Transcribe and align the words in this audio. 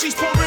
she's 0.00 0.14
pouring 0.14 0.39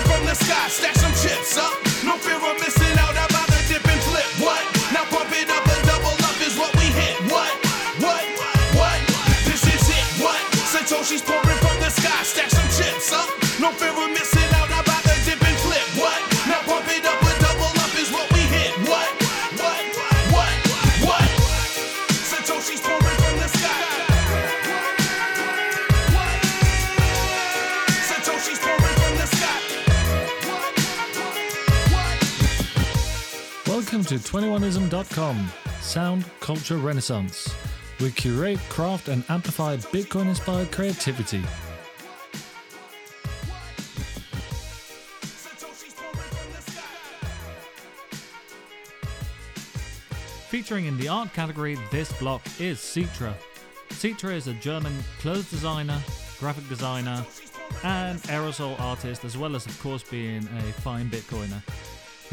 21ism.com, 34.34 35.48
Sound 35.80 36.26
Culture 36.40 36.78
Renaissance. 36.78 37.54
We 38.00 38.10
curate, 38.10 38.58
craft, 38.68 39.08
and 39.08 39.24
amplify 39.30 39.78
Bitcoin 39.78 40.28
inspired 40.28 40.72
creativity. 40.72 41.44
Featuring 50.50 50.88
in 50.88 50.98
the 50.98 51.08
art 51.08 51.32
category, 51.34 51.78
this 51.92 52.12
block 52.14 52.42
is 52.60 52.80
Citra. 52.80 53.36
Citra 53.90 54.34
is 54.34 54.48
a 54.48 54.56
German 54.56 54.98
clothes 55.20 55.48
designer, 55.52 56.02
graphic 56.40 56.68
designer, 56.70 57.24
and 57.84 58.20
aerosol 58.24 58.80
artist, 58.80 59.26
as 59.26 59.38
well 59.38 59.56
as, 59.56 59.68
of 59.68 59.80
course, 59.80 60.02
being 60.02 60.42
a 60.58 60.62
fine 60.82 61.08
Bitcoiner. 61.08 61.62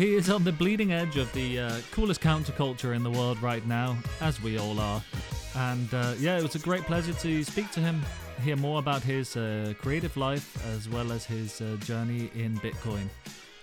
He 0.01 0.15
is 0.15 0.31
on 0.31 0.45
the 0.45 0.53
bleeding 0.53 0.95
edge 0.95 1.19
of 1.19 1.31
the 1.35 1.59
uh, 1.59 1.79
coolest 1.91 2.23
counterculture 2.23 2.97
in 2.97 3.03
the 3.03 3.11
world 3.11 3.43
right 3.43 3.67
now, 3.67 3.99
as 4.23 4.41
we 4.41 4.57
all 4.57 4.81
are. 4.81 5.03
And 5.55 5.93
uh, 5.93 6.15
yeah, 6.19 6.39
it 6.39 6.43
was 6.43 6.55
a 6.55 6.59
great 6.59 6.85
pleasure 6.85 7.13
to 7.13 7.45
speak 7.45 7.71
to 7.73 7.81
him, 7.81 8.01
hear 8.43 8.57
more 8.57 8.79
about 8.79 9.03
his 9.03 9.37
uh, 9.37 9.75
creative 9.79 10.17
life, 10.17 10.57
as 10.75 10.89
well 10.89 11.13
as 11.13 11.27
his 11.27 11.61
uh, 11.61 11.77
journey 11.85 12.31
in 12.35 12.57
Bitcoin. 12.61 13.11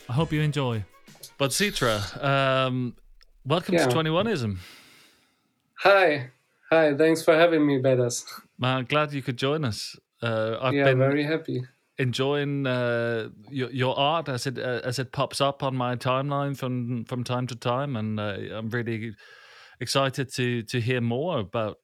I 0.07 0.13
hope 0.13 0.31
you 0.31 0.41
enjoy. 0.41 0.85
But 1.39 1.49
Citra, 1.49 2.23
um, 2.23 2.95
welcome 3.43 3.73
Yeah. 3.73 3.87
to 3.87 3.95
21ism. 3.95 4.57
Hi. 5.79 6.29
Hi. 6.69 6.93
Thanks 6.93 7.23
for 7.23 7.33
having 7.33 7.65
me, 7.65 7.81
Bedas. 7.81 8.23
Man, 8.59 8.85
glad 8.85 9.11
you 9.11 9.23
could 9.23 9.37
join 9.37 9.65
us. 9.65 9.95
Uh, 10.21 10.57
I've 10.61 10.75
Yeah, 10.75 10.83
been 10.83 10.99
very 10.99 11.23
happy. 11.23 11.63
Enjoying 11.97 12.67
uh, 12.67 13.29
your, 13.49 13.71
your 13.71 13.97
art 13.97 14.29
as 14.29 14.45
it 14.47 14.57
uh, 14.57 14.81
as 14.83 14.99
it 14.99 15.11
pops 15.11 15.41
up 15.41 15.63
on 15.63 15.75
my 15.75 15.95
timeline 15.95 16.55
from 16.55 17.05
from 17.05 17.23
time 17.23 17.47
to 17.47 17.55
time, 17.55 17.95
and 17.95 18.19
uh, 18.19 18.37
I'm 18.51 18.69
really 18.69 19.13
excited 19.79 20.33
to 20.33 20.63
to 20.63 20.79
hear 20.79 21.01
more 21.01 21.39
about 21.39 21.77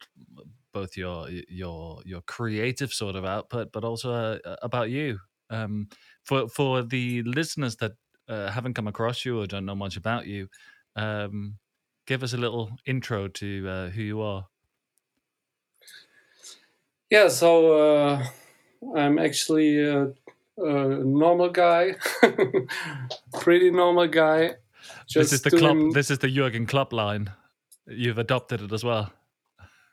both 0.73 0.97
your 0.97 1.29
your 1.49 2.01
your 2.05 2.21
creative 2.21 2.91
sort 2.93 3.15
of 3.15 3.25
output, 3.25 3.71
but 3.71 3.83
also 3.83 4.39
uh, 4.43 4.55
about 4.61 4.89
you. 4.89 5.19
Um, 5.49 5.89
for 6.23 6.47
for 6.47 6.83
the 6.83 7.23
listeners 7.23 7.75
that 7.77 7.93
uh, 8.27 8.49
haven't 8.51 8.73
come 8.73 8.87
across 8.87 9.25
you 9.25 9.39
or 9.39 9.47
don't 9.47 9.65
know 9.65 9.75
much 9.75 9.97
about 9.97 10.25
you, 10.25 10.47
um, 10.95 11.57
give 12.07 12.23
us 12.23 12.33
a 12.33 12.37
little 12.37 12.71
intro 12.85 13.27
to 13.27 13.67
uh, 13.67 13.89
who 13.89 14.01
you 14.01 14.21
are. 14.21 14.47
Yeah, 17.09 17.27
so 17.27 18.19
I'm 18.95 19.17
actually 19.19 19.79
a, 19.83 20.11
a 20.57 20.87
normal 21.03 21.49
guy, 21.49 21.95
pretty 23.41 23.71
normal 23.71 24.07
guy. 24.07 24.55
Just 25.07 25.31
this 25.31 25.33
is 25.33 25.41
the 25.41 25.49
doing, 25.49 25.61
club. 25.61 25.93
This 25.93 26.11
is 26.11 26.19
the 26.19 26.29
Jurgen 26.29 26.65
Klopp 26.65 26.93
line. 26.93 27.31
You've 27.87 28.17
adopted 28.17 28.61
it 28.61 28.71
as 28.71 28.83
well. 28.83 29.11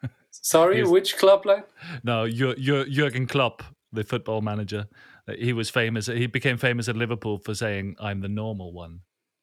Sorry, 0.30 0.84
which 0.84 1.16
club 1.18 1.46
line? 1.46 1.64
No, 2.04 2.28
Jur- 2.28 2.54
Jur- 2.56 2.86
Jurgen 2.86 3.26
Klopp, 3.26 3.62
the 3.92 4.04
football 4.04 4.40
manager, 4.40 4.86
uh, 5.28 5.32
he 5.38 5.52
was 5.52 5.70
famous. 5.70 6.06
He 6.06 6.26
became 6.26 6.56
famous 6.56 6.88
at 6.88 6.96
Liverpool 6.96 7.38
for 7.38 7.54
saying, 7.54 7.96
"I'm 8.00 8.20
the 8.20 8.28
normal 8.28 8.72
one." 8.72 9.00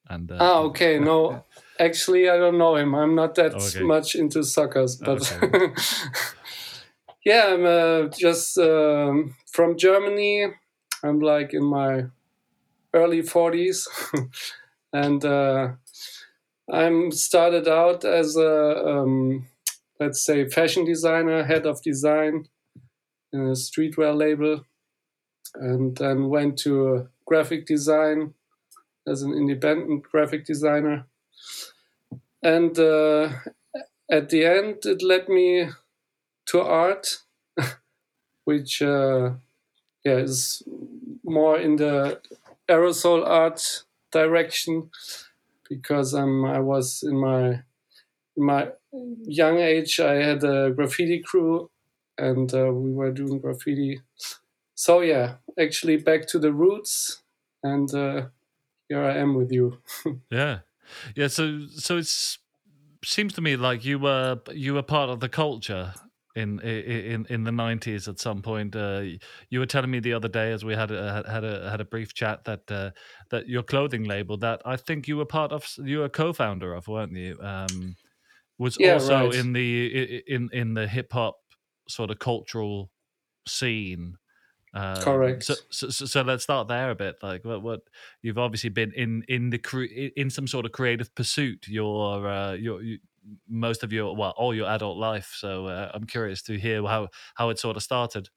And 0.10 0.32
uh, 0.32 0.38
Ah, 0.40 0.60
okay. 0.70 1.00
No, 1.00 1.44
actually, 1.80 2.30
I 2.30 2.38
don't 2.38 2.58
know 2.58 2.76
him. 2.78 2.96
I'm 2.96 3.16
not 3.16 3.36
that 3.36 3.54
Okay. 3.54 3.82
much 3.84 4.16
into 4.16 4.44
soccer, 4.44 4.86
but 5.04 5.32
Okay. 5.44 5.74
Yeah, 7.28 7.48
I'm 7.48 7.66
uh, 7.66 8.08
just 8.08 8.58
um, 8.58 9.36
from 9.52 9.78
Germany. 9.78 10.48
I'm 11.04 11.20
like 11.20 11.54
in 11.54 11.66
my 11.66 12.06
early 12.94 13.22
40s, 13.22 13.86
and 14.94 15.26
uh, 15.26 15.74
I'm 16.72 17.12
started 17.12 17.68
out 17.68 18.06
as 18.06 18.38
a 18.38 18.88
um, 18.88 19.46
let's 20.00 20.24
say 20.24 20.48
fashion 20.48 20.86
designer, 20.86 21.44
head 21.44 21.66
of 21.66 21.84
design 21.84 22.48
in 23.34 23.42
a 23.42 23.58
streetwear 23.66 24.16
label, 24.16 24.64
and 25.54 25.98
then 25.98 26.30
went 26.30 26.58
to 26.60 27.10
graphic 27.26 27.66
design 27.66 28.36
as 29.06 29.22
an 29.22 29.34
independent 29.34 30.04
graphic 30.04 30.46
designer. 30.46 31.08
And 32.42 32.80
uh, 32.80 33.32
at 34.10 34.30
the 34.30 34.46
end, 34.46 34.86
it 34.86 35.02
led 35.02 35.28
me 35.28 35.68
to 36.48 36.62
art, 36.62 37.24
which 38.46 38.82
uh, 38.82 39.32
yeah 40.04 40.18
is 40.18 40.64
more 41.24 41.58
in 41.58 41.76
the 41.76 42.22
aerosol 42.70 43.26
art 43.26 43.84
direction 44.12 44.90
because 45.70 46.14
um, 46.14 46.46
I 46.46 46.60
was 46.60 47.04
in 47.04 47.18
my 47.20 47.64
in 48.38 48.46
my 48.46 48.70
young 49.26 49.58
age 49.58 50.00
I 50.00 50.16
had 50.16 50.44
a 50.44 50.72
graffiti 50.72 51.20
crew 51.20 51.70
and 52.18 52.54
uh, 52.54 52.72
we 52.72 52.92
were 52.94 53.12
doing 53.12 53.40
graffiti. 53.40 54.02
So 54.76 55.02
yeah, 55.02 55.36
actually 55.60 55.98
back 55.98 56.28
to 56.28 56.40
the 56.40 56.54
roots 56.54 57.24
and 57.64 57.94
uh, 57.94 58.28
here 58.88 59.04
I 59.04 59.18
am 59.18 59.36
with 59.36 59.52
you. 59.52 59.80
yeah, 60.32 60.60
yeah. 61.16 61.28
So, 61.28 61.68
so 61.76 61.98
it's 61.98 62.40
seems 63.04 63.34
to 63.34 63.42
me 63.42 63.56
like 63.56 63.86
you 63.86 64.00
were 64.00 64.40
you 64.52 64.74
were 64.74 64.84
part 64.84 65.10
of 65.10 65.20
the 65.20 65.30
culture 65.30 65.94
in 66.38 66.60
in 66.62 67.26
in 67.30 67.44
the 67.44 67.52
nineties 67.52 68.08
at 68.08 68.20
some 68.20 68.42
point. 68.42 68.76
Uh, 68.76 69.04
you 69.50 69.60
were 69.60 69.66
telling 69.66 69.92
me 69.92 70.00
the 70.00 70.14
other 70.14 70.28
day 70.28 70.52
as 70.52 70.64
we 70.64 70.76
had 70.76 70.92
a, 70.92 71.24
had 71.28 71.44
a 71.44 71.70
had 71.70 71.82
a 71.82 71.86
brief 71.86 72.14
chat 72.14 72.44
that 72.46 72.70
uh, 72.72 72.92
that 73.32 73.48
your 73.48 73.64
clothing 73.64 74.04
label 74.04 74.38
that 74.38 74.62
I 74.66 74.78
think 74.78 75.08
you 75.08 75.18
were 75.18 75.26
part 75.26 75.52
of, 75.52 75.68
you 75.78 76.00
were 76.00 76.06
a 76.06 76.10
co-founder 76.10 76.74
of, 76.74 76.88
weren't 76.88 77.14
you? 77.14 77.38
Um, 77.42 77.98
was 78.58 78.78
Yeah, 78.80 78.94
also 78.94 79.30
right. 79.30 79.34
in 79.34 79.54
the 79.54 80.24
in 80.28 80.50
in 80.54 80.74
the 80.74 80.88
hip 80.88 81.14
hop 81.14 81.38
sort 81.90 82.12
of 82.12 82.20
cultural 82.20 82.92
scene. 83.48 84.18
Um, 84.74 85.04
Correct. 85.04 85.44
So, 85.44 85.56
so, 85.72 85.90
so, 85.90 86.22
let's 86.22 86.44
start 86.44 86.68
there 86.68 86.92
a 86.92 86.96
bit. 86.96 87.16
Like, 87.24 87.46
what, 87.46 87.64
what 87.64 87.82
you've 88.22 88.38
obviously 88.38 88.70
been 88.70 88.92
in 88.94 89.24
in 89.28 89.50
the 89.50 89.58
cre- 89.58 89.84
in 90.16 90.30
some 90.30 90.48
sort 90.48 90.66
of 90.66 90.72
creative 90.72 91.16
pursuit. 91.16 91.68
Your 91.68 92.28
uh, 92.28 92.54
your 92.54 92.82
you, 92.84 93.00
most 93.48 93.84
of 93.84 93.94
your 93.94 94.16
well, 94.16 94.34
all 94.38 94.54
your 94.56 94.68
adult 94.68 94.98
life. 94.98 95.34
So 95.36 95.68
uh, 95.68 95.92
I'm 95.94 96.06
curious 96.06 96.42
to 96.44 96.58
hear 96.60 96.84
how 96.84 97.10
how 97.36 97.50
it 97.50 97.60
sort 97.60 97.78
of 97.78 97.84
started. 97.84 98.30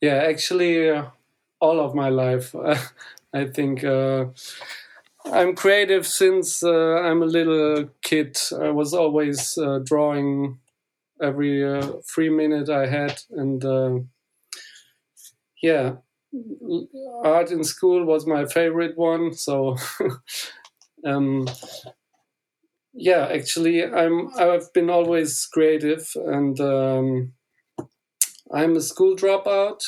Yeah, 0.00 0.16
actually, 0.16 0.90
uh, 0.90 1.10
all 1.60 1.80
of 1.80 1.94
my 1.94 2.08
life. 2.08 2.54
I 3.34 3.46
think 3.46 3.82
uh, 3.82 4.26
I'm 5.26 5.54
creative 5.56 6.06
since 6.06 6.62
uh, 6.62 7.00
I'm 7.00 7.22
a 7.22 7.26
little 7.26 7.90
kid. 8.02 8.36
I 8.60 8.70
was 8.70 8.94
always 8.94 9.56
uh, 9.58 9.80
drawing 9.84 10.60
every 11.22 11.82
free 12.06 12.30
minute 12.30 12.68
I 12.70 12.86
had, 12.86 13.22
and 13.30 13.64
yeah, 15.62 15.96
art 17.24 17.50
in 17.50 17.64
school 17.64 18.04
was 18.04 18.26
my 18.26 18.44
favorite 18.46 18.96
one. 18.96 19.32
So, 19.34 19.76
um, 21.04 21.46
yeah, 22.94 23.28
actually, 23.32 23.84
I'm 23.84 24.30
I've 24.38 24.72
been 24.72 24.90
always 24.90 25.46
creative, 25.46 26.10
and 26.16 26.58
um, 26.60 27.32
I'm 28.52 28.76
a 28.76 28.80
school 28.80 29.16
dropout 29.16 29.82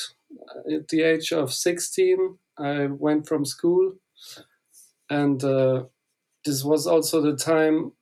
at 0.71 0.87
the 0.89 1.01
age 1.03 1.31
of 1.31 1.53
16 1.53 2.37
i 2.59 2.87
went 2.87 3.27
from 3.27 3.45
school 3.45 3.93
and 5.09 5.43
uh, 5.43 5.83
this 6.45 6.63
was 6.63 6.87
also 6.87 7.21
the 7.21 7.35
time 7.35 7.93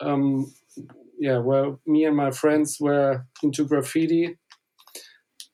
um, 0.00 0.52
yeah 1.18 1.38
where 1.38 1.76
me 1.86 2.04
and 2.04 2.16
my 2.16 2.30
friends 2.30 2.78
were 2.80 3.26
into 3.42 3.64
graffiti. 3.66 4.38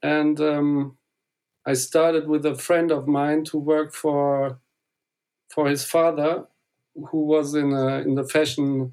And 0.03 0.41
um, 0.41 0.99
i 1.67 1.75
started 1.75 2.29
with 2.29 2.47
a 2.47 2.55
friend 2.57 2.91
of 2.93 3.09
mine 3.09 3.45
to 3.47 3.59
work 3.59 3.95
for 3.95 4.61
for 5.51 5.69
his 5.69 5.85
father 5.85 6.47
who 7.11 7.25
was 7.25 7.55
in 7.55 7.73
a, 7.73 7.99
in 7.99 8.15
the 8.15 8.25
fashion 8.25 8.93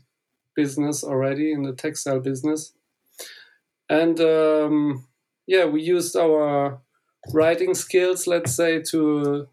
business 0.55 1.03
already 1.03 1.51
in 1.51 1.63
the 1.63 1.73
textile 1.73 2.19
business 2.19 2.73
and 3.89 4.19
um, 4.19 5.05
yeah 5.47 5.65
we 5.65 5.81
used 5.81 6.15
our 6.15 6.81
writing 7.33 7.73
skills, 7.73 8.27
let's 8.27 8.55
say, 8.55 8.81
to 8.81 9.47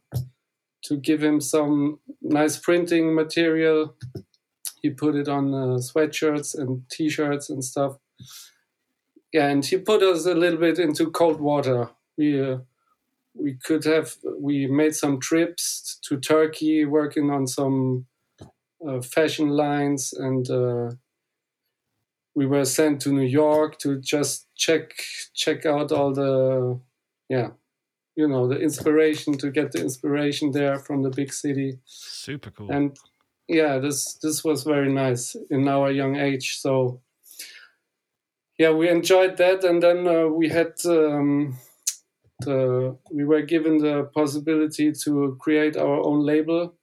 to 0.84 0.96
give 0.96 1.22
him 1.22 1.40
some 1.40 1.98
nice 2.22 2.56
printing 2.56 3.14
material. 3.14 3.94
He 4.80 4.90
put 4.90 5.16
it 5.16 5.28
on 5.28 5.52
uh, 5.52 5.78
sweatshirts 5.78 6.56
and 6.56 6.88
t-shirts 6.88 7.50
and 7.50 7.64
stuff. 7.64 7.98
Yeah, 9.32 9.48
and 9.48 9.64
he 9.64 9.76
put 9.76 10.02
us 10.02 10.24
a 10.24 10.34
little 10.34 10.58
bit 10.58 10.78
into 10.78 11.10
cold 11.10 11.40
water. 11.40 11.90
We 12.16 12.40
uh, 12.40 12.58
we 13.34 13.54
could 13.54 13.84
have 13.84 14.14
we 14.38 14.66
made 14.66 14.94
some 14.94 15.20
trips 15.20 15.98
to 16.04 16.18
Turkey, 16.18 16.84
working 16.84 17.30
on 17.30 17.46
some 17.46 18.06
fashion 19.02 19.48
lines, 19.48 20.12
and 20.12 20.48
uh, 20.50 20.90
we 22.34 22.46
were 22.46 22.64
sent 22.64 23.00
to 23.02 23.12
New 23.12 23.26
York 23.26 23.78
to 23.80 24.00
just 24.00 24.46
check 24.54 24.94
check 25.34 25.66
out 25.66 25.92
all 25.92 26.12
the 26.12 26.80
yeah 27.28 27.48
you 28.16 28.28
know 28.28 28.48
the 28.48 28.58
inspiration 28.60 29.36
to 29.38 29.50
get 29.50 29.72
the 29.72 29.80
inspiration 29.80 30.52
there 30.52 30.78
from 30.78 31.02
the 31.02 31.10
big 31.10 31.32
city. 31.32 31.78
Super 31.84 32.50
cool. 32.50 32.70
and 32.70 32.96
yeah 33.48 33.78
this 33.78 34.14
this 34.22 34.44
was 34.44 34.62
very 34.62 34.92
nice 34.92 35.34
in 35.50 35.66
our 35.68 35.90
young 35.90 36.16
age 36.16 36.58
so 36.58 37.00
yeah 38.58 38.70
we 38.70 38.88
enjoyed 38.88 39.36
that. 39.38 39.64
And 39.64 39.82
then 39.82 40.06
uh, 40.06 40.26
we 40.26 40.48
had 40.48 40.72
um, 40.84 41.56
the 42.40 42.96
we 43.10 43.24
were 43.24 43.42
given 43.42 43.78
the 43.78 44.04
possibility 44.14 44.92
to 45.04 45.36
create 45.40 45.76
our 45.76 46.00
own 46.06 46.24
label 46.24 46.77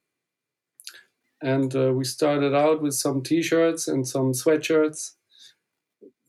and 1.42 1.74
uh, 1.76 1.92
we 1.92 2.04
started 2.04 2.54
out 2.54 2.82
with 2.82 2.94
some 2.94 3.22
t-shirts 3.22 3.88
and 3.88 4.06
some 4.08 4.32
sweatshirts 4.32 5.12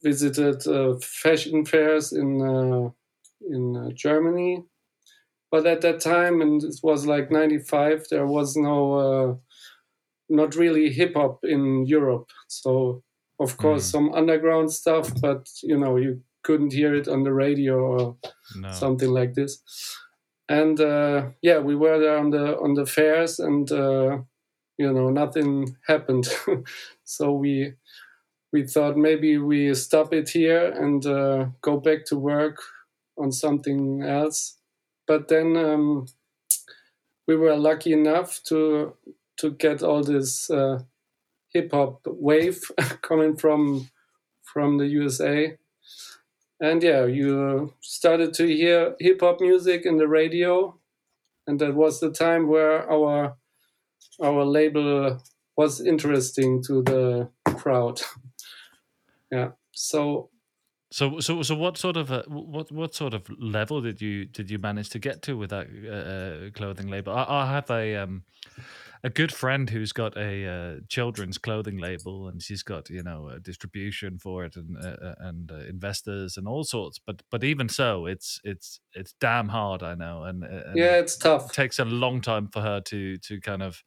visited 0.04 0.68
uh, 0.68 0.95
fashion 1.01 1.65
fairs 1.65 2.13
in 2.13 2.42
uh, 2.42 2.89
in 3.50 3.75
uh, 3.75 3.89
Germany 3.94 4.63
but 5.51 5.65
at 5.65 5.81
that 5.81 6.01
time 6.01 6.42
and 6.42 6.63
it 6.63 6.75
was 6.83 7.06
like 7.06 7.31
95 7.31 8.06
there 8.09 8.27
was 8.27 8.56
no 8.56 8.94
uh, 8.94 9.36
not 10.30 10.56
really 10.56 10.92
hip 10.92 11.13
hop 11.15 11.39
in 11.44 11.86
Europe 11.86 12.30
so 12.48 13.04
of 13.39 13.57
course 13.57 13.83
Mm. 13.88 13.92
some 13.92 14.13
underground 14.13 14.71
stuff 14.74 15.12
but 15.21 15.48
you 15.63 15.77
know 15.77 15.98
you 15.98 16.21
couldn't 16.44 16.74
hear 16.74 16.95
it 16.95 17.07
on 17.07 17.24
the 17.24 17.33
radio 17.33 17.75
or 17.75 18.18
no. 18.56 18.71
something 18.71 19.09
like 19.12 19.33
this 19.33 19.62
and 20.50 20.80
uh, 20.80 21.30
yeah 21.42 21.59
we 21.59 21.75
were 21.75 22.00
there 22.00 22.18
on 22.18 22.30
the 22.31 22.57
on 22.59 22.74
the 22.74 22.86
fairs 22.86 23.39
and 23.39 23.71
uh, 23.71 24.18
you 24.77 24.91
know 24.91 25.09
nothing 25.09 25.75
happened. 25.88 26.27
So 27.03 27.31
we 27.31 27.74
we 28.51 28.68
thought 28.68 28.97
maybe 28.97 29.38
we 29.38 29.74
stop 29.75 30.13
it 30.13 30.29
here 30.29 30.71
and 30.71 31.06
uh, 31.06 31.47
go 31.62 31.79
back 31.79 32.06
to 32.06 32.18
work 32.18 32.57
on 33.18 33.31
something 33.31 34.03
else. 34.03 34.57
But 35.07 35.29
then 35.29 35.56
um, 35.57 36.07
we 37.27 37.35
were 37.35 37.56
lucky 37.56 37.94
enough 37.94 38.41
to 38.45 38.94
to 39.38 39.51
get 39.51 39.83
all 39.83 40.03
this 40.03 40.50
uh, 40.50 40.80
hip 41.53 41.71
hop 41.71 42.01
wave 42.06 42.62
coming 43.01 43.35
from 43.38 43.89
from 44.44 44.77
the 44.77 44.88
USA 44.88 45.57
and 46.59 46.81
yeah 46.81 47.06
you 47.06 47.73
started 47.81 48.33
to 48.33 48.47
hear 48.47 48.95
hip 49.00 49.21
hop 49.21 49.39
music 49.41 49.85
in 49.85 49.97
the 49.97 50.07
radio. 50.07 50.77
And 51.47 51.59
that 51.62 51.75
was 51.75 52.00
the 52.00 52.12
time 52.12 52.47
where 52.47 52.89
our 52.91 53.38
our 54.22 54.46
label 54.46 55.19
was 55.56 55.81
interesting 55.81 56.64
to 56.64 56.81
the 56.84 57.30
crowd 57.56 58.02
yeah 59.31 59.50
so 59.74 60.30
So, 60.90 61.19
so, 61.19 61.44
so, 61.44 61.54
what 61.54 61.78
sort 61.78 61.98
of 61.98 62.12
uh, 62.12 62.24
what 62.30 62.72
what 62.72 62.96
sort 62.96 63.14
of 63.14 63.24
level 63.38 63.81
did 63.81 64.02
you 64.02 64.25
did 64.25 64.50
you 64.50 64.58
manage 64.58 64.90
to 64.92 65.00
get 65.00 65.22
to 65.24 65.38
with 65.38 65.50
that 65.50 65.68
uh, 65.68 66.58
clothing 66.58 66.88
label? 66.88 67.12
I, 67.12 67.25
I 67.28 67.52
have 67.52 67.69
a 67.69 67.98
um, 67.98 68.24
a 69.04 69.10
good 69.10 69.34
friend 69.34 69.69
who's 69.69 69.92
got 69.92 70.16
a 70.18 70.46
uh, 70.46 70.75
children's 70.88 71.38
clothing 71.38 71.78
label, 71.78 72.30
and 72.30 72.42
she's 72.42 72.64
got 72.64 72.90
you 72.90 73.04
know 73.04 73.28
a 73.28 73.40
distribution 73.40 74.18
for 74.18 74.46
it 74.46 74.56
and 74.56 74.78
uh, 74.78 75.16
and 75.19 75.52
uh, 75.52 75.56
investors 75.68 76.38
and 76.38 76.48
all 76.48 76.64
sorts. 76.64 77.00
But 77.06 77.22
but 77.30 77.44
even 77.44 77.68
so, 77.68 78.06
it's 78.06 78.40
it's 78.46 78.80
it's 78.94 79.14
damn 79.19 79.50
hard, 79.50 79.84
I 79.84 79.96
know, 79.96 80.24
and, 80.24 80.44
uh, 80.44 80.64
and 80.68 80.78
yeah 80.78 80.98
it's 80.98 81.18
tough 81.18 81.50
it 81.50 81.54
takes 81.54 81.80
a 81.80 81.86
long 81.86 82.22
time 82.22 82.48
for 82.48 82.62
her 82.62 82.80
to 82.81 83.18
to 83.18 83.42
kind 83.42 83.62
of 83.62 83.84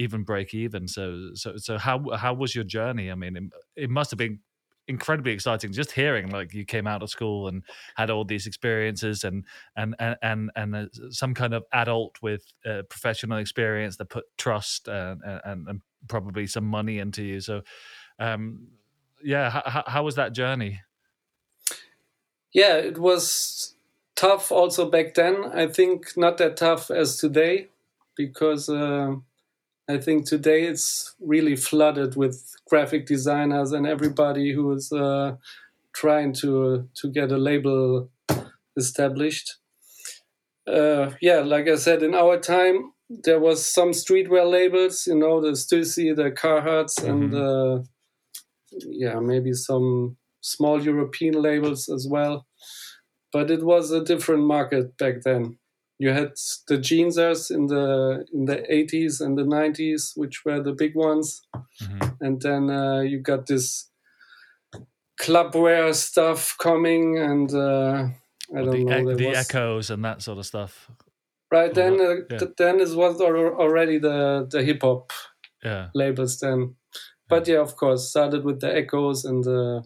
even 0.00 0.22
break 0.22 0.54
even. 0.54 0.88
So 0.88 1.30
so 1.34 1.56
so 1.56 1.78
how 1.78 2.10
how 2.16 2.34
was 2.34 2.54
your 2.54 2.64
journey? 2.64 3.10
I 3.10 3.14
mean, 3.14 3.36
it, 3.36 3.84
it 3.84 3.90
must 3.90 4.10
have 4.10 4.18
been 4.18 4.40
incredibly 4.88 5.30
exciting 5.30 5.72
just 5.72 5.92
hearing 5.92 6.30
like 6.30 6.52
you 6.52 6.64
came 6.64 6.86
out 6.86 7.00
of 7.00 7.08
school 7.08 7.46
and 7.46 7.62
had 7.94 8.10
all 8.10 8.24
these 8.24 8.46
experiences 8.46 9.22
and 9.22 9.44
and 9.76 9.94
and 10.00 10.16
and, 10.22 10.50
and 10.56 10.74
uh, 10.74 10.86
some 11.10 11.32
kind 11.32 11.54
of 11.54 11.64
adult 11.72 12.16
with 12.22 12.44
uh, 12.66 12.82
professional 12.88 13.38
experience 13.38 13.96
that 13.96 14.06
put 14.06 14.24
trust 14.36 14.88
and, 14.88 15.20
and 15.44 15.68
and 15.68 15.80
probably 16.08 16.46
some 16.46 16.64
money 16.64 16.98
into 16.98 17.22
you 17.22 17.40
so 17.40 17.62
um 18.18 18.66
yeah 19.22 19.50
how, 19.50 19.84
how 19.86 20.02
was 20.02 20.16
that 20.16 20.32
journey 20.32 20.80
yeah 22.52 22.74
it 22.74 22.98
was 22.98 23.74
tough 24.16 24.50
also 24.50 24.90
back 24.90 25.14
then 25.14 25.44
i 25.54 25.66
think 25.68 26.16
not 26.16 26.38
that 26.38 26.56
tough 26.56 26.90
as 26.90 27.16
today 27.16 27.68
because 28.16 28.68
uh, 28.68 29.14
i 29.90 29.98
think 29.98 30.26
today 30.26 30.62
it's 30.64 31.14
really 31.20 31.56
flooded 31.56 32.16
with 32.16 32.36
graphic 32.68 33.06
designers 33.06 33.72
and 33.72 33.86
everybody 33.86 34.52
who 34.52 34.72
is 34.72 34.92
uh, 34.92 35.32
trying 35.92 36.32
to 36.32 36.88
to 36.94 37.10
get 37.10 37.32
a 37.32 37.36
label 37.36 38.10
established. 38.76 39.56
Uh, 40.66 41.10
yeah 41.20 41.40
like 41.40 41.66
i 41.68 41.74
said 41.74 42.02
in 42.02 42.14
our 42.14 42.38
time 42.38 42.92
there 43.08 43.40
was 43.40 43.58
some 43.64 43.90
streetwear 43.90 44.48
labels 44.48 45.06
you 45.06 45.16
know 45.16 45.40
the 45.40 45.52
stussy 45.52 46.14
the 46.14 46.30
carhartts 46.30 47.02
and 47.02 47.34
uh, 47.34 47.82
yeah 49.04 49.18
maybe 49.18 49.52
some 49.52 50.16
small 50.40 50.82
european 50.82 51.34
labels 51.34 51.88
as 51.88 52.06
well. 52.08 52.46
But 53.32 53.50
it 53.50 53.62
was 53.62 53.90
a 53.92 54.04
different 54.04 54.44
market 54.44 54.96
back 54.96 55.22
then 55.24 55.58
you 56.02 56.10
had 56.18 56.30
the 56.68 56.78
jeansers 56.88 57.50
in 57.56 57.66
the 57.66 58.24
in 58.32 58.42
the 58.50 58.56
80s 58.78 59.20
and 59.24 59.36
the 59.38 59.44
90s 59.44 60.12
which 60.20 60.36
were 60.46 60.62
the 60.62 60.72
big 60.82 60.94
ones 60.96 61.42
Mhm. 61.82 62.16
and 62.20 62.40
then 62.46 62.62
uh, 62.70 63.00
you 63.10 63.18
got 63.32 63.46
this 63.46 63.90
clubwear 65.20 65.94
stuff 65.94 66.56
coming 66.58 67.18
and 67.18 67.52
uh, 67.54 68.08
i 68.56 68.60
don't 68.64 68.70
the, 68.70 68.84
know 68.84 69.14
the 69.14 69.26
was- 69.28 69.36
echoes 69.50 69.90
and 69.90 70.04
that 70.04 70.22
sort 70.22 70.38
of 70.38 70.46
stuff 70.46 70.90
right 71.52 71.74
then 71.74 71.92
what- 71.98 72.10
uh, 72.10 72.14
yeah. 72.30 72.38
th- 72.38 72.52
then 72.56 72.80
it 72.80 72.88
was 72.96 73.20
already 73.20 73.98
the 73.98 74.46
the 74.50 74.62
hip 74.62 74.82
hop 74.82 75.12
yeah 75.64 75.88
labels 75.94 76.38
then. 76.40 76.76
But 77.28 77.46
yeah, 77.46 77.60
of 77.60 77.76
course, 77.76 78.08
started 78.10 78.42
with 78.44 78.58
the 78.60 78.74
Echoes 78.76 79.24
and 79.24 79.44
the 79.44 79.84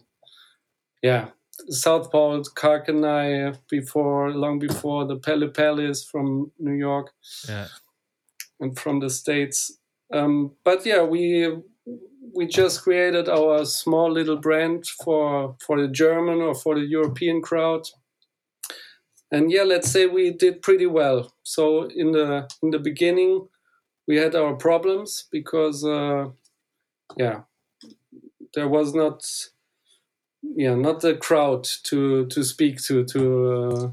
yeah 1.03 1.29
Southpaw, 1.69 2.43
Karl 2.55 2.81
Kani 2.81 3.57
before 3.69 4.31
long 4.31 4.59
before 4.59 5.05
the 5.05 5.15
Pele 5.15 5.47
Palace 5.47 6.03
from 6.03 6.51
New 6.59 6.73
York 6.73 7.11
yeah 7.47 7.67
and 8.59 8.77
from 8.77 8.99
the 8.99 9.09
states. 9.09 9.79
Um, 10.13 10.53
but 10.63 10.85
yeah, 10.85 11.03
we 11.03 11.57
we 12.33 12.47
just 12.47 12.81
created 12.83 13.29
our 13.29 13.65
small 13.65 14.11
little 14.11 14.37
brand 14.37 14.87
for 15.03 15.55
for 15.65 15.81
the 15.81 15.87
German 15.87 16.41
or 16.41 16.55
for 16.55 16.75
the 16.75 16.85
European 16.85 17.41
crowd. 17.41 17.83
And 19.31 19.51
yeah, 19.51 19.63
let's 19.63 19.91
say 19.91 20.05
we 20.05 20.31
did 20.31 20.61
pretty 20.61 20.85
well. 20.85 21.33
So 21.43 21.85
in 21.85 22.11
the 22.11 22.47
in 22.61 22.71
the 22.71 22.79
beginning, 22.79 23.47
we 24.07 24.17
had 24.17 24.35
our 24.35 24.55
problems 24.55 25.25
because 25.31 25.83
uh, 25.83 26.29
yeah, 27.17 27.41
there 28.53 28.67
was 28.67 28.93
not 28.93 29.25
yeah 30.55 30.75
not 30.75 31.01
the 31.01 31.15
crowd 31.15 31.63
to 31.83 32.25
to 32.27 32.43
speak 32.43 32.81
to 32.83 33.03
to 33.05 33.19
uh, 33.53 33.91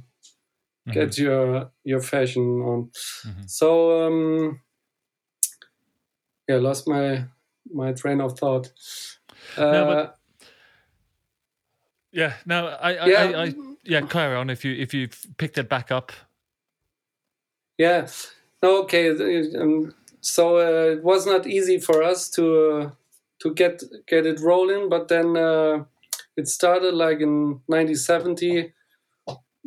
Mhm. 0.88 0.92
get 0.94 1.18
your 1.18 1.70
your 1.84 2.00
fashion 2.02 2.42
on. 2.62 2.90
Mhm. 3.24 3.48
So 3.48 4.06
um, 4.06 4.60
yeah, 6.48 6.56
lost 6.58 6.88
my 6.88 7.24
my 7.72 7.92
train 7.92 8.20
of 8.20 8.36
thought. 8.38 8.72
Uh, 9.56 9.70
No, 9.72 9.84
but- 9.86 10.18
yeah 12.12 12.34
no 12.44 12.66
I 12.66 12.90
I, 12.94 13.06
yeah, 13.06 13.22
I, 13.22 13.42
I 13.44 13.54
yeah 13.84 14.06
carry 14.06 14.36
on 14.36 14.50
if 14.50 14.64
you 14.64 14.74
if 14.74 14.92
you've 14.94 15.26
picked 15.38 15.58
it 15.58 15.68
back 15.68 15.90
up 15.90 16.12
yeah. 17.78 18.06
No, 18.62 18.82
okay. 18.82 19.10
Um, 19.56 19.94
so 20.20 20.56
uh, 20.58 20.92
it 20.92 21.02
was 21.02 21.26
not 21.26 21.46
easy 21.46 21.80
for 21.80 22.02
us 22.02 22.28
to 22.30 22.44
uh, 22.70 22.90
to 23.40 23.54
get 23.54 23.82
get 24.06 24.26
it 24.26 24.40
rolling, 24.40 24.88
but 24.88 25.08
then 25.08 25.36
uh, 25.36 25.84
it 26.36 26.48
started 26.48 26.94
like 26.94 27.20
in 27.20 27.60
1970. 27.66 28.72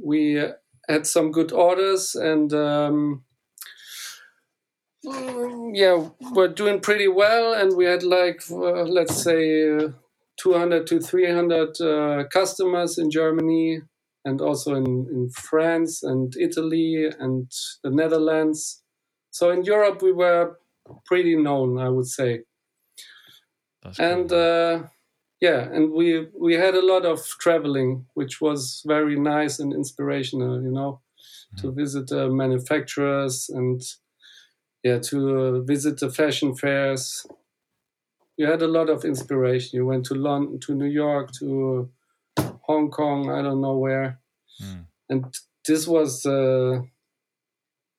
We 0.04 0.44
had 0.88 1.08
some 1.08 1.32
good 1.32 1.52
orders 1.52 2.16
and. 2.16 2.54
Um, 2.54 3.24
mm, 5.06 5.72
yeah, 5.74 6.10
we're 6.34 6.48
doing 6.50 6.80
pretty 6.82 7.08
well, 7.08 7.54
and 7.54 7.76
we 7.76 7.86
had 7.86 8.04
like 8.04 8.42
uh, 8.52 8.84
let's 8.84 9.22
say 9.24 9.76
uh, 9.78 9.90
200 10.38 10.88
to 10.88 11.00
300 11.00 11.82
uh, 11.82 12.24
customers 12.30 12.98
in 12.98 13.12
Germany, 13.12 13.82
and 14.26 14.42
also 14.42 14.76
in, 14.76 14.86
in 15.12 15.30
France 15.30 16.04
and 16.04 16.36
Italy 16.38 17.10
and 17.20 17.52
the 17.84 17.92
Netherlands. 17.92 18.84
So 19.32 19.52
in 19.52 19.64
Europe, 19.64 20.02
we 20.02 20.12
were 20.12 20.58
pretty 21.06 21.36
known, 21.36 21.78
I 21.80 21.90
would 21.90 22.08
say. 22.08 22.42
That's 23.84 24.00
and 24.00 24.30
cool. 24.30 24.40
uh, 24.40 24.88
yeah, 25.42 25.60
and 25.72 25.92
we 25.92 26.28
we 26.40 26.56
had 26.56 26.76
a 26.76 26.86
lot 26.86 27.06
of 27.06 27.20
traveling, 27.40 28.06
which 28.14 28.42
was 28.42 28.82
very 28.86 29.20
nice 29.20 29.60
and 29.60 29.74
inspirational. 29.74 30.62
You 30.62 30.72
know, 30.72 31.02
to 31.58 31.72
visit 31.72 32.08
the 32.08 32.30
manufacturers 32.30 33.50
and 33.50 33.82
yeah, 34.84 35.00
to 35.00 35.18
uh, 35.40 35.60
visit 35.62 36.00
the 36.00 36.10
fashion 36.12 36.56
fairs. 36.56 37.26
You 38.38 38.48
had 38.48 38.62
a 38.62 38.68
lot 38.68 38.90
of 38.90 39.06
inspiration. 39.06 39.78
You 39.78 39.86
went 39.86 40.06
to 40.08 40.14
London, 40.16 40.60
to 40.62 40.76
New 40.76 40.90
York, 40.92 41.32
to 41.40 41.90
Hong 42.64 42.92
Kong. 42.92 43.30
I 43.30 43.42
don't 43.42 43.62
know 43.62 43.78
where, 43.78 44.20
Mm. 44.62 44.86
and 45.10 45.26
this 45.68 45.86
was 45.88 46.26
uh, 46.26 46.82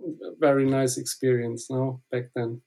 a 0.00 0.34
very 0.40 0.64
nice 0.64 0.96
experience. 0.96 1.68
No, 1.70 2.00
back 2.10 2.30
then. 2.34 2.62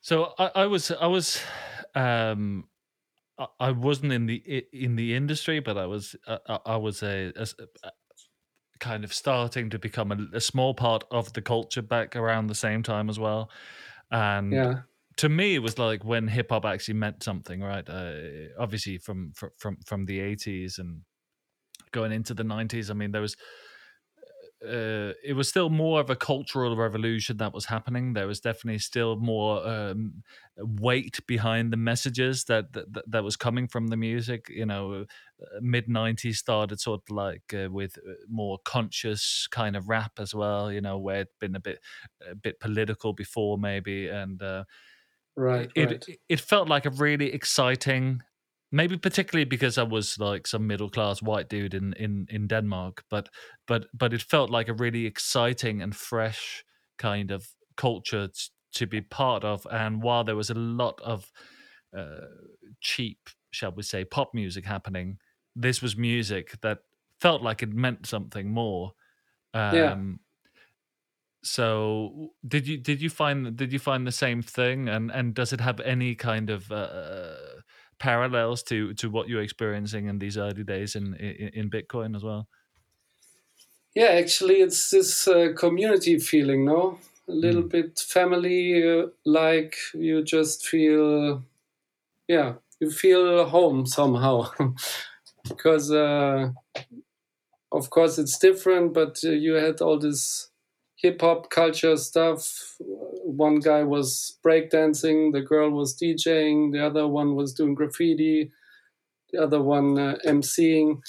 So 0.00 0.34
I, 0.38 0.50
I 0.54 0.66
was 0.66 0.90
I 0.90 1.06
was 1.06 1.40
um 1.94 2.68
I, 3.38 3.46
I 3.60 3.72
wasn't 3.72 4.12
in 4.12 4.26
the 4.26 4.36
in 4.72 4.96
the 4.96 5.14
industry, 5.14 5.60
but 5.60 5.78
I 5.78 5.86
was 5.86 6.16
uh, 6.26 6.38
I, 6.48 6.60
I 6.74 6.76
was 6.76 7.02
a 7.02 7.32
kind 8.78 9.04
of 9.04 9.12
starting 9.12 9.68
to 9.70 9.78
become 9.78 10.10
a, 10.12 10.36
a 10.36 10.40
small 10.40 10.74
part 10.74 11.04
of 11.10 11.32
the 11.34 11.42
culture 11.42 11.82
back 11.82 12.16
around 12.16 12.46
the 12.46 12.54
same 12.54 12.82
time 12.82 13.10
as 13.10 13.18
well. 13.18 13.50
And 14.10 14.66
Yeah, 14.66 14.82
to 15.16 15.28
me, 15.28 15.54
it 15.56 15.58
was 15.60 15.78
like 15.78 16.04
when 16.04 16.28
hip 16.28 16.50
hop 16.50 16.64
actually 16.64 16.94
meant 16.94 17.22
something, 17.22 17.60
right? 17.60 17.88
Uh, 17.88 18.48
obviously 18.58 18.98
from 18.98 19.32
fr- 19.34 19.54
from 19.58 19.78
from 19.86 20.06
the 20.06 20.20
eighties 20.20 20.78
and 20.78 21.02
going 21.92 22.12
into 22.12 22.34
the 22.34 22.44
nineties. 22.44 22.90
I 22.90 22.94
mean, 22.94 23.12
there 23.12 23.22
was 23.22 23.36
uh, 24.62 25.14
it 25.24 25.34
was 25.34 25.48
still 25.48 25.70
more 25.70 26.00
of 26.00 26.10
a 26.10 26.16
cultural 26.16 26.76
revolution 26.76 27.38
that 27.38 27.54
was 27.54 27.64
happening. 27.66 28.12
There 28.12 28.26
was 28.26 28.40
definitely 28.40 28.78
still 28.80 29.16
more 29.16 29.66
um, 29.66 30.22
weight 30.58 31.18
behind 31.26 31.72
the 31.72 31.78
messages 31.78 32.44
that, 32.44 32.72
that 32.74 33.10
that- 33.10 33.24
was 33.24 33.36
coming 33.36 33.68
from 33.68 33.88
the 33.88 33.96
music. 33.96 34.48
You 34.50 34.66
know, 34.66 35.06
mid 35.60 35.88
'90s 35.88 36.38
started 36.38 36.78
sort 36.80 37.02
of 37.08 37.14
like 37.16 37.54
uh, 37.54 37.68
with 37.70 37.96
uh, 37.98 38.12
more 38.28 38.58
conscious 38.64 39.46
kind 39.50 39.76
of 39.76 39.88
rap 39.88 40.12
as 40.18 40.34
well. 40.34 40.70
You 40.70 40.82
know, 40.82 40.98
where 40.98 41.22
it'd 41.22 41.38
been 41.38 41.56
a 41.56 41.60
bit 41.60 41.80
a 42.20 42.34
bit 42.34 42.60
political 42.60 43.12
before 43.14 43.56
maybe, 43.56 44.08
and 44.08 44.42
uh, 44.42 44.64
right, 45.36 45.70
it 45.74 45.74
right. 45.76 46.00
it 46.08 46.20
it 46.28 46.40
felt 46.40 46.68
like 46.68 46.86
a 46.86 46.90
really 46.90 47.32
exciting 47.32 48.22
maybe 48.72 48.96
particularly 48.96 49.44
because 49.44 49.78
I 49.78 49.82
was 49.82 50.18
like 50.18 50.46
some 50.46 50.66
middle 50.66 50.90
class 50.90 51.22
white 51.22 51.48
dude 51.48 51.74
in 51.74 51.92
in 51.94 52.26
in 52.30 52.46
Denmark 52.46 53.04
but 53.10 53.28
but 53.66 53.86
but 53.92 54.12
it 54.12 54.22
felt 54.22 54.50
like 54.50 54.68
a 54.68 54.74
really 54.74 55.06
exciting 55.06 55.82
and 55.82 55.94
fresh 55.94 56.64
kind 56.98 57.30
of 57.30 57.48
culture 57.76 58.28
t- 58.28 58.50
to 58.72 58.86
be 58.86 59.00
part 59.00 59.44
of. 59.44 59.66
And 59.70 60.02
while 60.02 60.24
there 60.24 60.36
was 60.36 60.50
a 60.50 60.54
lot 60.54 61.00
of 61.02 61.32
uh, 61.96 62.26
cheap 62.80 63.28
shall 63.50 63.72
we 63.72 63.82
say 63.82 64.04
pop 64.04 64.32
music 64.34 64.64
happening 64.64 65.18
this 65.56 65.82
was 65.82 65.96
music 65.96 66.60
that 66.62 66.78
felt 67.20 67.42
like 67.42 67.62
it 67.62 67.72
meant 67.72 68.06
something 68.06 68.50
more. 68.52 68.92
Yeah. 69.72 69.92
um 69.92 70.20
so 71.42 72.34
did 72.46 72.66
you 72.68 72.76
did 72.76 73.00
you 73.00 73.08
find 73.10 73.56
did 73.56 73.72
you 73.72 73.78
find 73.78 74.06
the 74.06 74.12
same 74.12 74.42
thing? 74.42 74.88
And 74.88 75.10
and 75.10 75.34
does 75.34 75.52
it 75.52 75.60
have 75.60 75.80
any 75.80 76.14
kind 76.14 76.50
of 76.50 76.70
uh, 76.70 77.34
parallels 78.00 78.62
to 78.64 78.94
to 78.94 79.10
what 79.10 79.28
you're 79.28 79.42
experiencing 79.42 80.08
in 80.08 80.18
these 80.18 80.38
early 80.38 80.64
days 80.64 80.96
in 80.96 81.14
in, 81.16 81.50
in 81.54 81.70
bitcoin 81.70 82.16
as 82.16 82.24
well 82.24 82.48
Yeah, 83.94 84.06
actually, 84.06 84.60
it's 84.60 84.90
this 84.90 85.26
uh, 85.26 85.52
community 85.56 86.18
feeling, 86.18 86.64
no? 86.64 86.98
A 87.28 87.32
little 87.32 87.62
Mm. 87.62 87.68
bit 87.68 87.98
family 87.98 88.82
uh, 89.00 89.06
like. 89.24 89.76
You 89.94 90.22
just 90.22 90.66
feel, 90.66 91.44
yeah, 92.28 92.56
you 92.80 92.90
feel 92.90 93.46
home 93.48 93.86
somehow. 93.86 94.50
because, 95.48 95.92
uh, 95.92 96.52
of 97.72 97.90
course, 97.90 98.18
it's 98.18 98.38
different, 98.38 98.92
but 98.92 99.18
uh, 99.24 99.30
you 99.30 99.54
had 99.54 99.80
all 99.80 99.98
this 99.98 100.50
hip 100.96 101.20
hop 101.20 101.50
culture 101.50 101.96
stuff. 101.96 102.76
One 103.36 103.60
guy 103.60 103.82
was 103.82 104.38
breakdancing, 104.44 105.32
the 105.32 105.40
girl 105.42 105.70
was 105.70 105.96
DJing, 105.96 106.72
the 106.72 106.84
other 106.84 107.06
one 107.06 107.34
was 107.34 107.52
doing 107.54 107.74
graffiti, 107.74 108.50
the 109.32 109.42
other 109.42 109.62
one 109.62 109.98
uh, 109.98 110.16
emceeing. 110.26 111.00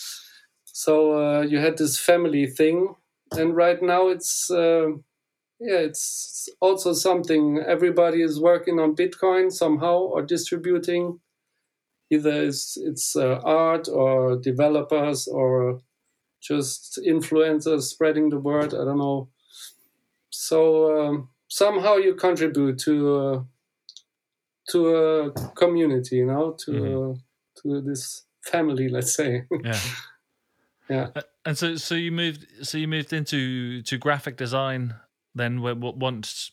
So 0.66 1.14
uh, 1.14 1.42
you 1.42 1.60
had 1.60 1.78
this 1.78 2.00
family 2.00 2.48
thing, 2.48 2.96
and 3.32 3.56
right 3.56 3.82
now 3.82 4.10
it's 4.10 4.50
uh, 4.50 4.88
yeah, 5.60 5.78
it's 5.78 6.50
also 6.60 6.94
something. 6.94 7.60
Everybody 7.60 8.24
is 8.24 8.40
working 8.42 8.80
on 8.80 8.96
Bitcoin 8.96 9.52
somehow 9.52 10.00
or 10.00 10.24
distributing. 10.24 11.20
Either 12.10 12.44
it's 12.44 12.78
it's 12.78 13.16
uh, 13.16 13.40
art 13.44 13.88
or 13.88 14.38
developers 14.38 15.28
or 15.28 15.82
just 16.42 17.00
influencers 17.08 17.84
spreading 17.84 18.30
the 18.30 18.40
word. 18.40 18.74
I 18.74 18.86
don't 18.86 18.98
know. 18.98 19.30
So 20.32 21.08
um, 21.08 21.30
somehow 21.52 21.98
you 21.98 22.16
contribute 22.16 22.80
to 22.80 22.96
uh, 23.16 23.44
to 24.70 24.96
a 24.96 25.32
community, 25.56 26.18
you 26.18 26.26
know, 26.26 26.52
to 26.66 26.72
Mhm. 26.72 27.12
uh, 27.12 27.16
to 27.62 27.82
this 27.82 28.26
family, 28.42 28.88
let's 28.90 29.14
say. 29.14 29.46
yeah 29.64 29.80
yeah. 30.90 31.08
And 31.46 31.58
so 31.58 31.76
so 31.76 31.96
you 31.96 32.12
moved 32.12 32.46
so 32.64 32.78
you 32.78 32.88
moved 32.88 33.14
into 33.14 33.82
to 33.84 33.98
graphic 33.98 34.38
design 34.38 34.96
then 35.36 35.62
once 35.62 36.52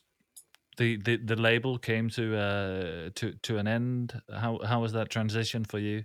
the, 0.77 0.97
the 0.97 1.17
the 1.17 1.37
label 1.37 1.79
came 1.79 2.09
to 2.11 2.37
uh 2.37 3.11
to 3.15 3.33
to 3.43 3.59
an 3.59 3.67
end 3.69 4.21
how 4.33 4.61
how 4.65 4.81
was 4.81 4.93
that 4.93 5.11
transition 5.11 5.65
for 5.65 5.79
you 5.79 6.05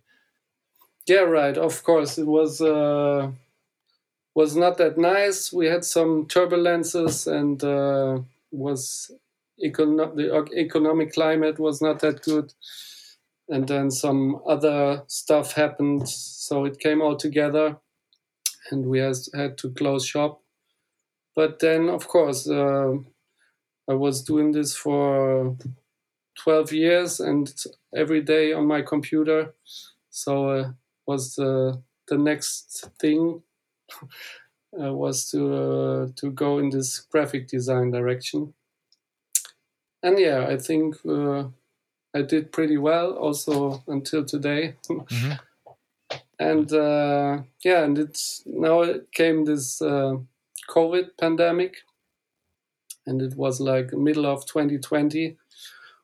Yeah, 1.08 1.26
right. 1.26 1.58
Of 1.58 1.84
course, 1.84 2.18
it 2.18 2.28
was 2.28 2.62
uh, 2.62 3.32
was 4.36 4.56
not 4.56 4.78
that 4.78 4.98
nice. 4.98 5.52
We 5.54 5.68
had 5.68 5.84
some 5.86 6.28
turbulences, 6.28 7.28
and 7.28 7.64
uh, 7.64 8.22
was 8.54 9.12
econo- 9.64 10.16
the 10.16 10.46
economic 10.58 11.14
climate 11.14 11.60
was 11.60 11.82
not 11.82 12.00
that 12.02 12.22
good. 12.24 12.54
And 13.50 13.68
then 13.68 13.92
some 13.92 14.42
other 14.48 15.04
stuff 15.08 15.54
happened, 15.54 16.08
so 16.08 16.66
it 16.66 16.80
came 16.80 17.02
all 17.02 17.18
together, 17.18 17.78
and 18.72 18.86
we 18.86 19.00
has, 19.00 19.30
had 19.36 19.58
to 19.60 19.72
close 19.72 20.06
shop. 20.06 20.42
But 21.36 21.60
then, 21.60 21.90
of 21.90 22.08
course, 22.08 22.48
uh, 22.50 22.94
I 23.90 23.94
was 23.94 24.24
doing 24.24 24.52
this 24.54 24.76
for 24.76 25.58
twelve 26.42 26.72
years, 26.72 27.20
and 27.20 27.54
every 27.96 28.22
day 28.22 28.54
on 28.54 28.66
my 28.66 28.82
computer. 28.82 29.56
So 30.10 30.50
uh, 30.50 30.72
was 31.06 31.36
the 31.36 31.82
the 32.08 32.18
next 32.18 32.90
thing 33.00 33.44
uh, 34.80 34.94
was 34.94 35.30
to 35.32 35.54
uh, 35.56 36.08
to 36.16 36.32
go 36.32 36.60
in 36.60 36.70
this 36.70 37.00
graphic 37.00 37.48
design 37.48 37.92
direction. 37.92 38.54
And 40.02 40.20
yeah, 40.20 40.46
I 40.48 40.58
think 40.58 40.98
uh, 41.06 41.46
I 42.14 42.24
did 42.24 42.52
pretty 42.52 42.78
well 42.78 43.14
also 43.14 43.84
until 43.88 44.26
today. 44.26 44.76
Mhm. 44.90 45.40
and 46.40 46.74
uh, 46.74 47.44
yeah, 47.64 47.84
and 47.84 47.98
it's 47.98 48.44
now 48.46 48.82
it 48.82 49.12
came 49.14 49.46
this 49.46 49.82
uh, 49.82 50.18
COVID 50.70 51.18
pandemic, 51.20 51.78
and 53.06 53.22
it 53.22 53.36
was 53.36 53.60
like 53.62 53.94
middle 53.94 54.26
of 54.26 54.46
2020 54.46 55.38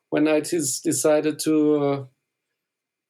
when 0.08 0.26
I 0.28 0.40
just 0.40 0.82
decided 0.82 1.38
to 1.40 1.84
uh, 1.84 2.04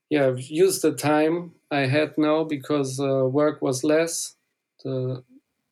yeah 0.08 0.34
use 0.36 0.80
the 0.80 0.92
time 0.92 1.54
I 1.70 1.80
had 1.86 2.18
now 2.18 2.44
because 2.44 2.98
uh, 3.00 3.24
work 3.26 3.62
was 3.62 3.84
less. 3.84 4.36
The 4.84 5.22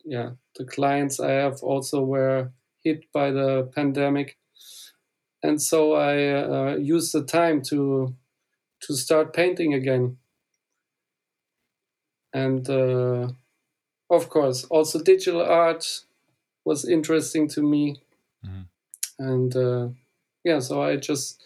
yeah 0.08 0.30
the 0.56 0.64
clients 0.64 1.20
I 1.20 1.30
have 1.32 1.62
also 1.62 2.02
were 2.04 2.50
hit 2.84 3.04
by 3.12 3.30
the 3.30 3.70
pandemic, 3.74 4.36
and 5.42 5.60
so 5.62 5.92
I 5.94 6.14
uh, 6.44 6.76
used 6.76 7.12
the 7.12 7.24
time 7.24 7.62
to 7.70 8.14
to 8.82 8.94
start 8.96 9.32
painting 9.34 9.74
again. 9.74 10.18
And 12.32 12.68
uh, 12.68 13.30
of 14.10 14.28
course, 14.28 14.64
also 14.64 15.02
digital 15.02 15.42
art 15.42 16.04
was 16.64 16.84
interesting 16.88 17.48
to 17.50 17.62
me, 17.62 18.02
Mhm. 18.44 18.68
and 19.18 19.56
uh, 19.56 19.88
yeah, 20.44 20.60
so 20.60 20.82
I 20.82 20.96
just 20.96 21.42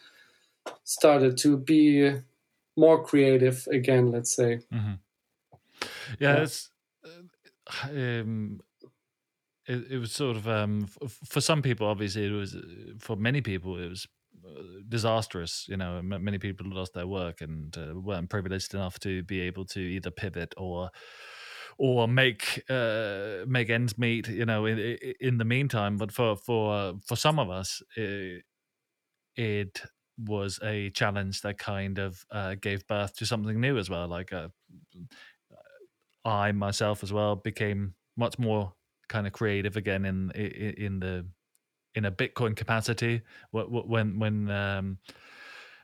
started 0.85 1.38
to 1.38 1.57
be 1.59 2.12
more 2.76 3.04
creative 3.04 3.66
again. 3.73 4.12
Let's 4.12 4.35
say. 4.35 4.61
hmm 4.71 4.95
Yeah, 6.21 6.37
Yeah. 6.37 6.42
it's 6.42 6.71
um, 7.85 8.61
it, 9.67 9.93
it 9.93 9.99
was 9.99 10.12
sort 10.12 10.37
of 10.37 10.49
um, 10.49 10.88
f- 11.05 11.19
for 11.25 11.41
some 11.41 11.62
people, 11.62 11.87
obviously, 11.87 12.26
it 12.26 12.31
was 12.31 12.55
uh, 12.55 12.61
for 12.99 13.17
many 13.17 13.41
people, 13.41 13.79
it 13.79 13.88
was 13.88 14.07
uh, 14.47 14.62
disastrous. 14.88 15.67
You 15.69 15.76
know, 15.76 16.02
many 16.02 16.38
people 16.38 16.67
lost 16.69 16.95
their 16.95 17.07
work 17.07 17.41
and 17.41 17.76
uh, 17.76 17.93
weren't 17.95 18.31
privileged 18.31 18.75
enough 18.75 18.99
to 19.00 19.23
be 19.23 19.41
able 19.41 19.64
to 19.67 19.81
either 19.81 20.11
pivot 20.11 20.55
or 20.57 20.91
or 21.79 22.09
make 22.09 22.62
uh, 22.69 23.45
make 23.47 23.71
ends 23.71 23.97
meet, 23.99 24.29
you 24.29 24.45
know, 24.47 24.67
in, 24.67 24.79
in 25.21 25.38
the 25.38 25.45
meantime. 25.45 25.97
But 25.97 26.12
for 26.12 26.37
for 26.37 26.95
for 27.07 27.17
some 27.17 27.38
of 27.38 27.49
us, 27.50 27.83
it, 27.97 28.43
it 29.37 29.83
was 30.19 30.61
a 30.62 30.91
challenge 30.91 31.43
that 31.43 31.59
kind 31.59 31.99
of 31.99 32.25
uh, 32.31 32.55
gave 32.61 32.87
birth 32.87 33.17
to 33.17 33.26
something 33.26 33.61
new 33.61 33.79
as 33.79 33.91
well. 33.91 34.09
Like 34.09 34.33
uh, 34.33 34.49
I 36.25 36.52
myself 36.52 37.02
as 37.02 37.12
well 37.12 37.37
became 37.37 37.95
much 38.17 38.38
more 38.38 38.73
kind 39.09 39.26
of 39.26 39.33
creative 39.33 39.76
again 39.76 40.05
in 40.05 40.31
in, 40.33 41.00
the 41.00 41.26
in 41.95 42.05
a 42.05 42.12
Bitcoin 42.12 42.57
capacity 42.57 43.23
when 43.50 44.19
when 44.19 44.50
um, 44.50 44.99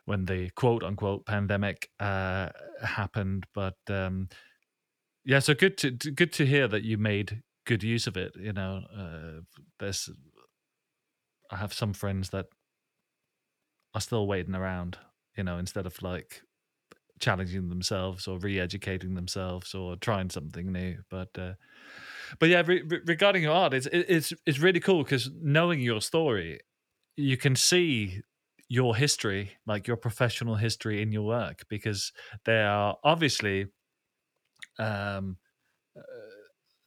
when 0.04 0.24
the 0.24 0.50
quote 0.50 0.82
unquote 0.82 1.26
pandemic 1.26 1.90
uh, 2.00 2.48
happened. 2.82 3.44
But 3.54 3.76
um, 3.88 4.28
yeah, 5.24 5.40
so 5.40 5.54
good 5.54 5.76
to 5.78 5.90
good 5.90 6.32
to 6.34 6.46
hear 6.46 6.68
that 6.68 6.84
you 6.84 6.96
made 6.98 7.42
good 7.66 7.82
use 7.82 8.06
of 8.06 8.16
it. 8.16 8.32
You 8.38 8.52
know, 8.52 8.82
uh, 8.96 9.40
there's 9.78 10.08
I 11.50 11.56
have 11.56 11.72
some 11.72 11.92
friends 11.92 12.30
that 12.30 12.46
are 13.94 14.00
still 14.00 14.26
waiting 14.26 14.54
around. 14.54 14.98
You 15.36 15.44
know, 15.44 15.58
instead 15.58 15.86
of 15.86 16.00
like 16.02 16.42
challenging 17.20 17.68
themselves 17.68 18.26
or 18.26 18.38
re-educating 18.38 19.14
themselves 19.14 19.74
or 19.74 19.96
trying 19.96 20.30
something 20.30 20.72
new. 20.72 20.98
But 21.10 21.28
uh, 21.38 21.54
but 22.38 22.48
yeah, 22.48 22.62
re- 22.66 22.82
re- 22.82 23.00
regarding 23.06 23.42
your 23.42 23.52
art, 23.52 23.74
it's 23.74 23.88
it's 23.92 24.32
it's 24.46 24.58
really 24.58 24.80
cool 24.80 25.02
because 25.02 25.30
knowing 25.40 25.80
your 25.80 26.00
story, 26.00 26.60
you 27.16 27.36
can 27.36 27.56
see 27.56 28.22
your 28.68 28.96
history, 28.96 29.52
like 29.66 29.86
your 29.86 29.96
professional 29.96 30.56
history 30.56 31.00
in 31.00 31.10
your 31.12 31.22
work, 31.22 31.64
because 31.68 32.12
there 32.44 32.68
are 32.68 32.96
obviously 33.02 33.66
um, 34.78 35.36
uh, 35.96 36.02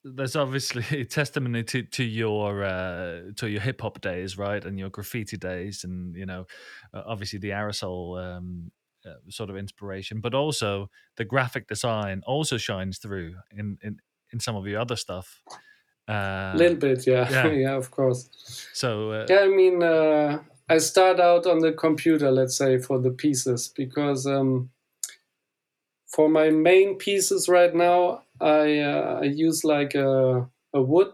there's 0.04 0.36
obviously 0.36 1.06
testimony 1.10 1.64
to 1.64 1.84
to 1.84 2.04
your 2.04 2.64
uh, 2.64 3.22
to 3.38 3.50
your 3.50 3.62
hip 3.62 3.82
hop 3.82 4.02
days, 4.02 4.38
right, 4.38 4.64
and 4.64 4.80
your 4.80 4.90
graffiti 4.90 5.38
days, 5.38 5.84
and 5.84 6.16
you 6.16 6.26
know, 6.26 6.46
uh, 6.94 7.04
obviously 7.06 7.40
the 7.40 7.50
aerosol 7.50 8.22
um, 8.24 8.72
uh, 9.05 9.13
sort 9.29 9.50
of 9.50 9.58
inspiration, 9.58 10.22
but 10.22 10.34
also 10.34 10.89
the 11.17 11.25
graphic 11.25 11.67
design 11.67 12.22
also 12.25 12.58
shines 12.58 12.98
through 12.98 13.36
in 13.51 13.77
in 13.81 14.00
in 14.34 14.39
some 14.39 14.55
of 14.55 14.67
your 14.67 14.79
other 14.79 14.96
stuff. 14.96 15.41
A 16.08 16.13
uh, 16.13 16.53
little 16.58 16.77
bit, 16.77 17.05
yeah, 17.08 17.29
yeah, 17.31 17.48
yeah 17.48 17.75
of 17.75 17.91
course. 17.91 18.29
So 18.74 19.12
uh, 19.12 19.25
yeah, 19.29 19.41
I 19.41 19.48
mean, 19.48 19.84
uh, 19.84 20.39
I 20.70 20.77
start 20.77 21.20
out 21.20 21.46
on 21.46 21.60
the 21.60 21.74
computer, 21.74 22.31
let's 22.31 22.58
say, 22.58 22.77
for 22.77 23.00
the 23.00 23.12
pieces 23.12 23.67
because 23.75 24.25
um, 24.25 24.70
for 26.08 26.29
my 26.29 26.50
main 26.50 26.98
pieces 26.98 27.48
right 27.48 27.74
now, 27.74 28.24
I, 28.39 28.79
uh, 28.79 29.20
I 29.22 29.25
use 29.25 29.63
like 29.63 29.96
a, 29.96 30.48
a 30.74 30.81
wood 30.81 31.13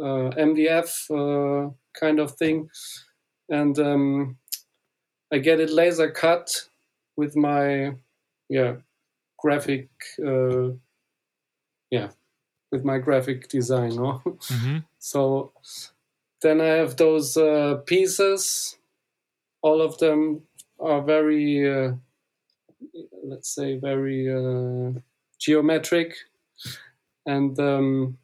uh, 0.00 0.30
MDF 0.36 0.90
uh, 1.10 1.70
kind 1.98 2.18
of 2.18 2.32
thing, 2.32 2.68
and 3.48 3.78
um, 3.78 4.36
I 5.32 5.38
get 5.38 5.60
it 5.60 5.70
laser 5.70 6.10
cut 6.10 6.68
with 7.16 7.36
my 7.36 7.94
yeah 8.48 8.74
graphic 9.38 9.88
uh, 10.24 10.70
yeah 11.90 12.10
with 12.74 12.84
my 12.84 12.98
graphic 12.98 13.48
design. 13.48 13.94
No? 13.94 14.20
Mm-hmm. 14.26 14.78
so 14.98 15.52
then 16.42 16.60
I 16.60 16.72
have 16.82 16.96
those 16.96 17.36
uh, 17.36 17.76
pieces. 17.86 18.76
All 19.62 19.80
of 19.80 19.96
them 19.98 20.42
are 20.80 21.00
very, 21.00 21.48
uh, 21.72 21.92
let's 23.22 23.54
say, 23.54 23.78
very 23.78 24.28
uh, 24.28 24.98
geometric. 25.38 26.14
And 27.24 27.58
um, 27.60 28.18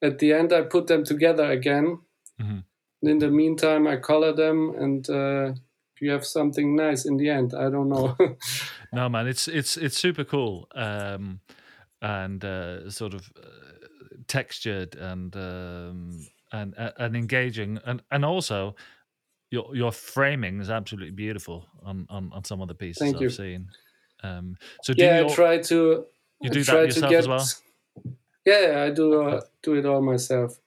at 0.00 0.18
the 0.20 0.32
end, 0.32 0.52
I 0.52 0.62
put 0.62 0.86
them 0.86 1.04
together 1.04 1.50
again. 1.50 1.98
Mm-hmm. 2.40 3.08
In 3.08 3.18
the 3.18 3.30
meantime, 3.30 3.88
I 3.88 3.96
color 3.96 4.32
them 4.32 4.74
and 4.78 5.10
uh, 5.10 5.52
you 6.02 6.10
have 6.10 6.26
something 6.26 6.74
nice 6.74 7.04
in 7.04 7.16
the 7.16 7.30
end. 7.30 7.54
I 7.54 7.70
don't 7.70 7.88
know. 7.88 8.16
no, 8.92 9.08
man, 9.08 9.28
it's 9.28 9.46
it's 9.46 9.76
it's 9.76 9.96
super 9.96 10.24
cool. 10.24 10.68
Um, 10.74 11.40
and 12.02 12.44
uh, 12.44 12.90
sort 12.90 13.14
of 13.14 13.32
uh, 13.36 14.16
textured 14.26 14.96
and 14.96 15.34
um, 15.36 16.26
and 16.50 16.74
and 16.76 17.16
engaging, 17.16 17.78
and 17.86 18.02
and 18.10 18.24
also 18.24 18.74
your 19.52 19.76
your 19.76 19.92
framing 19.92 20.60
is 20.60 20.70
absolutely 20.70 21.12
beautiful 21.12 21.68
on 21.84 22.06
on, 22.10 22.32
on 22.32 22.42
some 22.42 22.60
of 22.60 22.66
the 22.66 22.74
pieces 22.74 22.98
Thank 22.98 23.16
I've 23.16 23.22
you. 23.22 23.30
seen. 23.30 23.68
Um, 24.24 24.56
so 24.82 24.94
yeah, 24.96 25.20
your, 25.20 25.30
I 25.30 25.34
try 25.34 25.58
to 25.58 26.06
you 26.40 26.50
do 26.50 26.60
I 26.60 26.62
try 26.64 26.80
that 26.80 26.86
yourself 26.86 27.10
get, 27.10 27.20
as 27.20 27.28
well. 27.28 27.46
Yeah, 28.44 28.84
I 28.88 28.90
do 28.90 29.22
uh, 29.22 29.40
do 29.62 29.74
it 29.74 29.86
all 29.86 30.02
myself. 30.02 30.58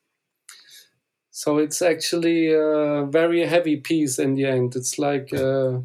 So 1.37 1.57
it's 1.57 1.81
actually 1.81 2.53
a 2.53 3.05
very 3.09 3.45
heavy 3.45 3.75
piece 3.75 4.19
in 4.19 4.35
the 4.35 4.45
end. 4.45 4.73
It's 4.73 4.97
like 4.97 5.33
uh, 5.33 5.79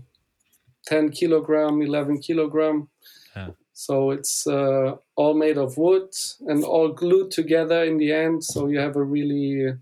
10 0.86 1.10
kilogram, 1.10 1.82
11 1.82 2.20
kilogram. 2.20 2.88
Yeah. 3.34 3.48
So 3.72 4.12
it's 4.12 4.46
uh, 4.46 4.94
all 5.16 5.34
made 5.34 5.58
of 5.58 5.76
wood 5.76 6.08
and 6.46 6.62
all 6.62 6.92
glued 6.92 7.32
together 7.32 7.82
in 7.82 7.98
the 7.98 8.12
end. 8.12 8.44
So 8.44 8.68
you 8.68 8.78
have 8.78 8.94
a 8.94 9.02
really 9.02 9.74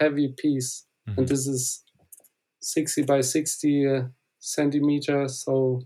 heavy 0.00 0.34
piece. 0.36 0.84
Mm-hmm. 1.08 1.20
And 1.20 1.28
this 1.28 1.46
is 1.46 1.84
60 2.62 3.02
by 3.02 3.20
60 3.20 3.86
uh, 3.86 4.02
centimeters. 4.40 5.44
So 5.44 5.82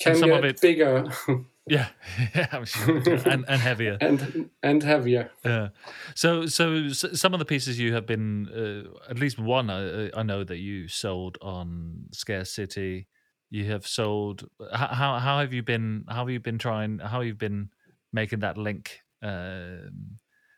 can 0.00 0.12
and 0.12 0.18
some 0.18 0.28
get 0.30 0.38
of 0.40 0.44
it, 0.46 0.60
bigger. 0.60 1.04
yeah, 1.70 1.88
yeah, 2.34 2.48
I'm 2.52 2.64
sure. 2.64 2.96
and, 2.96 3.44
and 3.48 3.60
heavier. 3.60 3.96
and 4.00 4.50
and 4.62 4.82
heavier. 4.82 5.30
Yeah. 5.44 5.68
So, 6.14 6.46
so 6.46 6.88
some 6.88 7.32
of 7.32 7.38
the 7.38 7.44
pieces 7.46 7.78
you 7.78 7.94
have 7.94 8.06
been, 8.06 8.48
uh, 8.48 9.10
at 9.10 9.18
least 9.18 9.38
one, 9.38 9.70
I, 9.70 10.10
I 10.14 10.22
know 10.22 10.44
that 10.44 10.58
you 10.58 10.88
sold 10.88 11.38
on 11.40 12.08
Scarce 12.12 12.50
City 12.50 13.06
you 13.50 13.64
have 13.64 13.86
sold 13.86 14.48
how 14.72 15.18
how 15.18 15.40
have 15.40 15.52
you 15.52 15.62
been 15.62 16.04
how 16.08 16.18
have 16.18 16.30
you 16.30 16.40
been 16.40 16.58
trying 16.58 16.98
how 17.00 17.18
have 17.18 17.26
you 17.26 17.34
been 17.34 17.68
making 18.12 18.40
that 18.40 18.56
link 18.56 19.00
uh, 19.22 19.90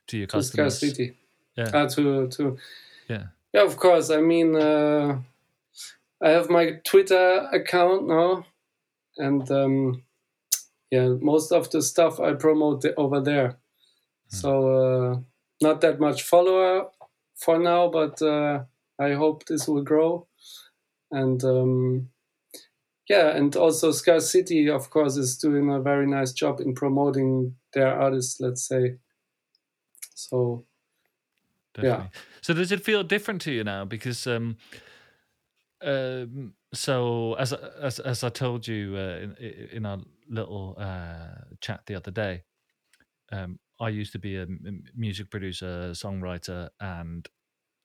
to 0.07 0.18
your 0.18 0.27
customers 0.27 0.79
to 0.79 0.87
City. 0.90 1.16
yeah 1.57 1.70
uh, 1.72 1.88
to 1.88 2.29
to 2.29 2.59
yeah 3.09 3.25
yeah 3.53 3.62
of 3.62 3.77
course 3.77 4.11
i 4.11 4.20
mean 4.20 4.55
uh, 4.55 5.18
i 6.22 6.29
have 6.29 6.51
my 6.51 6.72
twitter 6.85 7.48
account 7.53 8.07
now 8.07 8.44
and 9.16 9.51
um, 9.51 10.03
yeah 10.92 11.09
most 11.20 11.50
of 11.50 11.68
the 11.70 11.83
stuff 11.83 12.20
i 12.20 12.33
promote 12.33 12.85
over 12.96 13.20
there 13.20 13.48
hmm. 13.48 14.37
so 14.37 14.50
uh, 14.78 15.16
not 15.61 15.81
that 15.81 15.98
much 15.98 16.22
follower 16.22 16.87
for 17.35 17.59
now 17.59 17.88
but 17.88 18.22
uh, 18.22 18.62
i 19.00 19.14
hope 19.14 19.44
this 19.46 19.66
will 19.66 19.83
grow 19.83 20.28
and 21.11 21.42
um, 21.42 22.09
yeah, 23.09 23.37
and 23.37 23.55
also 23.57 23.90
Scarce 23.90 24.31
City, 24.31 24.70
of 24.70 24.88
course, 24.88 25.16
is 25.16 25.37
doing 25.37 25.70
a 25.70 25.81
very 25.81 26.07
nice 26.07 26.33
job 26.33 26.61
in 26.61 26.74
promoting 26.74 27.57
their 27.74 27.88
artists. 27.88 28.40
Let's 28.40 28.66
say. 28.66 28.96
So. 30.14 30.64
Definitely. 31.74 32.05
Yeah. 32.05 32.20
So 32.42 32.55
does 32.55 32.72
it 32.72 32.85
feel 32.85 33.02
different 33.02 33.40
to 33.42 33.52
you 33.52 33.64
now? 33.64 33.85
Because 33.85 34.26
um, 34.26 34.57
um, 35.82 36.54
so 36.74 37.34
as 37.34 37.52
as 37.52 37.98
as 38.00 38.24
I 38.24 38.28
told 38.30 38.66
you 38.68 38.96
uh, 38.96 39.18
in 39.22 39.36
in 39.36 39.86
our 39.86 39.98
little 40.28 40.74
uh, 40.78 41.34
chat 41.60 41.86
the 41.86 41.94
other 41.96 42.10
day, 42.10 42.44
um, 43.32 43.58
I 43.80 43.88
used 43.90 44.12
to 44.12 44.18
be 44.18 44.36
a 44.36 44.46
music 44.94 45.30
producer, 45.30 45.90
songwriter, 45.92 46.70
and 46.80 47.28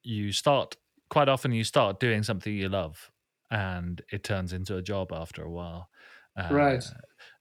you 0.03 0.31
start 0.31 0.75
quite 1.09 1.29
often. 1.29 1.51
You 1.53 1.63
start 1.63 1.99
doing 1.99 2.23
something 2.23 2.53
you 2.53 2.69
love, 2.69 3.11
and 3.51 4.01
it 4.11 4.23
turns 4.23 4.53
into 4.53 4.77
a 4.77 4.81
job 4.81 5.11
after 5.13 5.43
a 5.43 5.51
while. 5.51 5.89
Uh, 6.35 6.71
right. 6.71 6.83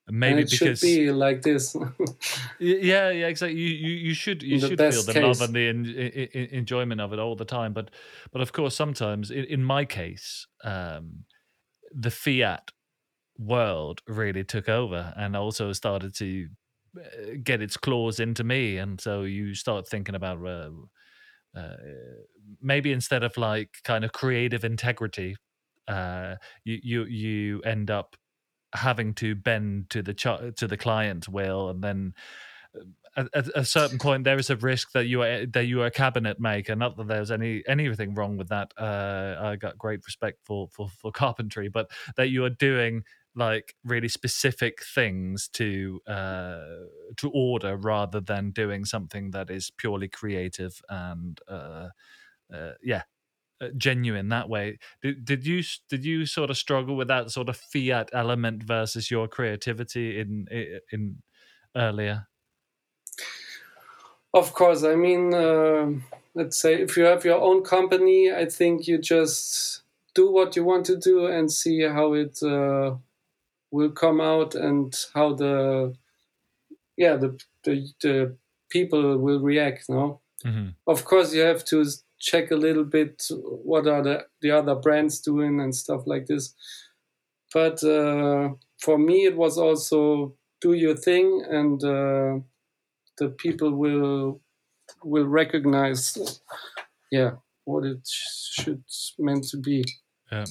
Maybe 0.09 0.43
it 0.43 0.51
because 0.51 0.81
should 0.81 0.87
be 0.87 1.11
like 1.11 1.43
this. 1.43 1.75
yeah, 2.61 3.11
yeah, 3.11 3.27
exactly. 3.27 3.59
You 3.59 3.69
you, 3.69 3.95
you 4.09 4.15
should 4.15 4.43
you 4.43 4.61
should 4.61 4.79
feel 4.79 5.03
the 5.03 5.13
case. 5.13 5.23
love 5.23 5.41
and 5.41 5.55
the 5.55 6.57
enjoyment 6.57 7.01
of 7.01 7.13
it 7.13 7.19
all 7.19 7.35
the 7.35 7.45
time. 7.45 7.73
But 7.73 7.91
but 8.33 8.41
of 8.41 8.53
course, 8.53 8.77
sometimes 8.77 9.33
in, 9.33 9.45
in 9.47 9.65
my 9.65 9.85
case, 9.85 10.47
um, 10.63 11.25
the 11.93 12.13
fiat 12.13 12.71
world 13.37 14.01
really 14.07 14.45
took 14.45 14.69
over 14.69 15.13
and 15.17 15.37
also 15.37 15.73
started 15.73 16.15
to 16.17 16.49
uh, 16.97 17.33
get 17.43 17.61
its 17.61 17.77
claws 17.77 18.21
into 18.21 18.45
me, 18.45 18.79
and 18.79 19.01
so 19.01 19.23
you 19.23 19.55
start 19.55 19.89
thinking 19.89 20.15
about. 20.15 20.45
Uh, 20.45 20.71
uh, 21.57 21.75
maybe 22.61 22.93
instead 22.93 23.23
of 23.23 23.35
like 23.39 23.71
kind 23.83 24.05
of 24.05 24.13
creative 24.13 24.63
integrity 24.63 25.35
uh, 25.89 26.35
you 26.65 26.79
you 26.83 27.05
you 27.05 27.63
end 27.63 27.91
up 27.91 28.15
having 28.75 29.15
to 29.15 29.35
bend 29.35 29.91
to 29.91 30.03
the 30.03 30.15
ch- 30.15 30.55
to 30.57 30.67
the 30.67 30.77
client's 30.77 31.29
will, 31.29 31.69
and 31.71 31.83
then 31.83 32.15
uh, 32.77 32.83
at, 33.17 33.29
at, 33.35 33.49
a 33.55 33.65
certain 33.65 33.99
point 33.99 34.25
there 34.25 34.39
is 34.39 34.51
a 34.51 34.57
risk 34.57 34.93
that 34.93 35.07
you 35.07 35.23
are 35.23 35.47
that 35.47 35.67
you 35.67 35.83
are 35.83 35.87
a 35.87 35.91
cabinet 35.91 36.39
maker. 36.41 36.77
Not 36.77 36.97
that 36.97 37.09
there's 37.09 37.31
any 37.31 37.63
anything 37.69 38.15
wrong 38.15 38.37
with 38.37 38.49
that. 38.49 38.73
Uh, 38.77 39.37
I 39.41 39.57
got 39.57 39.79
great 39.79 40.05
respect 40.05 40.41
for, 40.45 40.69
for 40.69 40.89
for 40.89 41.11
carpentry, 41.13 41.69
but 41.69 41.91
that 42.17 42.29
you 42.29 42.45
are 42.45 42.51
doing 42.51 43.05
like 43.37 43.75
really 43.85 44.09
specific 44.09 44.83
things 44.83 45.49
to 45.49 46.01
uh, 46.07 46.59
to 47.19 47.31
order 47.33 47.77
rather 47.77 48.21
than 48.21 48.51
doing 48.51 48.85
something 48.85 49.31
that 49.31 49.51
is 49.51 49.71
purely 49.71 50.09
creative 50.09 50.81
and 50.89 51.39
uh, 51.47 51.89
uh, 52.53 52.73
yeah 52.83 53.03
genuine 53.77 54.29
that 54.29 54.49
way. 54.49 54.79
Did, 55.03 55.25
did 55.25 55.47
you 55.47 55.63
did 55.89 56.05
you 56.05 56.27
sort 56.27 56.51
of 56.51 56.57
struggle 56.57 56.97
with 56.97 57.09
that 57.09 57.31
sort 57.31 57.49
of 57.49 57.57
fiat 57.57 58.11
element 58.13 58.63
versus 58.63 59.11
your 59.11 59.29
creativity 59.29 60.21
in 60.21 60.47
in 60.93 61.23
earlier? 61.77 62.27
Of 64.35 64.53
course 64.53 64.85
i 64.85 64.95
mean 64.95 65.33
uh, 65.33 65.91
let's 66.35 66.59
say 66.59 66.75
if 66.75 66.97
you 66.97 67.05
have 67.05 67.25
your 67.25 67.41
own 67.41 67.63
company 67.63 68.31
i 68.31 68.45
think 68.45 68.87
you 68.87 68.99
just 68.99 69.83
do 70.15 70.31
what 70.31 70.57
you 70.57 70.65
want 70.65 70.85
to 70.87 70.97
do 70.97 71.27
and 71.27 71.51
see 71.51 71.81
how 71.81 72.13
it 72.13 72.43
uh, 72.43 72.97
will 73.71 73.91
come 73.91 74.21
out 74.21 74.55
and 74.55 74.95
how 75.15 75.35
the 75.35 75.95
yeah 76.97 77.17
the 77.17 77.39
the, 77.65 77.89
the 78.03 78.37
people 78.69 79.19
will 79.19 79.41
react 79.41 79.89
no? 79.89 80.21
Mm-hmm. 80.45 80.69
of 80.87 81.05
course 81.05 81.33
you 81.35 81.41
have 81.41 81.65
to 81.67 81.87
check 82.19 82.51
a 82.51 82.57
little 82.57 82.85
bit 82.85 83.23
what 83.31 83.87
are 83.87 84.03
the, 84.03 84.25
the 84.41 84.51
other 84.51 84.75
brands 84.75 85.21
doing 85.21 85.61
and 85.61 85.75
stuff 85.75 86.03
like 86.07 86.27
this 86.27 86.55
but 87.53 87.83
uh, 87.85 88.49
for 88.81 88.99
me 88.99 89.25
it 89.25 89.37
was 89.37 89.59
also 89.59 90.35
do 90.61 90.73
your 90.73 90.97
thing 90.97 91.45
and 91.51 91.85
uh, 91.85 92.39
the 93.19 93.29
people 93.39 93.73
will 93.73 94.41
will 95.03 95.27
recognize 95.27 96.41
yeah 97.11 97.33
what 97.65 97.85
it 97.85 98.01
should 98.07 98.83
meant 99.19 99.45
to 99.45 99.57
be 99.57 99.85
yeah. 100.31 100.45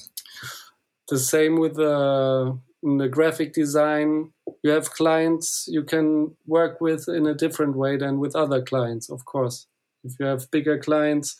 The 1.08 1.18
same 1.18 1.58
with 1.58 1.76
the, 1.76 1.92
uh, 1.92 2.54
the 2.82 3.08
graphic 3.08 3.52
design. 3.52 4.32
You 4.62 4.70
have 4.70 4.90
clients 4.90 5.66
you 5.68 5.84
can 5.84 6.36
work 6.46 6.80
with 6.80 7.08
in 7.08 7.26
a 7.26 7.34
different 7.34 7.76
way 7.76 7.96
than 7.96 8.18
with 8.18 8.34
other 8.34 8.62
clients, 8.62 9.10
of 9.10 9.24
course. 9.24 9.66
If 10.06 10.12
you 10.18 10.26
have 10.26 10.50
bigger 10.50 10.78
clients, 10.78 11.36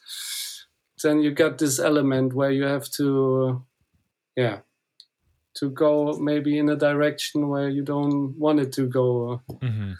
then 1.02 1.20
you 1.20 1.32
got 1.32 1.58
this 1.58 1.78
element 1.78 2.34
where 2.34 2.50
you 2.50 2.64
have 2.64 2.88
to, 2.92 3.64
yeah, 4.36 4.60
to 5.54 5.70
go 5.70 6.18
maybe 6.18 6.58
in 6.58 6.68
a 6.68 6.76
direction 6.76 7.48
where 7.48 7.68
you 7.68 7.82
don't 7.82 8.36
want 8.38 8.60
it 8.60 8.72
to 8.72 8.86
go, 8.86 9.40
mm-hmm. 9.50 9.92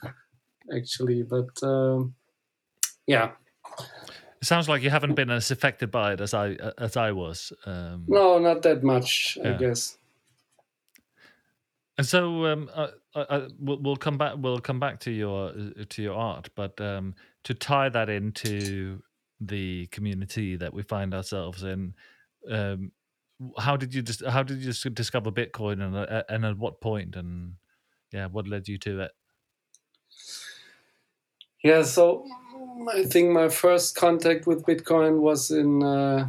actually. 0.75 1.23
But 1.23 1.51
um, 1.63 2.15
yeah, 3.07 3.33
it 3.79 4.45
sounds 4.45 4.69
like 4.69 4.83
you 4.83 4.91
haven't 4.91 5.15
been 5.15 5.31
as 5.31 5.51
affected 5.51 5.91
by 5.91 6.15
it 6.15 6.21
as 6.21 6.35
I 6.35 6.57
as 6.79 6.97
I 6.97 7.13
was. 7.13 7.53
Um, 7.65 8.05
no, 8.09 8.39
not 8.39 8.63
that 8.63 8.83
much, 8.83 9.39
yeah. 9.41 9.55
I 9.55 9.57
guess. 9.57 9.99
And 11.99 12.07
so 12.07 12.45
um, 12.45 12.71
I, 12.77 12.89
I, 13.15 13.49
we'll, 13.59 13.79
we'll, 13.81 13.97
come 13.97 14.19
back. 14.19 14.35
We'll 14.37 14.61
come 14.61 14.79
back 14.79 15.01
to 15.01 15.11
your 15.11 15.53
to 15.89 16.03
your 16.03 16.15
art, 16.15 16.51
but 16.55 16.79
um, 16.81 17.15
to 17.47 17.55
tie 17.55 17.89
that 17.89 18.09
into 18.09 19.01
the 19.41 19.87
community 19.93 20.57
that 20.57 20.75
we 20.75 20.83
find 20.83 21.15
ourselves 21.15 21.63
in, 21.63 21.95
um, 22.51 22.91
how 23.57 23.77
did 23.77 23.95
you 23.95 24.03
just 24.03 24.25
how 24.27 24.43
did 24.43 24.59
you 24.59 24.73
discover 24.91 25.31
Bitcoin 25.31 25.81
and 25.81 25.95
uh, 25.95 26.25
and 26.29 26.45
at 26.45 26.59
what 26.59 26.81
point 26.81 27.15
and 27.15 27.55
yeah, 28.13 28.27
what 28.27 28.49
led 28.49 28.67
you 28.67 28.79
to 28.79 29.03
it? 29.03 29.13
Yeah, 31.63 31.83
so 31.83 32.27
I 32.93 33.05
think 33.05 33.31
my 33.31 33.49
first 33.49 33.95
contact 33.95 34.49
with 34.49 34.67
Bitcoin 34.67 35.21
was 35.21 35.53
in 35.53 35.85
uh, 35.85 36.29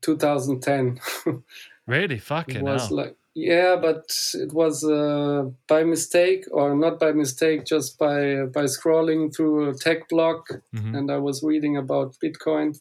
2010. 0.00 0.98
really? 1.86 2.18
Fucking 2.18 2.56
it 2.56 2.62
was 2.62 2.88
hell. 2.88 2.96
like 2.96 3.16
yeah, 3.34 3.76
but 3.80 4.04
it 4.34 4.52
was 4.52 4.84
uh, 4.84 5.44
by 5.66 5.84
mistake 5.84 6.44
or 6.50 6.74
not 6.74 7.00
by 7.00 7.12
mistake, 7.12 7.64
just 7.64 7.98
by 7.98 8.42
by 8.52 8.64
scrolling 8.64 9.34
through 9.34 9.70
a 9.70 9.74
tech 9.74 10.08
blog, 10.08 10.46
mm-hmm. 10.74 10.94
and 10.94 11.10
I 11.10 11.16
was 11.16 11.42
reading 11.42 11.76
about 11.76 12.16
Bitcoin, 12.22 12.78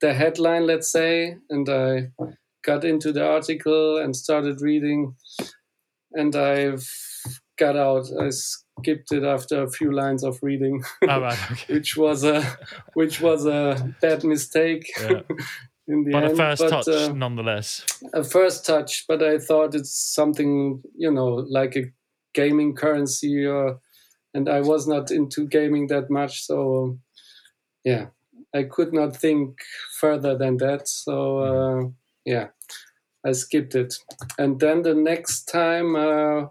the 0.00 0.12
headline, 0.12 0.66
let's 0.66 0.92
say, 0.92 1.36
and 1.48 1.68
I 1.68 2.10
got 2.62 2.84
into 2.84 3.12
the 3.12 3.26
article 3.26 3.96
and 3.96 4.14
started 4.14 4.60
reading, 4.60 5.14
and 6.12 6.36
I've 6.36 6.86
got 7.58 7.76
out. 7.76 8.08
I 8.20 8.28
skipped 8.28 9.10
it 9.12 9.24
after 9.24 9.62
a 9.62 9.70
few 9.70 9.90
lines 9.90 10.22
of 10.22 10.38
reading, 10.42 10.84
oh, 11.08 11.20
right, 11.20 11.38
okay. 11.52 11.74
which 11.74 11.96
was 11.96 12.24
a 12.24 12.42
which 12.92 13.22
was 13.22 13.46
a 13.46 13.94
bad 14.02 14.22
mistake. 14.22 14.86
Yeah. 15.00 15.22
in 15.88 16.04
the 16.04 16.12
but 16.12 16.24
end. 16.24 16.32
a 16.32 16.36
first 16.36 16.62
but, 16.62 16.70
touch, 16.70 16.88
uh, 16.88 17.12
nonetheless. 17.12 17.84
A 18.12 18.22
first 18.22 18.64
touch, 18.66 19.04
but 19.08 19.22
I 19.22 19.38
thought 19.38 19.74
it's 19.74 20.14
something 20.14 20.82
you 20.96 21.10
know 21.10 21.46
like 21.48 21.76
a 21.76 21.84
gaming 22.34 22.74
currency, 22.74 23.44
or, 23.44 23.80
and 24.34 24.48
I 24.48 24.60
was 24.60 24.86
not 24.86 25.10
into 25.10 25.46
gaming 25.46 25.88
that 25.88 26.10
much, 26.10 26.44
so 26.44 26.98
yeah, 27.84 28.06
I 28.54 28.64
could 28.64 28.92
not 28.92 29.16
think 29.16 29.58
further 30.00 30.36
than 30.36 30.58
that. 30.58 30.88
So 30.88 31.12
mm-hmm. 31.12 31.86
uh, 31.86 31.90
yeah, 32.24 32.48
I 33.26 33.32
skipped 33.32 33.74
it, 33.74 33.94
and 34.38 34.60
then 34.60 34.82
the 34.82 34.94
next 34.94 35.44
time. 35.44 35.96
Uh, 35.96 36.46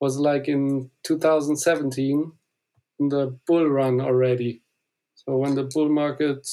was 0.00 0.18
like 0.18 0.48
in 0.48 0.90
2017 1.04 2.32
in 2.98 3.08
the 3.08 3.38
bull 3.46 3.66
run 3.66 4.00
already. 4.00 4.62
So 5.14 5.36
when 5.36 5.54
the 5.54 5.64
bull 5.64 5.88
market 5.88 6.46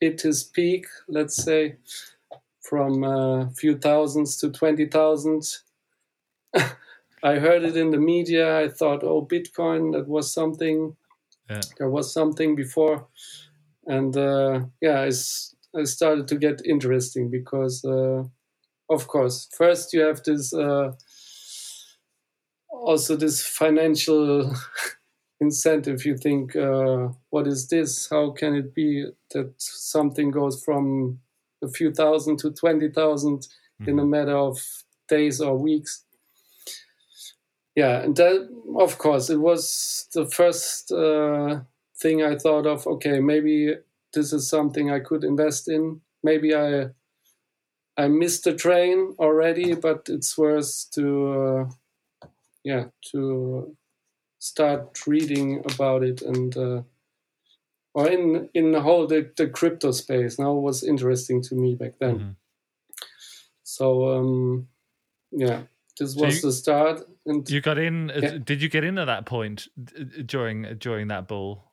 hit 0.00 0.20
his 0.20 0.44
peak, 0.44 0.86
let's 1.08 1.36
say 1.42 1.76
from 2.60 3.04
a 3.04 3.50
few 3.56 3.78
thousands 3.78 4.36
to 4.38 4.50
20,000, 4.50 5.42
I 7.22 7.34
heard 7.36 7.64
it 7.64 7.76
in 7.76 7.90
the 7.90 7.98
media. 7.98 8.58
I 8.58 8.68
thought, 8.68 9.02
oh, 9.04 9.26
Bitcoin, 9.26 9.92
that 9.92 10.08
was 10.08 10.32
something. 10.32 10.96
Yeah. 11.48 11.60
There 11.78 11.90
was 11.90 12.12
something 12.12 12.56
before. 12.56 13.06
And 13.86 14.16
uh, 14.16 14.66
yeah, 14.80 15.00
I, 15.00 15.10
I 15.78 15.84
started 15.84 16.28
to 16.28 16.36
get 16.36 16.66
interesting 16.66 17.30
because, 17.30 17.84
uh, 17.84 18.24
of 18.90 19.06
course, 19.06 19.48
first 19.56 19.92
you 19.92 20.00
have 20.00 20.22
this. 20.24 20.52
Uh, 20.52 20.92
also 22.76 23.16
this 23.16 23.42
financial 23.42 24.54
incentive 25.40 26.04
you 26.04 26.16
think 26.16 26.56
uh, 26.56 27.08
what 27.30 27.46
is 27.46 27.68
this 27.68 28.08
how 28.08 28.30
can 28.30 28.54
it 28.54 28.74
be 28.74 29.04
that 29.32 29.52
something 29.58 30.30
goes 30.30 30.62
from 30.64 31.18
a 31.62 31.68
few 31.68 31.92
thousand 31.92 32.38
to 32.38 32.50
20,000 32.50 33.38
mm-hmm. 33.38 33.88
in 33.88 33.98
a 33.98 34.02
mm-hmm. 34.02 34.10
matter 34.10 34.36
of 34.36 34.58
days 35.08 35.40
or 35.40 35.56
weeks 35.56 36.04
yeah 37.74 38.00
and 38.00 38.16
that 38.16 38.48
of 38.78 38.98
course 38.98 39.28
it 39.28 39.38
was 39.38 40.08
the 40.14 40.26
first 40.26 40.90
uh, 40.90 41.60
thing 42.00 42.22
i 42.22 42.34
thought 42.34 42.66
of 42.66 42.86
okay 42.86 43.20
maybe 43.20 43.74
this 44.14 44.32
is 44.32 44.48
something 44.48 44.90
i 44.90 44.98
could 44.98 45.22
invest 45.22 45.68
in 45.68 46.00
maybe 46.22 46.54
i 46.54 46.86
i 47.98 48.08
missed 48.08 48.44
the 48.44 48.54
train 48.54 49.14
already 49.18 49.74
but 49.74 50.08
it's 50.08 50.36
worth 50.38 50.86
to 50.92 51.06
uh, 51.32 52.28
yeah 52.64 52.84
to 53.12 53.76
start 54.46 55.06
reading 55.06 55.62
about 55.72 56.02
it 56.02 56.22
and 56.22 56.56
uh, 56.56 56.82
or 57.94 58.08
in 58.08 58.48
in 58.54 58.72
the 58.72 58.80
whole 58.80 59.06
the, 59.06 59.30
the 59.36 59.48
crypto 59.48 59.90
space. 59.90 60.38
Now 60.38 60.52
was 60.52 60.82
interesting 60.82 61.42
to 61.42 61.54
me 61.54 61.74
back 61.74 61.94
then. 61.98 62.18
Mm-hmm. 62.18 62.30
so 63.64 63.86
um 64.16 64.68
yeah 65.32 65.62
this 65.98 66.14
was 66.14 66.40
so 66.40 66.46
you, 66.46 66.50
the 66.50 66.52
start 66.52 67.00
and 67.26 67.50
you 67.50 67.60
got 67.60 67.78
in 67.78 68.10
uh, 68.10 68.20
yeah. 68.22 68.38
did 68.44 68.62
you 68.62 68.68
get 68.68 68.84
in 68.84 68.98
at 68.98 69.06
that 69.06 69.26
point 69.26 69.68
during 70.26 70.76
during 70.78 71.08
that 71.08 71.26
bull? 71.26 71.64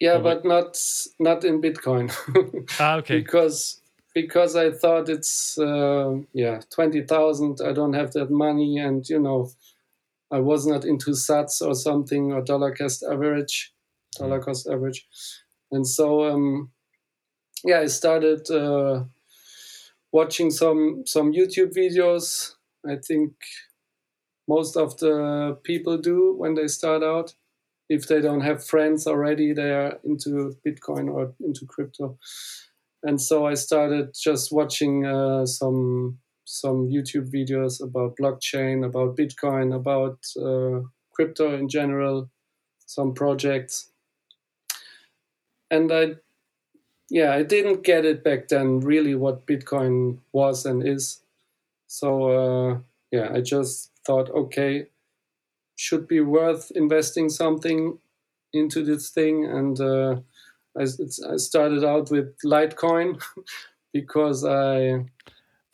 Yeah 0.00 0.16
or 0.16 0.22
but 0.22 0.44
not 0.44 0.78
not 1.18 1.44
in 1.44 1.60
bitcoin. 1.60 2.10
Ah, 2.80 2.96
okay. 2.96 3.18
Because 3.18 3.80
because 4.14 4.54
i 4.56 4.70
thought 4.70 5.08
it's 5.08 5.58
uh, 5.58 6.14
yeah 6.32 6.60
20000 6.70 7.60
i 7.66 7.72
don't 7.72 7.92
have 7.92 8.12
that 8.12 8.30
money 8.30 8.78
and 8.78 9.08
you 9.08 9.18
know 9.18 9.50
I 10.30 10.40
was 10.40 10.66
not 10.66 10.84
into 10.84 11.10
Sats 11.10 11.60
or 11.60 11.74
something 11.74 12.32
or 12.32 12.42
dollar 12.42 12.74
cost 12.74 13.04
average, 13.08 13.72
dollar 14.18 14.40
cost 14.40 14.68
average, 14.68 15.06
and 15.70 15.86
so 15.86 16.24
um, 16.24 16.70
yeah, 17.64 17.80
I 17.80 17.86
started 17.86 18.50
uh, 18.50 19.04
watching 20.12 20.50
some 20.50 21.02
some 21.06 21.32
YouTube 21.32 21.74
videos. 21.74 22.54
I 22.86 22.96
think 22.96 23.32
most 24.46 24.76
of 24.76 24.96
the 24.98 25.58
people 25.64 25.98
do 25.98 26.34
when 26.36 26.54
they 26.54 26.68
start 26.68 27.02
out. 27.02 27.34
If 27.88 28.08
they 28.08 28.20
don't 28.20 28.40
have 28.40 28.64
friends 28.64 29.06
already, 29.06 29.52
they 29.52 29.70
are 29.70 29.98
into 30.04 30.56
Bitcoin 30.66 31.12
or 31.12 31.34
into 31.40 31.66
crypto. 31.66 32.18
And 33.02 33.20
so 33.20 33.46
I 33.46 33.54
started 33.54 34.14
just 34.14 34.50
watching 34.50 35.04
uh, 35.04 35.44
some 35.44 36.18
some 36.44 36.88
YouTube 36.88 37.30
videos 37.32 37.82
about 37.82 38.16
blockchain, 38.16 38.84
about 38.84 39.16
Bitcoin, 39.16 39.74
about 39.74 40.18
uh, 40.40 40.86
crypto 41.12 41.56
in 41.56 41.68
general, 41.68 42.30
some 42.86 43.14
projects. 43.14 43.90
And 45.70 45.90
I, 45.92 46.16
yeah, 47.10 47.32
I 47.32 47.42
didn't 47.42 47.84
get 47.84 48.04
it 48.04 48.22
back 48.22 48.48
then 48.48 48.80
really 48.80 49.14
what 49.14 49.46
Bitcoin 49.46 50.18
was 50.32 50.66
and 50.66 50.86
is. 50.86 51.22
So, 51.86 52.28
uh, 52.28 52.78
yeah, 53.10 53.30
I 53.32 53.40
just 53.40 53.90
thought, 54.06 54.30
okay, 54.30 54.86
should 55.76 56.06
be 56.06 56.20
worth 56.20 56.70
investing 56.74 57.28
something 57.28 57.98
into 58.52 58.84
this 58.84 59.10
thing, 59.10 59.44
and 59.44 59.80
uh, 59.80 60.16
I, 60.78 60.82
I 60.82 61.36
started 61.36 61.84
out 61.84 62.10
with 62.10 62.36
Litecoin 62.44 63.20
because 63.92 64.44
I 64.44 65.06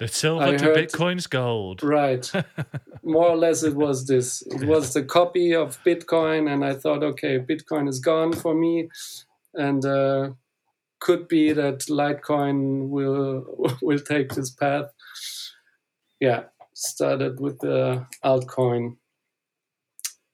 the 0.01 0.09
silver 0.09 0.45
I 0.45 0.57
to 0.57 0.65
heard- 0.65 0.77
Bitcoin's 0.77 1.27
gold. 1.29 1.83
right. 1.83 2.27
More 3.05 3.29
or 3.29 3.37
less 3.37 3.63
it 3.63 3.75
was 3.77 4.07
this. 4.07 4.43
It 4.43 4.65
was 4.67 4.93
the 4.95 5.03
copy 5.03 5.55
of 5.55 5.79
bitcoin 5.85 6.51
and 6.53 6.65
i 6.65 6.75
thought 6.75 7.03
okay 7.03 7.39
bitcoin 7.39 7.89
is 7.89 7.99
gone 8.01 8.33
for 8.33 8.55
me 8.55 8.89
and 9.55 9.85
uh, 9.85 10.31
could 11.01 11.27
be 11.29 11.53
that 11.53 11.79
litecoin 12.01 12.89
will 12.89 13.33
will 13.83 13.99
take 14.13 14.29
this 14.35 14.51
path. 14.51 14.89
Yeah 16.21 16.43
started 16.75 17.41
with 17.41 17.59
the 17.61 18.07
altcoin. 18.25 18.97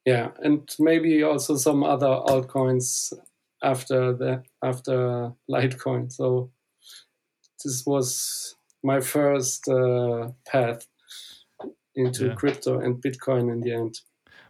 Yeah 0.05 0.29
and 0.45 0.61
maybe 0.79 1.23
also 1.25 1.57
some 1.57 1.83
other 1.95 2.13
altcoins 2.33 3.13
after 3.63 4.13
the 4.13 4.43
after 4.63 5.33
litecoin. 5.51 6.13
So 6.13 6.51
this 7.65 7.85
was 7.87 8.55
my 8.83 9.01
first 9.01 9.69
uh, 9.69 10.31
path 10.47 10.87
into 11.95 12.29
Yeah. 12.29 12.35
crypto 12.35 12.79
and 12.81 13.03
bitcoin 13.03 13.51
in 13.53 13.61
the 13.61 13.73
end 13.73 13.95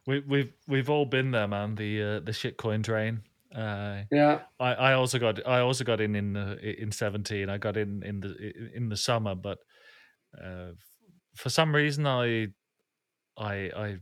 We, 0.07 0.21
we've 0.21 0.53
we've 0.69 0.91
all 0.91 1.05
been 1.07 1.33
there, 1.33 1.49
man. 1.49 1.75
The 1.75 2.03
uh, 2.03 2.21
the 2.21 2.33
shitcoin 2.33 2.85
train. 2.85 3.23
Uh, 3.55 4.05
yeah 4.11 4.43
I, 4.61 4.75
I 4.75 4.93
also 4.95 5.19
got 5.19 5.47
I 5.47 5.61
also 5.61 5.85
got 5.85 6.01
in 6.01 6.15
in 6.15 6.37
uh, 6.37 6.57
in 6.63 6.93
seventeen. 6.93 7.49
I 7.49 7.59
got 7.59 7.77
in 7.77 8.03
in 8.03 8.21
the 8.21 8.53
in 8.75 8.89
the 8.89 8.97
summer, 8.97 9.35
but 9.35 9.59
uh, 10.41 10.73
for 11.35 11.51
some 11.51 11.75
reason 11.75 12.07
I 12.07 12.49
I 13.37 13.55
I 13.77 13.99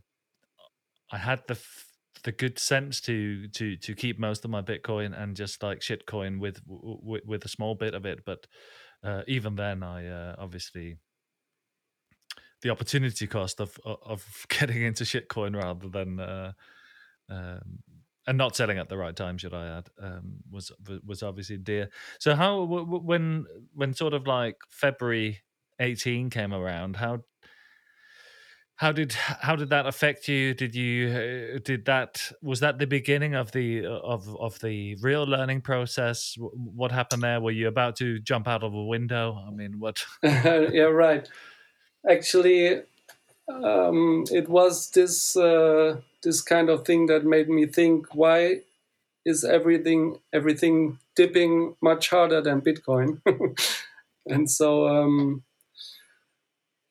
I 1.11 1.19
had 1.19 1.43
the 1.47 1.55
f- 1.55 1.87
the 2.25 2.33
good 2.33 2.59
sense 2.59 3.01
to 3.03 3.49
to 3.49 3.77
to 3.77 3.95
keep 3.95 4.19
most 4.19 4.45
of 4.45 4.51
my 4.51 4.63
Bitcoin 4.63 5.19
and 5.19 5.37
just 5.37 5.63
like 5.63 5.81
shitcoin 5.81 6.39
with 6.41 6.61
with, 6.67 7.25
with 7.25 7.45
a 7.45 7.49
small 7.49 7.75
bit 7.75 7.95
of 7.95 8.05
it. 8.07 8.25
But 8.25 8.47
uh, 9.05 9.23
even 9.29 9.57
then, 9.57 9.83
I 9.83 10.07
uh, 10.09 10.37
obviously 10.39 10.99
the 12.63 12.71
opportunity 12.71 13.27
cost 13.27 13.61
of 13.61 13.79
of- 13.85 14.47
getting 14.49 14.83
into 14.83 15.05
shitcoin 15.05 15.55
rather 15.61 15.89
than 15.89 16.21
uh, 16.21 16.53
um, 17.29 17.81
and 18.27 18.39
not 18.39 18.57
selling 18.57 18.79
at 18.79 18.89
the 18.89 18.97
right 18.99 19.17
time, 19.17 19.39
should 19.39 19.55
I 19.55 19.79
add, 19.79 19.89
um, 20.01 20.39
was 20.51 20.73
was 21.07 21.23
obviously 21.23 21.59
dear. 21.59 21.91
So 22.21 22.35
how 22.35 22.63
when 22.65 23.47
when 23.75 23.95
sort 23.95 24.15
of 24.15 24.27
like 24.27 24.57
February 24.71 25.43
eighteen 25.81 26.31
came 26.31 26.55
around, 26.55 26.97
how 26.97 27.25
how 28.77 28.91
did 28.93 29.13
how 29.13 29.55
did 29.57 29.71
that 29.71 29.87
affect 29.87 30.29
you? 30.29 30.53
Did 30.55 30.75
you 30.75 31.09
uh, 31.09 31.59
did 31.65 31.85
that 31.85 32.33
was 32.43 32.61
that 32.61 32.79
the 32.79 32.87
beginning 32.87 33.35
of 33.35 33.53
the 33.53 33.87
of 33.87 34.29
of 34.37 34.59
the 34.61 34.97
real 34.97 35.25
learning 35.25 35.61
process? 35.61 36.37
What 36.39 36.91
happened 36.91 37.23
there? 37.23 37.41
Were 37.41 37.53
you 37.53 37.69
about 37.69 37.97
to 37.97 38.19
jump 38.19 38.49
out 38.49 38.63
of 38.65 38.75
a 38.75 38.85
window? 38.85 39.41
I 39.47 39.51
mean, 39.51 39.79
what? 39.79 40.05
yeah 40.23 40.85
right 40.85 41.29
actually 42.09 42.83
um, 43.49 44.25
it 44.31 44.49
was 44.49 44.91
this 44.91 45.37
uh, 45.37 46.01
this 46.23 46.41
kind 46.41 46.69
of 46.69 46.85
thing 46.85 47.07
that 47.07 47.25
made 47.25 47.49
me 47.49 47.67
think 47.67 48.15
why 48.15 48.61
is 49.25 49.45
everything 49.45 50.19
everything 50.33 50.99
dipping 51.17 51.77
much 51.81 52.11
harder 52.11 52.41
than 52.41 52.61
bitcoin 52.61 53.21
and 54.27 54.51
so 54.51 54.89
um, 54.89 55.43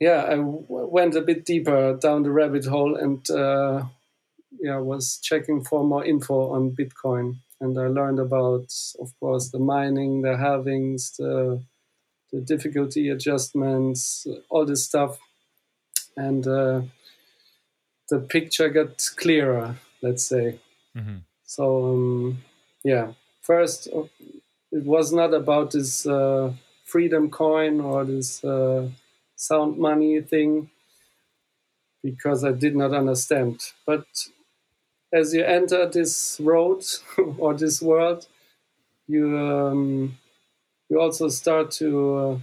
yeah 0.08 0.22
I 0.34 0.36
w- 0.36 0.66
went 0.98 1.16
a 1.16 1.22
bit 1.30 1.42
deeper 1.52 1.82
down 2.06 2.20
the 2.24 2.32
rabbit 2.39 2.66
hole 2.74 2.94
and 3.06 3.22
uh, 3.44 3.76
yeah 4.68 4.80
was 4.92 5.06
checking 5.30 5.60
for 5.70 5.80
more 5.92 6.06
info 6.13 6.38
on 6.56 6.76
bitcoin 6.80 7.26
and 7.62 7.74
i 7.86 7.88
learned 7.98 8.20
about 8.28 8.68
of 9.04 9.10
course 9.20 9.46
the 9.54 9.60
mining 9.74 10.12
the 10.26 10.36
halvings 10.46 11.02
the 11.20 11.34
the 12.32 12.42
difficulty 12.54 13.04
adjustments, 13.16 14.26
all 14.50 14.66
this 14.66 14.84
stuff, 14.89 15.12
and 16.18 16.44
uh, 16.48 16.82
the 18.10 18.20
picture 18.20 18.70
got 18.70 18.98
clearer. 19.18 19.76
Let's 20.02 20.26
say 20.26 20.60
Mhm. 20.96 21.22
so. 21.46 21.63
Um, 21.94 22.38
yeah, 22.84 23.13
first 23.42 23.88
uh, 23.96 24.08
it 24.78 24.84
was 24.96 25.12
not 25.13 25.32
about 25.34 25.72
this 25.72 26.06
uh, 26.06 26.54
freedom 26.86 27.30
coin 27.30 27.80
or 27.82 28.04
this 28.04 28.44
uh, 28.44 28.89
sound 29.47 29.77
money 29.77 30.21
thing 30.21 30.69
because 32.01 32.43
I 32.43 32.51
did 32.51 32.75
not 32.75 32.93
understand. 32.93 33.62
But 33.86 34.06
as 35.13 35.34
you 35.34 35.43
enter 35.43 35.88
this 35.89 36.39
road 36.39 36.84
or 37.38 37.53
this 37.53 37.82
world, 37.82 38.27
you 39.08 39.38
um, 39.39 40.17
you 40.89 40.99
also 41.01 41.29
start 41.29 41.71
to 41.73 42.15
uh, 42.15 42.39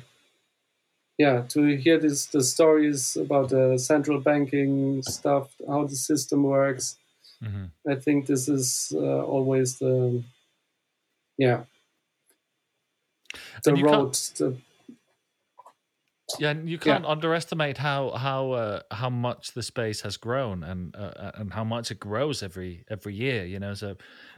yeah 1.19 1.43
to 1.49 1.77
hear 1.77 1.99
this 1.99 2.27
the 2.27 2.43
stories 2.43 3.17
about 3.17 3.51
the 3.51 3.79
central 3.79 4.21
banking 4.21 5.03
stuff 5.03 5.55
how 5.67 5.85
the 5.87 5.97
system 5.97 6.43
works 6.43 6.99
Mhm. 7.41 7.71
i 7.89 7.95
think 7.97 8.27
this 8.27 8.49
is 8.49 8.93
uh, 8.97 9.25
always 9.25 9.79
the 9.81 10.25
yeah 11.39 11.65
the 13.65 13.75
road 13.75 14.15
the, 14.37 14.57
Yeah, 16.37 16.51
and 16.51 16.69
you 16.69 16.79
can't 16.79 17.05
underestimate 17.05 17.77
how 17.79 18.11
how 18.13 18.53
uh, 18.53 18.83
how 18.91 19.11
much 19.11 19.53
the 19.53 19.63
space 19.63 20.01
has 20.03 20.17
grown 20.17 20.63
and 20.65 20.95
uh, 20.97 21.33
and 21.35 21.53
how 21.53 21.65
much 21.65 21.91
it 21.91 22.01
grows 22.01 22.43
every 22.43 22.85
every 22.89 23.15
year. 23.15 23.45
You 23.45 23.59
know, 23.59 23.75
so 23.75 23.97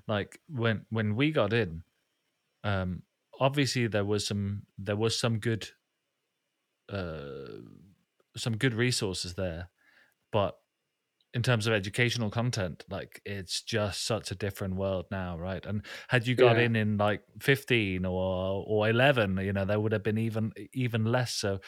like 0.09 0.41
when 0.49 0.87
when 0.91 1.15
we 1.15 1.31
got 1.31 1.53
in, 1.53 1.85
um, 2.65 3.05
obviously 3.41 3.87
there 3.89 4.05
was 4.05 4.27
some 4.27 4.67
there 4.79 4.97
was 4.97 5.19
some 5.19 5.39
good 5.41 5.69
uh, 6.89 7.59
some 8.37 8.57
good 8.57 8.75
resources 8.75 9.35
there, 9.35 9.71
but 10.33 10.59
in 11.35 11.43
terms 11.43 11.67
of 11.67 11.73
educational 11.73 12.31
content, 12.31 12.85
like 12.91 13.23
it's 13.25 13.63
just 13.63 14.05
such 14.05 14.31
a 14.31 14.35
different 14.35 14.77
world 14.77 15.07
now, 15.11 15.39
right? 15.39 15.65
And 15.65 15.85
had 16.09 16.27
you 16.27 16.35
got 16.35 16.59
Yeah. 16.59 16.59
in 16.59 16.77
in 16.77 16.99
like 16.99 17.25
fifteen 17.41 18.05
or 18.05 18.65
or 18.67 18.89
eleven, 18.91 19.39
you 19.39 19.53
know, 19.53 19.65
there 19.65 19.81
would 19.81 19.93
have 19.93 20.03
been 20.03 20.19
even 20.19 20.53
even 20.75 21.05
less. 21.07 21.35
So 21.35 21.61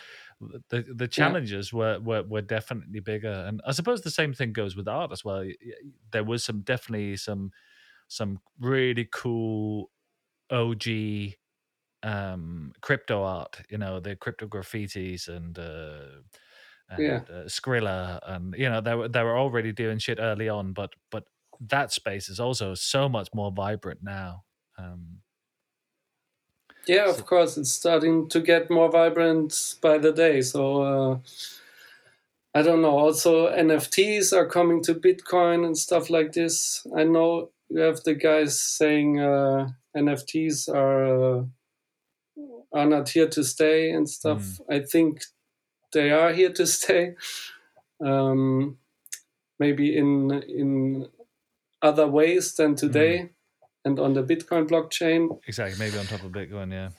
the 0.68 0.83
the 0.94 1.09
challenges 1.09 1.72
were, 1.72 1.98
were 2.00 2.22
were 2.22 2.42
definitely 2.42 3.00
bigger, 3.00 3.33
and 3.33 3.61
I 3.66 3.72
suppose 3.72 4.03
the 4.03 4.11
same 4.11 4.35
thing 4.35 4.53
goes 4.53 4.77
with 4.77 4.88
art 4.88 5.12
as 5.12 5.24
well. 5.24 5.44
There 6.12 6.24
was 6.24 6.44
some 6.44 6.61
definitely 6.62 7.16
some 7.16 7.50
some 8.09 8.40
really 8.59 9.09
cool 9.12 9.90
OG 10.50 11.37
um 12.03 12.72
crypto 12.83 13.22
art 13.22 13.62
you 13.70 13.79
know 13.79 14.00
the 14.00 14.16
crypto 14.16 14.46
graffitis 14.46 15.29
and 15.29 15.59
uh 15.59 16.20
and 16.90 17.03
Yeah. 17.03 17.20
uh, 17.31 17.44
Skrilla, 17.49 18.20
and 18.23 18.55
you 18.57 18.68
know 18.68 18.81
they 18.81 18.94
were 18.94 19.09
they 19.09 19.23
were 19.23 19.38
already 19.38 19.73
doing 19.73 19.99
shit 19.99 20.18
early 20.20 20.49
on, 20.49 20.73
but 20.73 20.90
but 21.11 21.25
that 21.61 21.92
space 21.92 22.29
is 22.29 22.40
also 22.40 22.75
so 22.75 23.09
much 23.09 23.29
more 23.35 23.53
vibrant 23.53 24.01
now. 24.03 24.44
Um, 24.79 25.20
yeah 26.87 27.07
So- 27.07 27.18
of 27.18 27.27
course 27.27 27.57
it's 27.57 27.73
starting 27.73 28.29
to 28.29 28.40
get 28.40 28.70
more 28.70 28.90
vibrant 28.90 29.77
by 29.81 29.97
the 29.99 30.12
day 30.12 30.42
so 30.42 30.83
uh, 30.83 31.18
i 32.55 32.61
don't 32.62 32.83
know 32.83 32.99
also 32.99 33.49
nfts 33.49 34.33
are 34.33 34.47
coming 34.47 34.83
to 34.83 34.94
bitcoin 34.94 35.64
and 35.64 35.79
stuff 35.79 36.11
like 36.11 36.33
this 36.33 36.87
i 36.97 37.05
know 37.05 37.51
you 37.70 37.81
have 37.81 38.03
the 38.05 38.14
guys 38.14 38.61
saying 38.61 39.18
uh, 39.20 39.68
nfts 39.97 40.68
are 40.68 41.07
uh, 41.38 41.44
are 42.73 42.87
not 42.87 43.09
here 43.09 43.29
to 43.29 43.42
stay 43.44 43.90
and 43.90 44.09
stuff 44.11 44.61
i 44.70 44.79
think 44.81 45.23
they 45.94 46.11
are 46.11 46.33
here 46.33 46.52
to 46.52 46.66
stay. 46.76 47.14
Um, 48.04 48.76
maybe 49.59 49.96
in 49.96 50.30
in 50.46 51.09
other 51.80 52.07
ways 52.07 52.54
than 52.54 52.74
today 52.74 53.30
and 53.85 53.98
on 53.98 54.14
the 54.14 54.22
bitcoin 54.22 54.68
blockchain. 54.68 55.38
Exactly, 55.46 55.78
maybe 55.78 55.98
on 55.98 56.07
top 56.07 56.24
of 56.24 56.33
Bitcoin, 56.33 56.72
yeah. 56.72 56.90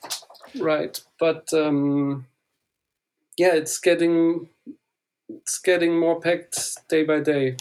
right 0.62 1.00
but 1.20 1.52
um 1.54 2.26
yeah 3.38 3.54
it's 3.54 3.80
getting 3.80 4.48
it's 5.28 5.60
getting 5.60 6.00
more 6.00 6.20
packed 6.20 6.88
day 6.88 7.04
by 7.04 7.20
day. 7.20 7.58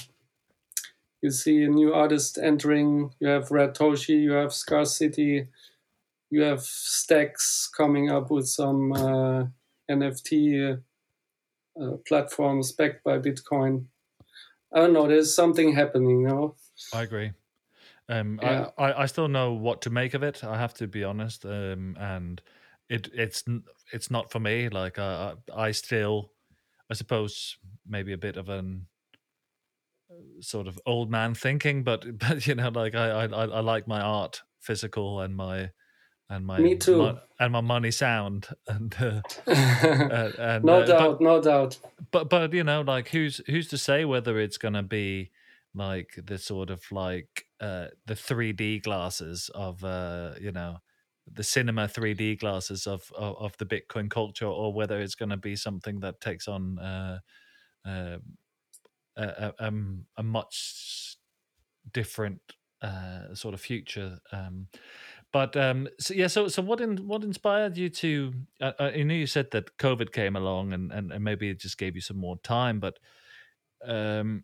You 1.22 1.30
see 1.30 1.64
a 1.64 1.68
new 1.68 1.92
artist 1.94 2.38
entering 2.38 3.10
you 3.18 3.28
have 3.28 3.50
red 3.50 3.74
toshi 3.74 4.20
you 4.22 4.32
have 4.32 4.52
Scarce 4.52 4.96
City 4.96 5.48
you 6.30 6.42
have 6.42 6.62
stacks 6.62 7.70
coming 7.76 8.10
up 8.10 8.30
with 8.30 8.48
some 8.48 8.92
uh, 8.92 9.44
nft 9.90 10.80
uh, 11.80 11.96
platforms 12.06 12.72
backed 12.72 13.02
by 13.04 13.18
bitcoin 13.18 13.86
i 14.72 14.78
don't 14.78 14.92
know 14.92 15.06
there's 15.06 15.34
something 15.34 15.72
happening 15.72 16.20
you 16.20 16.28
know 16.28 16.56
I 16.92 17.02
agree. 17.02 17.32
Um, 18.08 18.38
Yeah. 18.42 18.70
I, 18.78 18.84
I 18.84 19.02
I 19.02 19.06
still 19.06 19.28
know 19.28 19.52
what 19.52 19.82
to 19.82 19.90
make 19.90 20.14
of 20.14 20.22
it. 20.22 20.44
I 20.44 20.58
have 20.58 20.74
to 20.74 20.86
be 20.86 21.04
honest. 21.04 21.44
Um, 21.44 21.96
and 21.98 22.42
it 22.88 23.08
it's 23.14 23.44
it's 23.92 24.10
not 24.10 24.30
for 24.30 24.40
me. 24.40 24.68
Like 24.68 24.98
I 24.98 25.34
I 25.52 25.68
I 25.68 25.70
still 25.72 26.32
I 26.90 26.94
suppose 26.94 27.56
maybe 27.86 28.12
a 28.12 28.18
bit 28.18 28.36
of 28.36 28.48
an 28.48 28.86
sort 30.40 30.66
of 30.66 30.78
old 30.86 31.10
man 31.10 31.34
thinking, 31.34 31.82
but 31.82 32.18
but 32.18 32.46
you 32.46 32.54
know, 32.54 32.68
like 32.68 32.94
I 32.94 33.10
I, 33.10 33.24
I 33.26 33.60
like 33.60 33.86
my 33.86 34.00
art 34.00 34.42
physical 34.60 35.20
and 35.20 35.36
my 35.36 35.70
and 36.30 36.46
my 36.46 36.58
Me 36.58 36.74
too. 36.76 37.16
and 37.38 37.52
my 37.52 37.60
money 37.60 37.90
sound 37.90 38.48
and 38.68 38.94
uh, 39.00 39.20
uh, 39.46 40.30
and 40.38 40.64
no 40.64 40.80
uh, 40.80 40.86
doubt, 40.86 41.18
but, 41.18 41.20
no 41.20 41.40
doubt. 41.40 41.78
but 42.10 42.28
but 42.28 42.52
you 42.52 42.64
know 42.64 42.80
like 42.80 43.08
who's 43.08 43.40
who's 43.46 43.68
to 43.68 43.78
say 43.78 44.04
whether 44.04 44.38
it's 44.38 44.58
gonna 44.58 44.82
be 44.82 45.30
like 45.74 46.18
the 46.24 46.38
sort 46.38 46.70
of 46.70 46.82
like 46.92 47.46
uh 47.60 47.88
the 48.06 48.14
3D 48.14 48.82
glasses 48.82 49.50
of 49.54 49.82
uh 49.84 50.32
you 50.40 50.52
know 50.52 50.78
the 51.32 51.42
cinema 51.42 51.86
3D 51.88 52.38
glasses 52.38 52.86
of 52.86 53.10
of, 53.16 53.36
of 53.36 53.56
the 53.58 53.66
Bitcoin 53.66 54.10
culture 54.10 54.46
or 54.46 54.72
whether 54.72 55.00
it's 55.00 55.14
going 55.14 55.30
to 55.30 55.36
be 55.36 55.56
something 55.56 56.00
that 56.00 56.20
takes 56.20 56.48
on 56.48 56.78
uh, 56.78 57.18
uh, 57.86 58.18
a, 59.16 59.22
a, 59.22 59.54
um, 59.58 60.06
a 60.16 60.22
much 60.22 61.16
different 61.92 62.40
uh, 62.82 63.34
sort 63.34 63.54
of 63.54 63.60
future. 63.60 64.18
Um, 64.32 64.68
but 65.34 65.56
um, 65.56 65.88
so 65.98 66.14
yeah, 66.14 66.28
so 66.28 66.46
so 66.46 66.62
what 66.62 66.80
in, 66.80 67.08
what 67.08 67.24
inspired 67.24 67.76
you 67.76 67.88
to? 67.88 68.32
Uh, 68.60 68.70
uh, 68.78 68.92
I 68.94 69.02
know 69.02 69.14
you 69.14 69.26
said 69.26 69.50
that 69.50 69.76
COVID 69.78 70.12
came 70.12 70.36
along 70.36 70.72
and, 70.72 70.92
and, 70.92 71.10
and 71.10 71.24
maybe 71.24 71.50
it 71.50 71.58
just 71.58 71.76
gave 71.76 71.96
you 71.96 72.00
some 72.00 72.18
more 72.18 72.38
time, 72.44 72.78
but 72.78 73.00
um, 73.84 74.42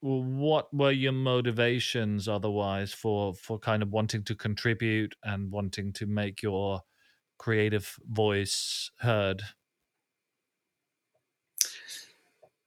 what 0.00 0.72
were 0.74 0.92
your 0.92 1.12
motivations 1.12 2.28
otherwise 2.28 2.92
for 2.92 3.34
for 3.34 3.58
kind 3.58 3.82
of 3.82 3.88
wanting 3.88 4.24
to 4.24 4.34
contribute 4.34 5.14
and 5.24 5.50
wanting 5.50 5.94
to 5.94 6.06
make 6.06 6.42
your 6.42 6.82
creative 7.38 7.96
voice 8.06 8.90
heard? 8.98 9.42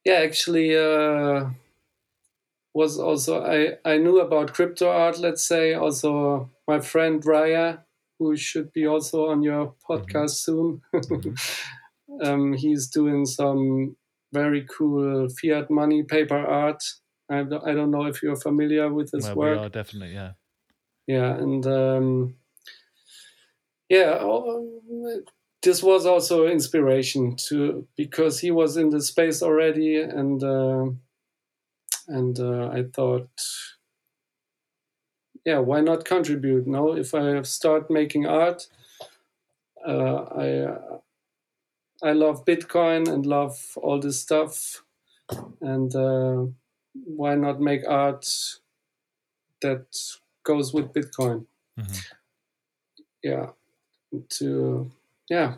Yeah, 0.03 0.15
actually, 0.15 0.75
uh, 0.75 1.51
was 2.73 2.99
also 2.99 3.43
I 3.43 3.77
I 3.85 3.97
knew 3.97 4.19
about 4.19 4.53
crypto 4.53 4.89
art. 4.89 5.19
Let's 5.19 5.43
say 5.43 5.73
also 5.73 6.49
my 6.69 6.79
friend 6.79 7.21
Raya, 7.23 7.79
who 8.19 8.37
should 8.37 8.71
be 8.73 8.85
also 8.85 9.27
on 9.29 9.41
your 9.41 9.73
podcast 9.89 10.35
soon. 10.45 10.81
um, 12.23 12.53
he's 12.53 12.87
doing 12.87 13.25
some 13.25 13.95
very 14.31 14.65
cool 14.77 15.27
fiat 15.41 15.71
money 15.71 16.03
paper 16.03 16.37
art. 16.37 16.83
I 17.31 17.43
don't, 17.43 17.63
I 17.67 17.73
don't 17.73 17.91
know 17.91 18.05
if 18.05 18.21
you're 18.21 18.35
familiar 18.49 18.93
with 18.93 19.09
his 19.11 19.25
Well, 19.25 19.35
work. 19.35 19.57
we 19.59 19.65
are 19.65 19.69
definitely, 19.69 20.13
yeah. 20.13 20.31
yeah 21.07 21.31
and 21.43 21.65
um, 21.65 22.35
yeah 23.89 24.17
oh, 24.21 25.21
this 25.61 25.81
was 25.83 26.05
also 26.05 26.47
inspiration 26.47 27.35
to 27.47 27.87
because 27.97 28.39
he 28.39 28.51
was 28.51 28.77
in 28.77 28.89
the 28.89 29.01
space 29.01 29.41
already 29.41 30.01
and 30.01 30.43
uh, 30.43 30.85
and 32.07 32.39
uh, 32.39 32.69
i 32.79 32.83
thought 32.95 33.29
yeah 35.45 35.59
why 35.59 35.81
not 35.81 36.05
contribute? 36.05 36.67
No 36.67 36.95
if 36.95 37.13
i 37.13 37.41
start 37.43 37.89
making 37.89 38.25
art 38.25 38.67
uh, 39.87 40.23
i 40.37 40.47
i 42.03 42.11
love 42.13 42.45
bitcoin 42.45 43.07
and 43.11 43.25
love 43.25 43.57
all 43.77 43.99
this 43.99 44.21
stuff. 44.21 44.83
And 45.61 45.93
uh, 45.95 46.45
why 46.93 47.35
not 47.35 47.59
make 47.61 47.83
art 47.87 48.25
that 49.61 49.85
goes 50.43 50.73
with 50.73 50.93
bitcoin? 50.93 51.45
Mhm. 51.79 52.05
yeah 53.23 53.47
to 54.29 54.91
yeah. 55.29 55.55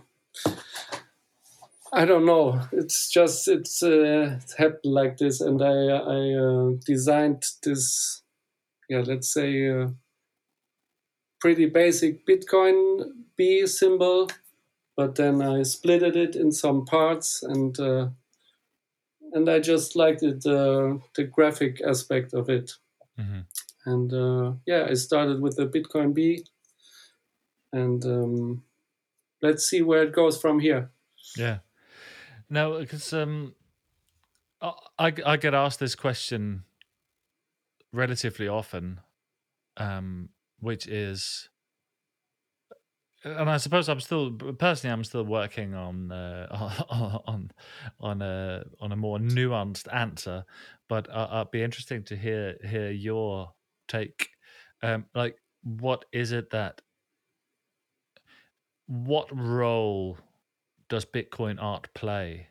I 1.94 2.06
don't 2.06 2.26
know. 2.26 2.62
It's 2.72 3.10
just 3.10 3.48
it's 3.48 3.84
uh, 3.84 4.40
happened 4.58 4.94
like 4.94 5.18
this 5.18 5.42
and 5.42 5.62
i 5.62 5.76
i 6.18 6.34
uh, 6.46 6.72
designed 6.86 7.44
this 7.64 8.21
yeah 8.92 9.04
let's 9.12 9.30
say 9.34 9.50
uh, 9.70 9.88
pretty 11.40 11.66
basic 11.66 12.26
bitcoin 12.28 12.78
b 13.38 13.66
symbol 13.66 14.30
but 14.98 15.16
then 15.16 15.42
i 15.42 15.62
splitted 15.76 16.16
it 16.16 16.36
in 16.36 16.52
some 16.52 16.86
parts 16.86 17.42
and 17.44 17.80
uh, 17.80 18.08
and 19.34 19.50
i 19.50 19.60
just 19.60 19.96
liked 19.96 20.24
it 20.24 20.46
uh, 20.46 20.98
the 21.16 21.24
graphic 21.36 21.82
aspect 21.94 22.34
of 22.34 22.50
it 22.50 22.68
Mhm. 23.20 23.46
and 23.86 24.14
uh, 24.14 24.54
yeah 24.66 24.84
i 24.92 24.96
started 24.96 25.42
with 25.42 25.56
the 25.56 25.68
bitcoin 25.68 26.14
b 26.14 26.46
and 27.74 28.06
um, 28.06 28.64
let's 29.42 29.64
see 29.70 29.82
where 29.82 30.04
it 30.04 30.14
goes 30.14 30.38
from 30.42 30.60
here 30.60 30.92
Yeah. 31.38 31.60
Now, 32.50 32.80
because 32.80 33.14
um, 33.14 33.56
I 35.00 35.14
I 35.26 35.38
get 35.38 35.54
asked 35.54 35.80
this 35.80 35.96
question 35.96 36.64
relatively 37.94 38.48
often, 38.48 39.00
um, 39.78 40.30
which 40.60 40.88
is, 40.88 41.50
and 43.24 43.50
I 43.50 43.58
suppose 43.58 43.88
I'm 43.88 44.00
still 44.00 44.32
personally 44.32 44.94
I'm 44.94 45.04
still 45.04 45.26
working 45.26 45.76
on 45.76 46.12
uh, 46.12 46.48
on 47.28 47.52
on 48.00 48.22
a 48.22 48.64
on 48.80 48.92
a 48.92 48.96
more 48.96 49.20
nuanced 49.20 49.94
answer, 49.94 50.44
but 50.90 51.08
uh, 51.10 51.28
it'd 51.34 51.52
be 51.52 51.64
interesting 51.64 52.04
to 52.06 52.16
hear 52.16 52.58
hear 52.64 52.92
your 52.92 53.54
take. 53.88 54.30
Um, 54.84 55.06
like, 55.14 55.38
what 55.64 56.06
is 56.12 56.32
it 56.32 56.50
that 56.52 56.82
what 58.88 59.30
role 59.32 60.18
does 60.90 61.06
Bitcoin 61.06 61.58
art 61.62 61.88
play 61.94 62.48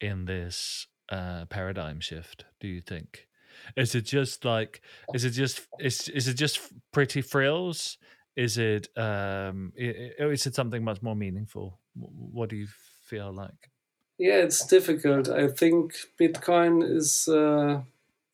in 0.00 0.26
this 0.26 0.86
uh, 1.08 1.46
paradigm 1.46 2.00
shift? 2.00 2.44
Do 2.60 2.68
you 2.68 2.80
think? 2.80 3.26
Is 3.74 3.94
it 3.94 4.02
just 4.02 4.44
like? 4.44 4.82
Is 5.14 5.24
it 5.24 5.30
just? 5.30 5.66
Is 5.80 6.08
is 6.08 6.28
it 6.28 6.34
just 6.34 6.60
pretty 6.92 7.22
frills? 7.22 7.98
Is 8.36 8.58
it? 8.58 8.88
Um, 8.96 9.72
or 10.20 10.32
is 10.32 10.46
it 10.46 10.54
something 10.54 10.84
much 10.84 11.02
more 11.02 11.16
meaningful? 11.16 11.80
What 11.94 12.50
do 12.50 12.56
you 12.56 12.68
feel 13.06 13.32
like? 13.32 13.70
yeah 14.18 14.36
it's 14.36 14.66
difficult 14.66 15.28
i 15.28 15.48
think 15.48 15.94
bitcoin 16.20 16.82
is 16.82 17.28
uh, 17.28 17.80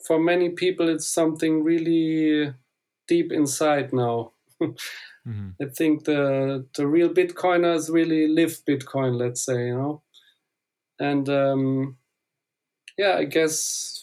for 0.05 0.19
many 0.19 0.51
people 0.51 0.89
it's 0.89 1.07
something 1.07 1.63
really 1.63 2.53
deep 3.09 3.33
inside 3.33 3.93
now 3.93 4.33
hmm 5.25 5.51
i 5.61 5.65
think 5.65 6.05
the 6.05 6.65
the 6.77 6.87
real 6.87 7.09
bitcoiners 7.09 7.91
really 7.91 8.29
live 8.29 8.61
bitcoin 8.67 9.17
let's 9.17 9.43
say 9.43 9.67
you 9.67 9.75
know 9.77 10.03
and 10.99 11.29
um, 11.29 11.97
yeah 12.97 13.17
i 13.17 13.25
guess 13.25 14.02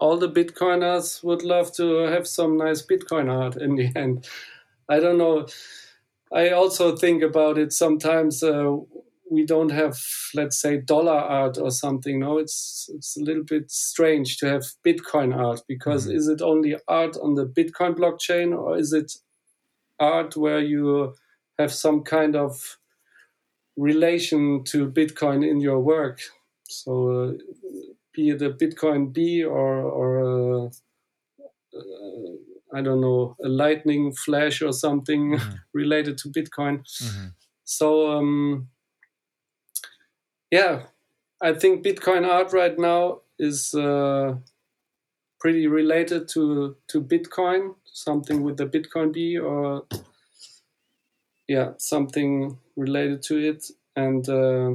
all 0.00 0.18
the 0.18 0.28
bitcoiners 0.30 1.22
would 1.24 1.42
love 1.44 1.72
to 1.76 1.98
have 2.08 2.26
some 2.26 2.56
nice 2.56 2.82
bitcoin 2.84 3.30
art 3.30 3.56
in 3.56 3.76
the 3.76 3.92
end. 3.96 4.26
I 4.88 5.00
don't 5.00 5.18
know. 5.18 5.46
I 6.32 6.50
also 6.50 6.96
think 6.96 7.22
about 7.22 7.58
it 7.58 7.72
sometimes 7.72 8.42
uh, 8.42 8.76
we 9.30 9.46
don't 9.46 9.70
have 9.70 9.96
let's 10.34 10.60
say 10.60 10.78
dollar 10.78 11.12
art 11.18 11.58
or 11.58 11.70
something 11.70 12.20
no? 12.20 12.38
It's 12.38 12.90
it's 12.94 13.16
a 13.16 13.22
little 13.22 13.44
bit 13.44 13.70
strange 13.70 14.38
to 14.38 14.46
have 14.48 14.64
bitcoin 14.86 15.36
art 15.36 15.62
because 15.68 16.06
Mhm. 16.08 16.16
is 16.16 16.28
it 16.28 16.42
only 16.42 16.76
art 16.88 17.16
on 17.22 17.34
the 17.34 17.46
bitcoin 17.46 17.96
blockchain 17.96 18.56
or 18.58 18.78
is 18.78 18.92
it 18.92 19.12
art 20.00 20.36
where 20.36 20.60
you 20.60 21.14
have 21.58 21.72
some 21.72 22.02
kind 22.02 22.36
of 22.36 22.78
relation 23.76 24.64
to 24.64 24.90
bitcoin 24.90 25.48
in 25.48 25.60
your 25.60 25.80
work? 25.80 26.20
So 26.68 26.92
uh, 27.10 27.32
be 28.12 28.30
it 28.30 28.42
a 28.42 28.50
bitcoin 28.50 29.12
b 29.12 29.44
or 29.44 29.82
or 29.82 30.18
a, 30.18 30.66
uh, 30.66 32.36
i 32.74 32.80
don't 32.82 33.00
know 33.00 33.36
a 33.44 33.48
lightning 33.48 34.12
flash 34.12 34.62
or 34.62 34.72
something 34.72 35.32
Mhm. 35.38 35.58
related 35.74 36.18
to 36.18 36.28
bitcoin. 36.28 36.82
Hmm 37.00 37.28
so 37.64 38.10
um, 38.10 38.68
yeah, 40.50 40.86
I 41.40 41.52
think 41.52 41.84
Bitcoin 41.84 42.26
art 42.26 42.52
right 42.52 42.76
now 42.76 43.20
is 43.38 43.72
uh, 43.74 44.34
pretty 45.38 45.68
related 45.68 46.26
to 46.30 46.76
to 46.88 47.00
Bitcoin, 47.00 47.76
something 47.84 48.42
with 48.42 48.56
the 48.56 48.66
Bitcoin 48.66 49.12
B 49.12 49.38
or 49.38 49.86
yeah, 51.48 51.74
something 51.78 52.58
related 52.76 53.22
to 53.22 53.38
it, 53.38 53.70
and 53.94 54.28
uh, 54.28 54.74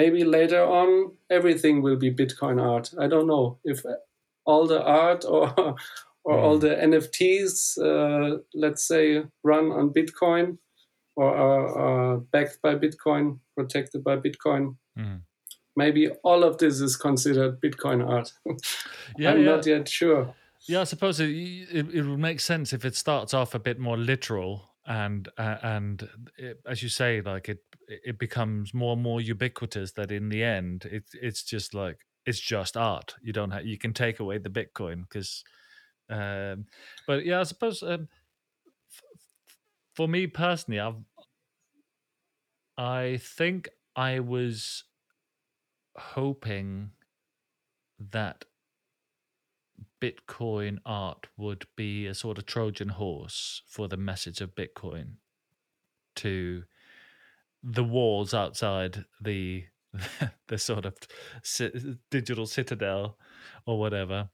maybe 0.00 0.20
later 0.38 0.62
on 0.80 0.88
everything 1.38 1.82
will 1.84 1.96
be 2.06 2.10
Bitcoin 2.22 2.56
art. 2.72 2.86
I 3.04 3.06
don't 3.12 3.26
know 3.32 3.58
if 3.72 3.78
all 4.44 4.66
the 4.66 4.82
art 5.04 5.24
or 5.34 5.44
or 6.28 6.34
all 6.44 6.58
Mm. 6.58 6.64
the 6.66 6.74
NFTs, 6.90 7.56
uh, 7.90 8.38
let's 8.64 8.84
say, 8.92 9.04
run 9.52 9.66
on 9.78 9.92
Bitcoin 9.98 10.58
or 11.20 11.28
are, 11.46 11.66
are 11.86 12.16
backed 12.34 12.58
by 12.62 12.74
Bitcoin, 12.84 13.38
protected 13.56 14.00
by 14.08 14.16
Bitcoin. 14.26 14.76
hmm 14.96 15.18
Maybe 15.78 16.02
all 16.24 16.42
of 16.42 16.56
this 16.58 16.80
is 16.80 16.96
considered 16.96 17.60
Bitcoin 17.60 18.00
art. 18.14 18.32
Yeah, 19.18 19.30
I'm 19.32 19.42
yeah. 19.44 19.50
not 19.52 19.66
yet 19.66 19.88
sure. 19.88 20.34
Yeah, 20.68 20.80
I 20.80 20.84
suppose 20.84 21.20
it, 21.20 21.30
it, 21.30 21.86
it 21.94 22.02
would 22.08 22.18
make 22.30 22.40
sense 22.40 22.72
if 22.76 22.84
it 22.84 22.96
starts 22.96 23.32
off 23.34 23.54
a 23.54 23.58
bit 23.58 23.78
more 23.78 23.96
literal 23.98 24.52
and 24.86 25.28
uh, 25.36 25.56
and 25.62 26.08
it, 26.36 26.60
as 26.66 26.82
you 26.82 26.88
say, 26.88 27.20
like 27.20 27.48
it 27.48 27.58
it 27.88 28.18
becomes 28.18 28.72
more 28.72 28.94
and 28.94 29.02
more 29.02 29.20
ubiquitous 29.20 29.92
that 29.92 30.12
in 30.12 30.28
the 30.28 30.42
end 30.42 30.86
it's 30.90 31.14
it's 31.14 31.42
just 31.42 31.74
like 31.74 31.98
it's 32.24 32.40
just 32.40 32.76
art. 32.76 33.14
You 33.22 33.32
don't 33.32 33.50
have 33.50 33.66
you 33.66 33.78
can 33.78 33.92
take 33.92 34.20
away 34.20 34.38
the 34.38 34.50
Bitcoin 34.50 35.02
because, 35.02 35.44
um, 36.10 36.66
but 37.06 37.24
yeah, 37.24 37.40
I 37.40 37.44
suppose 37.44 37.82
um, 37.82 38.08
f- 38.90 39.02
for 39.94 40.08
me 40.08 40.26
personally, 40.26 40.80
I've 40.80 40.96
I 42.78 43.18
think 43.22 43.68
I 43.94 44.20
was 44.20 44.84
hoping 45.96 46.90
that 48.12 48.44
Bitcoin 50.00 50.78
art 50.84 51.26
would 51.36 51.66
be 51.76 52.06
a 52.06 52.14
sort 52.14 52.38
of 52.38 52.46
Trojan 52.46 52.88
horse 52.90 53.62
for 53.66 53.88
the 53.88 53.96
message 53.96 54.40
of 54.40 54.54
Bitcoin 54.54 55.16
to 56.16 56.64
the 57.62 57.84
walls 57.84 58.34
outside 58.34 59.04
the 59.20 59.64
the 60.48 60.58
sort 60.58 60.84
of 60.84 60.94
digital 62.10 62.46
citadel 62.46 63.18
or 63.66 63.78
whatever. 63.78 64.28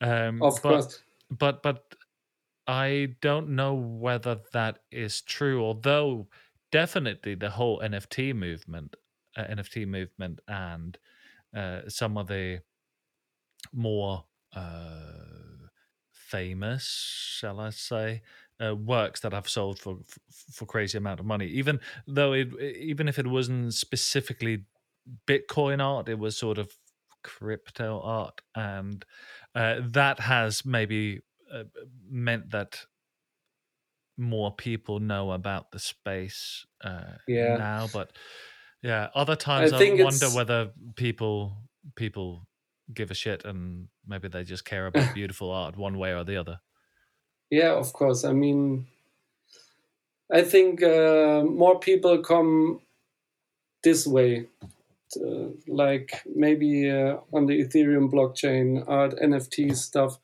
Um, 0.00 0.42
Of 0.42 0.60
but, 0.62 0.70
course. 0.70 1.02
but 1.30 1.62
but 1.62 1.94
I 2.66 3.14
don't 3.20 3.50
know 3.50 3.74
whether 3.74 4.40
that 4.52 4.78
is 4.90 5.20
true. 5.20 5.62
Although 5.62 6.28
definitely 6.72 7.34
the 7.34 7.50
whole 7.50 7.80
NFT 7.80 8.34
movement, 8.34 8.96
uh, 9.36 9.44
NFT 9.44 9.86
movement, 9.86 10.40
and 10.48 10.98
uh, 11.54 11.82
some 11.88 12.16
of 12.16 12.26
the 12.26 12.60
more 13.72 14.24
uh, 14.54 15.68
famous, 16.12 16.84
shall 17.38 17.60
I 17.60 17.70
say, 17.70 18.22
uh, 18.64 18.74
works 18.74 19.20
that 19.20 19.32
have 19.32 19.48
sold 19.48 19.78
for 19.78 19.98
for, 20.06 20.52
for 20.52 20.66
crazy 20.66 20.98
amount 20.98 21.20
of 21.20 21.26
money. 21.26 21.46
Even 21.46 21.80
though 22.06 22.32
it, 22.32 22.48
even 22.60 23.08
if 23.08 23.18
it 23.18 23.26
wasn't 23.26 23.74
specifically 23.74 24.64
Bitcoin 25.26 25.82
art, 25.84 26.08
it 26.08 26.18
was 26.18 26.36
sort 26.36 26.58
of 26.58 26.72
crypto 27.22 28.00
art, 28.00 28.40
and 28.54 29.04
uh, 29.54 29.76
that 29.82 30.20
has 30.20 30.64
maybe 30.64 31.20
uh, 31.52 31.64
meant 32.08 32.50
that 32.50 32.80
more 34.16 34.54
people 34.54 35.00
know 35.00 35.32
about 35.32 35.72
the 35.72 35.78
space 35.78 36.64
uh, 36.84 37.14
Yeah. 37.26 37.56
now. 37.56 37.88
But 37.92 38.12
yeah, 38.82 39.08
other 39.14 39.34
times 39.36 39.72
I, 39.72 39.78
think 39.78 40.00
wonder 40.00 40.16
it's- 40.16 40.34
whether 40.34 40.70
people 40.96 41.56
people 41.96 42.46
give 42.92 43.10
a 43.10 43.14
shit 43.14 43.44
and 43.44 43.88
maybe 44.06 44.28
they 44.28 44.44
just 44.44 44.64
care 44.64 44.86
about 44.88 45.14
beautiful 45.14 45.50
art 45.50 45.76
one 45.76 45.98
way 45.98 46.12
or 46.12 46.24
the 46.24 46.36
other. 46.36 46.58
Yeah, 47.50 47.72
of 47.72 47.92
course. 47.92 48.24
I 48.24 48.32
mean, 48.32 48.86
I 50.32 50.42
think 50.42 50.82
uh, 50.82 51.42
more 51.44 51.78
people 51.78 52.18
come 52.22 52.80
this 53.82 54.06
way, 54.06 54.46
uh, 55.16 55.48
like 55.68 56.22
maybe 56.34 56.90
uh, 56.90 57.18
on 57.32 57.46
the 57.46 57.62
Ethereum 57.62 58.10
blockchain, 58.10 58.82
art, 58.88 59.14
NFT 59.22 59.76
stuff, 59.76 60.18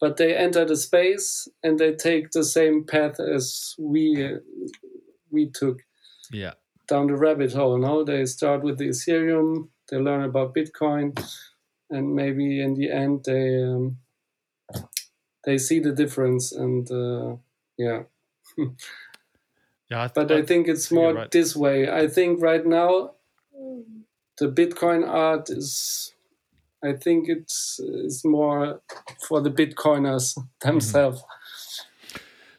but 0.00 0.16
they 0.16 0.36
enter 0.36 0.64
the 0.64 0.76
space 0.76 1.48
and 1.62 1.78
they 1.78 1.94
take 1.94 2.32
the 2.32 2.44
same 2.44 2.84
path 2.84 3.18
as 3.20 3.74
we 3.78 4.24
uh, 4.24 4.38
we 5.30 5.48
took 5.50 5.78
Yeah. 6.32 6.54
down 6.88 7.06
the 7.06 7.16
rabbit 7.16 7.52
hole. 7.52 7.78
No, 7.78 8.04
they 8.04 8.26
start 8.26 8.62
with 8.62 8.78
the 8.78 8.88
Ethereum, 8.88 9.68
they 9.88 9.96
learn 9.98 10.24
about 10.24 10.54
Bitcoin, 10.54 11.16
and 11.90 12.14
maybe 12.14 12.60
in 12.60 12.74
the 12.74 12.90
end 12.90 13.24
they 13.24 13.62
um, 13.62 13.98
they 15.44 15.58
see 15.58 15.78
the 15.80 15.92
difference 15.92 16.52
and 16.52 16.90
uh, 16.90 17.36
yeah. 17.78 18.02
Yeah, 19.88 20.02
I 20.02 20.08
th- 20.08 20.14
But 20.14 20.32
I 20.32 20.42
think 20.42 20.66
it's 20.66 20.90
more 20.90 21.14
right. 21.14 21.30
this 21.30 21.54
way. 21.54 21.88
I 21.88 22.08
think 22.08 22.42
right 22.42 22.66
now 22.66 23.12
the 24.38 24.48
Bitcoin 24.48 25.06
art 25.08 25.48
is. 25.50 26.12
I 26.84 26.92
think 26.92 27.28
it's 27.28 27.78
is 27.80 28.24
more 28.24 28.80
for 29.26 29.40
the 29.40 29.50
Bitcoiners 29.50 30.36
themselves. 30.60 31.24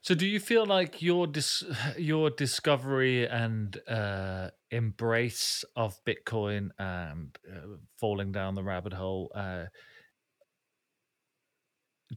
So, 0.02 0.16
do 0.16 0.26
you 0.26 0.40
feel 0.40 0.66
like 0.66 1.02
your 1.02 1.28
dis- 1.28 1.64
your 1.98 2.30
discovery 2.30 3.28
and 3.28 3.78
uh, 3.88 4.50
embrace 4.72 5.64
of 5.76 6.00
Bitcoin 6.06 6.70
and 6.78 7.38
uh, 7.50 7.78
falling 7.98 8.32
down 8.32 8.56
the 8.56 8.64
rabbit 8.64 8.94
hole? 8.94 9.32
Uh, 9.34 9.66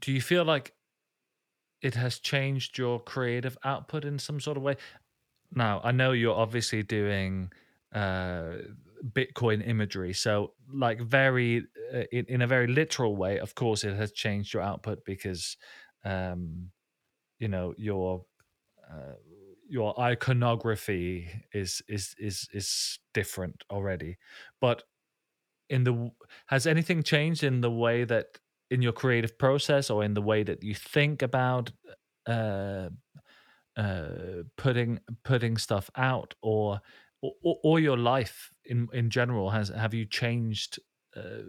do 0.01 0.13
you 0.13 0.21
feel 0.21 0.45
like 0.45 0.73
it 1.83 1.95
has 1.95 2.19
changed 2.19 2.79
your 2.79 3.01
creative 3.01 3.57
output 3.65 4.05
in 4.05 4.19
some 4.19 4.41
sort 4.41 4.57
of 4.57 4.63
way? 4.63 4.77
Now, 5.53 5.81
I 5.83 5.93
know 5.93 6.13
you're 6.13 6.37
obviously 6.37 6.83
doing 6.83 7.51
uh, 7.93 8.53
Bitcoin 9.13 9.67
imagery, 9.67 10.13
so 10.13 10.53
like 10.73 11.01
very 11.01 11.65
uh, 11.93 12.03
in, 12.13 12.27
in 12.29 12.43
a 12.43 12.47
very 12.47 12.69
literal 12.69 13.17
way. 13.17 13.39
Of 13.39 13.55
course, 13.55 13.83
it 13.83 13.97
has 13.97 14.13
changed 14.13 14.55
your 14.55 14.63
output 14.63 15.05
because 15.05 15.57
um, 16.05 16.71
you 17.39 17.49
know 17.49 17.75
your 17.77 18.25
uh, 18.89 19.15
your 19.71 19.99
iconography 20.01 21.29
is 21.53 21.83
is 21.89 22.15
is 22.19 22.49
is 22.53 22.99
different 23.15 23.63
already. 23.71 24.19
But 24.61 24.83
in 25.69 25.85
the 25.85 26.11
has 26.47 26.67
anything 26.67 27.03
changed 27.03 27.45
in 27.45 27.61
the 27.61 27.71
way 27.71 28.05
that 28.05 28.39
in 28.71 28.83
your 28.83 28.93
creative 28.93 29.39
process 29.39 29.91
or 29.91 30.05
in 30.05 30.15
the 30.15 30.23
way 30.23 30.43
that 30.43 30.63
you 30.63 30.75
think 30.75 31.23
about 31.23 31.71
uh, 32.27 32.89
uh, 33.77 34.43
putting 34.57 34.99
putting 35.25 35.57
stuff 35.57 35.89
out 35.97 36.35
or, 36.43 36.81
or 37.23 37.59
or 37.63 37.81
your 37.81 37.97
life 37.97 38.53
in 38.65 38.89
in 38.93 39.09
general 39.11 39.51
has 39.51 39.69
have 39.69 39.95
you 39.95 40.05
changed 40.05 40.81
uh, 41.17 41.43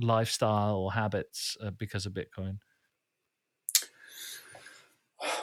lifestyle 0.00 0.76
or 0.76 0.92
habits 0.92 1.56
uh, 1.62 1.70
because 1.70 2.06
of 2.06 2.14
Bitcoin? 2.14 2.58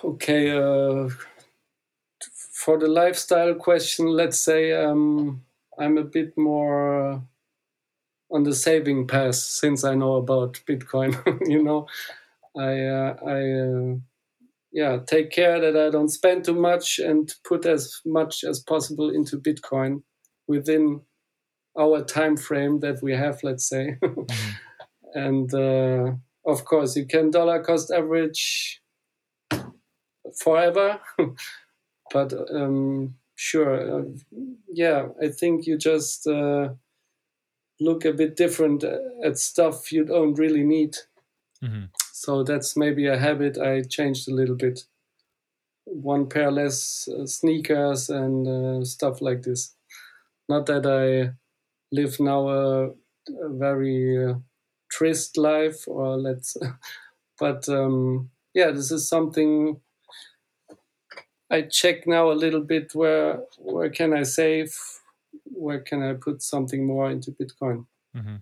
Okay, 0.03 0.51
uh, 0.51 1.09
for 2.67 2.77
the 2.77 2.89
lifestyle 2.89 3.53
question, 3.53 4.07
let's 4.07 4.41
say 4.41 4.73
um, 4.73 5.41
I'm 5.79 5.97
a 5.97 6.03
bit 6.03 6.37
more 6.37 7.13
uh, 7.13 7.19
on 8.29 8.43
the 8.43 8.53
saving 8.53 9.07
path 9.07 9.35
since 9.35 9.85
I 9.85 9.95
know 9.95 10.15
about 10.15 10.59
Bitcoin. 10.67 11.15
you 11.49 11.63
know, 11.63 11.87
I 12.57 12.83
uh, 12.83 13.15
I 13.25 13.39
uh, 13.61 13.95
yeah 14.73 14.97
take 15.07 15.31
care 15.31 15.61
that 15.61 15.77
I 15.77 15.89
don't 15.89 16.09
spend 16.09 16.43
too 16.43 16.55
much 16.55 16.99
and 16.99 17.33
put 17.45 17.65
as 17.65 18.01
much 18.05 18.43
as 18.43 18.59
possible 18.59 19.11
into 19.11 19.37
Bitcoin 19.37 20.03
within 20.49 20.99
our 21.79 22.03
time 22.03 22.35
frame 22.35 22.81
that 22.81 23.01
we 23.01 23.13
have. 23.13 23.43
Let's 23.43 23.69
say, 23.69 23.95
and 25.13 25.53
uh, 25.53 26.11
of 26.45 26.65
course 26.65 26.97
you 26.97 27.05
can 27.05 27.31
dollar 27.31 27.63
cost 27.63 27.91
average 27.91 28.81
forever. 30.43 30.99
but 32.11 32.33
um, 32.53 33.15
sure, 33.35 34.01
uh, 34.01 34.05
yeah, 34.71 35.09
I 35.21 35.29
think 35.29 35.67
you 35.67 35.77
just 35.77 36.27
uh, 36.27 36.69
look 37.79 38.05
a 38.05 38.13
bit 38.13 38.35
different 38.35 38.83
at 38.83 39.37
stuff 39.39 39.91
you 39.91 40.03
don't 40.05 40.35
really 40.35 40.63
need. 40.63 40.95
hmm 41.61 41.85
So 42.11 42.43
that's 42.43 42.75
maybe 42.75 43.07
a 43.07 43.17
habit 43.17 43.57
I 43.57 43.81
changed 43.83 44.27
a 44.27 44.33
little 44.33 44.55
bit. 44.55 44.85
One 45.85 46.27
pair 46.29 46.51
less 46.51 47.07
uh, 47.07 47.25
sneakers 47.25 48.09
and 48.09 48.47
uh, 48.47 48.83
stuff 48.85 49.21
like 49.21 49.43
this. 49.43 49.75
Not 50.49 50.67
that 50.67 50.85
I 50.85 51.35
live 51.95 52.19
now 52.19 52.49
a, 52.49 52.87
a 52.89 53.49
very 53.49 54.25
uh, 54.25 54.35
trist 54.91 55.37
life, 55.37 55.87
or 55.87 56.17
let's, 56.17 56.57
but 57.39 57.69
um, 57.69 58.31
yeah, 58.53 58.71
this 58.71 58.91
is 58.91 59.09
something 59.09 59.81
I 61.49 61.61
check 61.61 62.05
now 62.07 62.31
a 62.31 62.33
little 62.33 62.61
bit 62.61 62.93
where 62.93 63.41
where 63.57 63.89
can 63.89 64.13
I 64.13 64.23
save, 64.23 64.77
where 65.45 65.79
can 65.79 66.03
I 66.03 66.13
put 66.13 66.41
something 66.41 66.85
more 66.85 67.09
into 67.09 67.31
Bitcoin. 67.31 67.85
hmm 68.13 68.37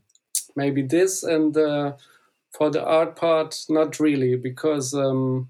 Maybe 0.57 0.83
this 0.83 1.23
and 1.23 1.55
uh, 1.57 1.93
for 2.57 2.69
the 2.69 2.83
art 2.83 3.17
part, 3.17 3.65
not 3.67 3.99
really 3.99 4.37
because 4.37 4.93
um, 4.93 5.49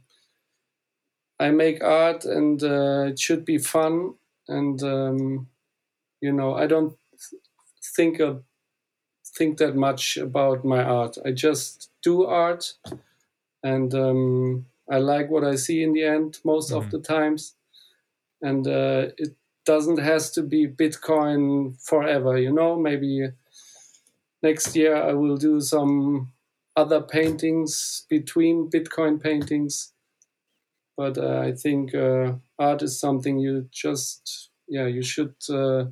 I 1.40 1.52
make 1.52 1.84
art 1.84 2.26
and 2.26 2.64
uh, 2.64 3.06
it 3.10 3.20
should 3.20 3.46
be 3.46 3.60
fun 3.60 4.16
and 4.48 4.82
um, 4.82 5.48
you 6.22 6.32
know 6.32 6.56
I 6.56 6.66
don't 6.66 6.98
think 7.96 8.20
of, 8.20 8.44
think 9.38 9.58
that 9.60 9.76
much 9.76 10.18
about 10.18 10.66
my 10.66 10.84
art. 10.84 11.18
I 11.26 11.32
just 11.32 11.92
do 12.02 12.26
art 12.26 12.74
and 13.64 13.94
um, 13.94 14.66
I 14.90 14.98
like 15.00 15.30
what 15.30 15.44
I 15.44 15.56
see 15.56 15.82
in 15.84 15.94
the 15.94 16.04
end 16.04 16.40
most 16.44 16.72
of 16.72 16.86
Mhm. 16.86 16.92
the 16.92 17.00
times, 17.00 17.56
and 18.42 18.68
uh, 18.68 19.10
it 19.18 19.36
doesn't 19.66 20.00
has 20.00 20.32
to 20.32 20.44
be 20.44 20.68
Bitcoin 20.68 21.76
forever. 21.82 22.38
You 22.38 22.52
know, 22.54 22.78
maybe 22.78 23.30
next 24.44 24.76
year 24.76 24.96
I 24.96 25.14
will 25.14 25.38
do 25.38 25.60
some 25.62 26.32
other 26.76 27.02
paintings 27.02 28.06
between 28.10 28.70
Bitcoin 28.70 29.20
paintings, 29.22 29.94
but 30.98 31.18
uh, 31.18 31.40
I 31.40 31.54
think 31.54 31.96
uh, 31.96 32.34
art 32.60 32.82
is 32.84 33.00
something 33.00 33.40
you 33.40 33.68
just 33.72 34.52
yeah 34.68 34.88
you 34.88 35.02
should 35.02 35.36
uh, 35.50 35.86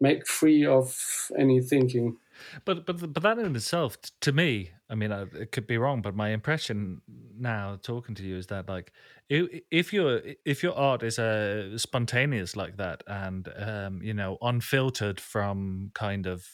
make 0.00 0.26
free 0.26 0.64
of 0.64 0.96
any 1.38 1.60
thinking. 1.60 2.16
But 2.64 2.86
but 2.86 3.12
but 3.12 3.22
that 3.22 3.38
in 3.38 3.56
itself, 3.56 3.98
to 4.20 4.32
me, 4.32 4.70
I 4.90 4.94
mean, 4.94 5.12
I, 5.12 5.22
it 5.22 5.52
could 5.52 5.66
be 5.66 5.76
wrong, 5.76 6.00
but 6.00 6.14
my 6.14 6.30
impression 6.30 7.02
now 7.38 7.78
talking 7.82 8.14
to 8.16 8.22
you 8.22 8.36
is 8.36 8.46
that 8.46 8.68
like 8.68 8.92
if 9.28 9.92
your 9.92 10.22
if 10.46 10.62
your 10.62 10.74
art 10.74 11.02
is 11.02 11.18
uh, 11.18 11.76
spontaneous 11.76 12.56
like 12.56 12.78
that 12.78 13.02
and 13.06 13.48
um, 13.56 14.02
you 14.02 14.14
know 14.14 14.38
unfiltered 14.40 15.20
from 15.20 15.90
kind 15.94 16.26
of 16.26 16.46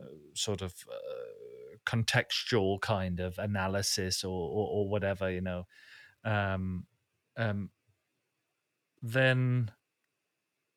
uh, 0.00 0.04
sort 0.34 0.62
of 0.62 0.74
uh, 0.90 1.76
contextual 1.86 2.80
kind 2.80 3.18
of 3.20 3.38
analysis 3.38 4.22
or, 4.24 4.48
or 4.50 4.68
or 4.68 4.88
whatever, 4.88 5.30
you 5.30 5.40
know, 5.40 5.64
um, 6.24 6.86
um, 7.36 7.70
then 9.02 9.70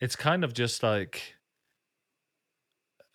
it's 0.02 0.16
kind 0.16 0.44
of 0.44 0.54
just 0.54 0.84
like 0.84 1.36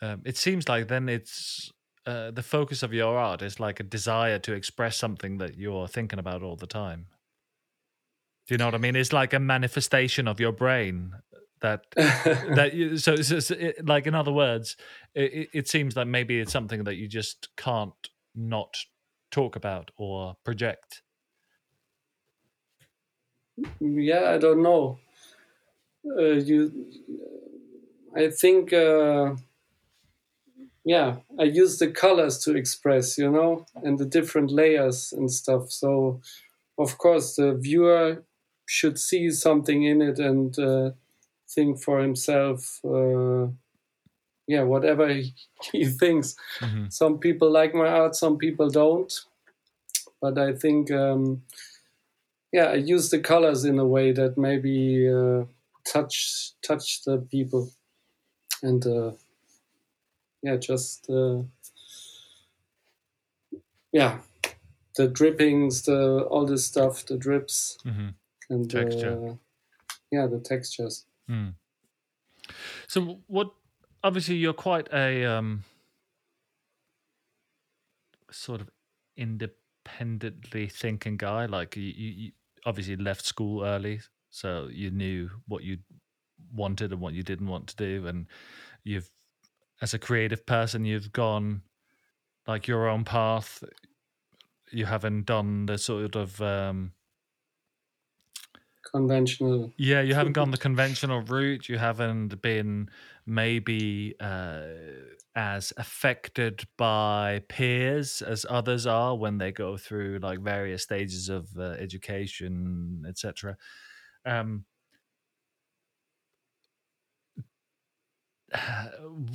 um, 0.01 0.23
it 0.25 0.37
seems 0.37 0.69
like 0.69 0.89
then 0.89 1.09
it's 1.09 1.73
uh, 2.07 2.31
the 2.31 2.43
focus 2.43 2.83
of 2.83 2.93
your 2.93 3.17
art 3.17 3.43
is 3.43 3.59
like 3.59 3.81
a 3.81 3.83
desire 3.83 4.39
to 4.41 4.53
express 4.53 4.97
something 4.97 5.39
that 5.39 5.57
you're 5.57 5.89
thinking 5.89 6.19
about 6.19 6.43
all 6.43 6.57
the 6.57 6.67
time. 6.67 7.07
Do 8.47 8.55
you 8.55 8.59
know 8.59 8.67
what 8.67 8.75
I 8.75 8.79
mean? 8.79 8.95
It's 8.95 9.13
like 9.13 9.33
a 9.33 9.39
manifestation 9.39 10.29
of 10.29 10.39
your 10.39 10.53
brain 10.53 11.13
that 11.61 11.87
that 11.97 12.75
you, 12.75 12.99
so, 12.99 13.17
so, 13.17 13.41
so 13.41 13.55
it, 13.55 13.87
like 13.87 14.07
in 14.07 14.15
other 14.15 14.33
words, 14.33 14.77
it, 15.15 15.49
it 15.53 15.69
seems 15.69 15.97
like 15.97 16.07
maybe 16.07 16.39
it's 16.39 16.53
something 16.53 16.85
that 16.85 16.97
you 16.97 17.09
just 17.09 17.49
can't 17.57 17.95
not 18.35 18.77
talk 19.31 19.57
about 19.57 19.91
or 19.97 20.37
project. 20.45 21.03
yeah, 23.81 24.31
I 24.31 24.39
don't 24.39 24.63
know. 24.63 24.99
Uh, 26.07 26.35
you, 26.35 26.87
I 28.15 28.29
think, 28.29 28.73
uh, 28.73 29.35
yeah, 30.85 31.17
I 31.39 31.45
use 31.45 31.79
the 31.79 31.91
colors 31.91 32.39
to 32.45 32.57
express, 32.57 33.19
you 33.19 33.31
know, 33.31 33.67
and 33.83 33.99
the 33.99 34.05
different 34.05 34.51
layers 34.51 35.13
and 35.13 35.31
stuff. 35.31 35.71
So, 35.71 36.21
of 36.79 36.99
course, 36.99 37.37
the 37.37 37.55
viewer 37.55 38.25
should 38.67 38.99
see 38.99 39.31
something 39.31 39.83
in 39.85 40.03
it 40.03 40.19
and 40.19 40.59
uh, 40.59 40.91
think 41.49 41.81
for 41.83 42.01
himself. 42.01 42.81
Uh, 42.85 43.49
yeah, 44.47 44.63
whatever 44.63 45.09
he, 45.09 45.35
he 45.73 45.85
thinks. 45.87 46.35
Mhm. 46.61 46.93
Some 46.93 47.19
people 47.19 47.51
like 47.51 47.75
my 47.75 47.89
art, 47.89 48.15
some 48.15 48.37
people 48.39 48.69
don't. 48.71 49.13
But 50.21 50.39
I 50.39 50.53
think, 50.55 50.91
um, 50.91 51.43
yeah, 52.53 52.67
I 52.67 52.75
use 52.75 53.11
the 53.11 53.19
colors 53.19 53.65
in 53.65 53.79
a 53.79 53.85
way 53.87 54.13
that 54.13 54.39
maybe 54.39 55.09
uh, 55.11 55.45
touch 55.87 56.53
touch 56.63 57.03
the 57.05 57.19
people, 57.19 57.71
and 58.63 58.87
uh, 58.87 59.13
yeah, 60.45 60.57
just 60.57 61.09
uh, 61.09 61.43
yeah, 63.93 64.19
the 64.97 65.09
drippings, 65.09 65.83
the 65.83 66.27
all 66.31 66.45
this 66.45 66.67
stuff, 66.67 67.07
the 67.07 67.17
drips, 67.17 67.79
hmm 67.83 68.11
and 68.51 68.71
Texture. 68.71 69.31
Uh, 69.31 69.35
yeah, 70.11 70.27
the 70.27 70.39
textures. 70.39 71.07
Mm. 71.31 71.55
So 72.89 73.21
what? 73.27 73.53
Obviously, 74.03 74.35
you're 74.35 74.53
quite 74.53 74.93
a 74.93 75.25
um, 75.25 75.65
sort 78.31 78.61
of 78.61 78.69
independently 79.17 80.69
thinking 80.69 81.17
guy. 81.17 81.47
Like 81.47 81.75
you, 81.75 81.83
you, 81.83 82.11
you 82.11 82.33
obviously 82.67 82.97
left 82.97 83.25
school 83.25 83.65
early, 83.65 84.01
so 84.29 84.69
you 84.71 84.91
knew 84.91 85.31
what 85.49 85.63
you 85.63 85.79
wanted 86.53 86.93
and 86.93 87.01
what 87.01 87.15
you 87.15 87.23
didn't 87.23 87.49
want 87.49 87.69
to 87.69 87.77
do, 87.77 88.07
and 88.07 88.27
you've, 88.85 89.11
as 89.85 89.93
a 89.93 89.99
creative 89.99 90.47
person, 90.47 90.87
you've 90.87 91.13
gone 91.13 91.61
like 92.47 92.67
your 92.67 92.89
own 92.89 93.05
path. 93.05 93.63
You 94.73 94.87
haven't 94.87 95.27
done 95.27 95.67
the 95.67 95.77
sort 95.77 96.17
of 96.17 96.41
um, 96.41 96.95
Conventional. 98.91 99.73
Yeah, 99.77 100.01
you 100.01 100.15
haven't 100.15 100.33
gone 100.33 100.53
the 100.53 100.57
conventional 100.57 101.21
route. 101.21 101.69
You 101.69 101.77
haven't 101.77 102.41
been 102.41 102.89
maybe 103.27 104.15
uh, 104.19 104.69
as 105.37 105.75
affected 105.77 106.67
by 106.79 107.43
peers 107.51 108.23
as 108.23 108.47
others 108.49 108.87
are 108.87 109.15
when 109.19 109.37
they 109.37 109.53
go 109.53 109.77
through 109.77 110.21
like 110.23 110.41
various 110.41 110.83
stages 110.83 111.29
of 111.29 111.49
uh, 111.59 111.73
education, 111.73 113.05
etc. 113.07 113.59
Um, 114.25 114.65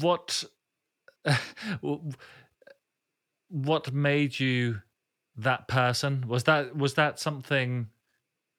what 0.02 0.44
what 3.50 3.92
made 3.94 4.40
you 4.40 4.82
that 5.38 5.68
person? 5.68 6.28
Was 6.28 6.44
that 6.46 6.76
was 6.76 6.96
that 6.96 7.20
something? 7.20 7.88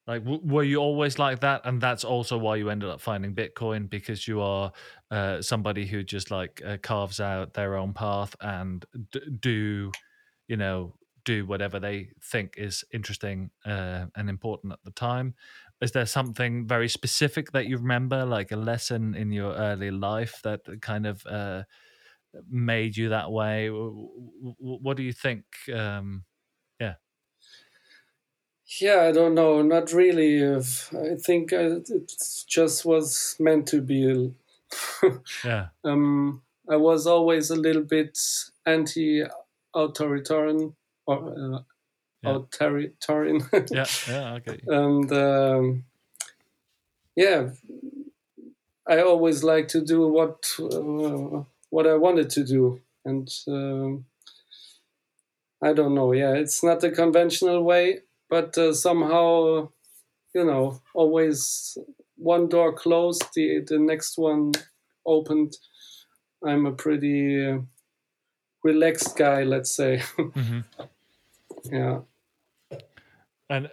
Like, 0.06 0.24
w- 0.24 0.42
were 0.44 0.64
you 0.64 0.78
always 0.78 1.18
like 1.18 1.40
that, 1.40 1.62
and 1.64 1.80
that's 1.80 2.04
also 2.04 2.38
why 2.38 2.56
you 2.56 2.70
ended 2.70 2.90
up 2.90 3.00
finding 3.00 3.34
Bitcoin 3.34 3.88
because 3.90 4.26
you 4.28 4.40
are 4.40 4.72
uh, 5.10 5.42
somebody 5.42 5.86
who 5.86 6.02
just 6.02 6.30
like 6.30 6.62
uh, 6.66 6.78
carves 6.82 7.20
out 7.20 7.54
their 7.54 7.76
own 7.76 7.92
path 7.92 8.34
and 8.40 8.84
d- 9.12 9.20
do, 9.40 9.92
you 10.48 10.56
know, 10.56 10.94
do 11.24 11.46
whatever 11.46 11.80
they 11.80 12.10
think 12.22 12.54
is 12.56 12.84
interesting 12.92 13.50
uh, 13.66 14.06
and 14.16 14.30
important 14.30 14.72
at 14.72 14.80
the 14.84 14.90
time. 14.92 15.34
Is 15.80 15.92
there 15.92 16.06
something 16.06 16.66
very 16.66 16.88
specific 16.88 17.52
that 17.52 17.66
you 17.66 17.78
remember, 17.78 18.24
like 18.26 18.52
a 18.52 18.56
lesson 18.56 19.14
in 19.14 19.32
your 19.32 19.54
early 19.54 19.90
life 19.90 20.40
that 20.44 20.60
kind 20.82 21.06
of 21.06 21.24
uh, 21.26 21.64
made 22.48 22.96
you 22.96 23.08
that 23.10 23.30
way? 23.32 23.68
What 23.68 24.96
do 24.96 25.02
you 25.02 25.12
think? 25.12 25.44
Um, 25.72 26.24
Yeah, 28.80 29.00
I 29.02 29.12
don't 29.12 29.34
know. 29.34 29.60
Not 29.62 29.92
really. 29.92 30.44
I 30.44 30.60
think 31.16 31.52
uh, 31.52 31.80
it 31.88 32.12
just 32.46 32.84
was 32.84 33.36
meant 33.40 33.66
to 33.68 33.80
be. 33.82 34.34
yeah, 35.42 35.66
um, 35.84 36.42
I 36.68 36.76
was 36.76 37.06
always 37.06 37.50
a 37.50 37.56
little 37.56 37.82
bit 37.82 38.18
anti-authoritarian 38.66 40.76
or 41.06 41.64
Yeah. 42.22 42.36
authoritarian, 42.36 43.40
yeah, 43.70 43.86
yeah. 44.08 44.34
Okay. 44.34 44.60
and 44.66 45.10
um, 45.12 45.84
yeah, 47.16 47.50
I 48.86 49.00
always 49.02 49.42
like 49.42 49.68
to 49.68 49.80
do 49.80 50.08
what 50.08 50.44
uh, 50.58 51.44
what 51.70 51.86
I 51.86 51.94
wanted 51.94 52.30
to 52.30 52.44
do, 52.44 52.80
and 53.04 53.28
um, 53.48 54.04
I 55.62 55.72
don't 55.72 55.94
know. 55.94 56.12
Yeah, 56.12 56.34
it's 56.34 56.62
not 56.62 56.80
the 56.80 56.90
conventional 56.90 57.62
way, 57.62 58.00
but 58.28 58.56
uh, 58.58 58.72
somehow, 58.74 59.70
you 60.34 60.44
know, 60.44 60.80
always 60.94 61.76
one 62.16 62.48
door 62.48 62.72
closed, 62.72 63.24
the 63.34 63.60
the 63.66 63.78
next 63.78 64.18
one 64.18 64.52
opened. 65.06 65.56
I'm 66.44 66.66
a 66.66 66.72
pretty 66.72 67.46
uh, 67.46 67.58
relaxed 68.62 69.16
guy, 69.16 69.44
let's 69.44 69.70
say. 69.70 70.02
hmm 70.34 70.60
yeah. 71.64 72.00
And 73.50 73.66
uh, 73.66 73.70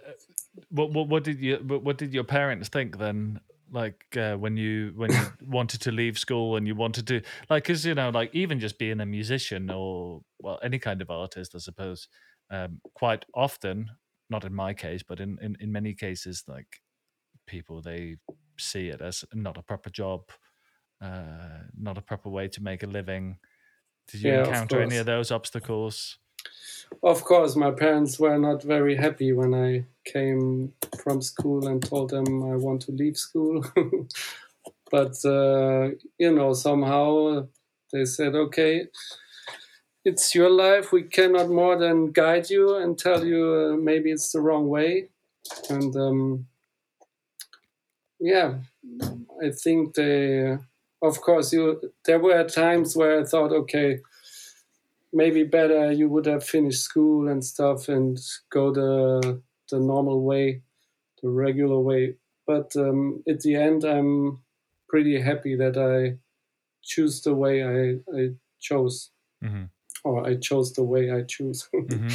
what 0.70 0.92
what 0.92 1.08
what 1.08 1.24
did 1.24 1.40
you 1.40 1.58
what 1.58 1.98
did 1.98 2.14
your 2.14 2.24
parents 2.24 2.68
think 2.70 2.98
then? 2.98 3.40
Like 3.70 4.16
uh, 4.16 4.36
when 4.36 4.58
you 4.58 4.92
when 4.96 5.14
you 5.14 5.30
wanted 5.42 5.82
to 5.82 5.92
leave 5.92 6.18
school 6.18 6.56
and 6.56 6.66
you 6.68 6.76
wanted 6.76 7.06
to 7.08 7.22
like 7.50 7.64
because 7.64 7.86
you 7.86 7.94
know 7.94 8.10
like 8.10 8.34
even 8.34 8.60
just 8.60 8.78
being 8.78 9.00
a 9.00 9.06
musician 9.06 9.70
or 9.70 10.22
well 10.40 10.60
any 10.62 10.80
kind 10.80 11.02
of 11.02 11.10
artist 11.10 11.54
I 11.54 11.58
suppose 11.58 12.08
um, 12.50 12.82
quite 12.94 13.26
often 13.34 13.90
not 14.30 14.44
in 14.44 14.54
my 14.54 14.74
case 14.74 15.02
but 15.02 15.20
in, 15.20 15.38
in 15.42 15.56
in 15.60 15.72
many 15.72 15.94
cases 15.94 16.44
like 16.48 16.80
people 17.46 17.82
they 17.82 18.18
see 18.58 18.88
it 18.88 19.00
as 19.02 19.24
not 19.34 19.58
a 19.58 19.62
proper 19.62 19.90
job 19.90 20.30
uh, 21.00 21.64
not 21.78 21.98
a 21.98 22.02
proper 22.02 22.30
way 22.30 22.48
to 22.48 22.62
make 22.62 22.82
a 22.82 22.88
living. 22.88 23.38
Did 24.08 24.22
you 24.22 24.32
Yeah, 24.32 24.48
of 24.48 24.64
encounter 24.64 24.80
any 24.80 24.98
of 24.98 25.06
those 25.06 25.30
obstacles? 25.32 26.18
Of 27.02 27.24
course, 27.24 27.54
my 27.56 27.70
parents 27.70 28.18
were 28.18 28.38
not 28.38 28.62
very 28.62 28.96
happy 28.96 29.32
when 29.32 29.54
I 29.54 29.84
came 30.04 30.72
from 31.02 31.22
school 31.22 31.66
and 31.68 31.82
told 31.82 32.10
them 32.10 32.42
I 32.42 32.56
want 32.56 32.82
to 32.82 32.92
leave 32.92 33.16
school. 33.16 33.64
but, 34.90 35.16
uh, 35.24 35.90
you 36.18 36.32
know, 36.32 36.52
somehow 36.54 37.46
they 37.92 38.04
said, 38.04 38.34
okay, 38.34 38.88
it's 40.04 40.34
your 40.34 40.50
life. 40.50 40.92
We 40.92 41.02
cannot 41.02 41.48
more 41.50 41.76
than 41.78 42.12
guide 42.12 42.50
you 42.50 42.76
and 42.76 42.98
tell 42.98 43.24
you 43.24 43.72
uh, 43.74 43.76
maybe 43.76 44.10
it's 44.10 44.32
the 44.32 44.40
wrong 44.40 44.68
way. 44.68 45.08
And 45.70 45.94
um, 45.96 46.46
yeah, 48.20 48.58
I 49.42 49.50
think 49.50 49.94
they, 49.94 50.56
of 51.02 51.20
course, 51.20 51.52
you. 51.52 51.80
There 52.04 52.18
were 52.18 52.44
times 52.44 52.96
where 52.96 53.20
I 53.20 53.24
thought, 53.24 53.52
okay, 53.52 54.00
maybe 55.12 55.44
better 55.44 55.90
you 55.92 56.08
would 56.08 56.26
have 56.26 56.44
finished 56.44 56.82
school 56.82 57.28
and 57.28 57.44
stuff 57.44 57.88
and 57.88 58.18
go 58.50 58.72
the 58.72 59.42
the 59.70 59.78
normal 59.80 60.22
way. 60.22 60.62
the 61.22 61.28
regular 61.28 61.80
way. 61.80 62.14
But 62.46 62.74
um, 62.76 63.22
at 63.28 63.40
the 63.40 63.56
end, 63.56 63.84
I'm 63.84 64.40
pretty 64.88 65.20
happy 65.20 65.56
that 65.56 65.76
I 65.76 66.18
choose 66.82 67.20
the 67.22 67.34
way 67.34 67.62
I, 67.62 67.98
I 68.16 68.30
chose, 68.60 69.10
mm-hmm. 69.44 69.64
or 70.04 70.26
I 70.26 70.36
chose 70.36 70.72
the 70.72 70.84
way 70.84 71.10
I 71.10 71.22
choose. 71.22 71.68
hmm 71.72 72.08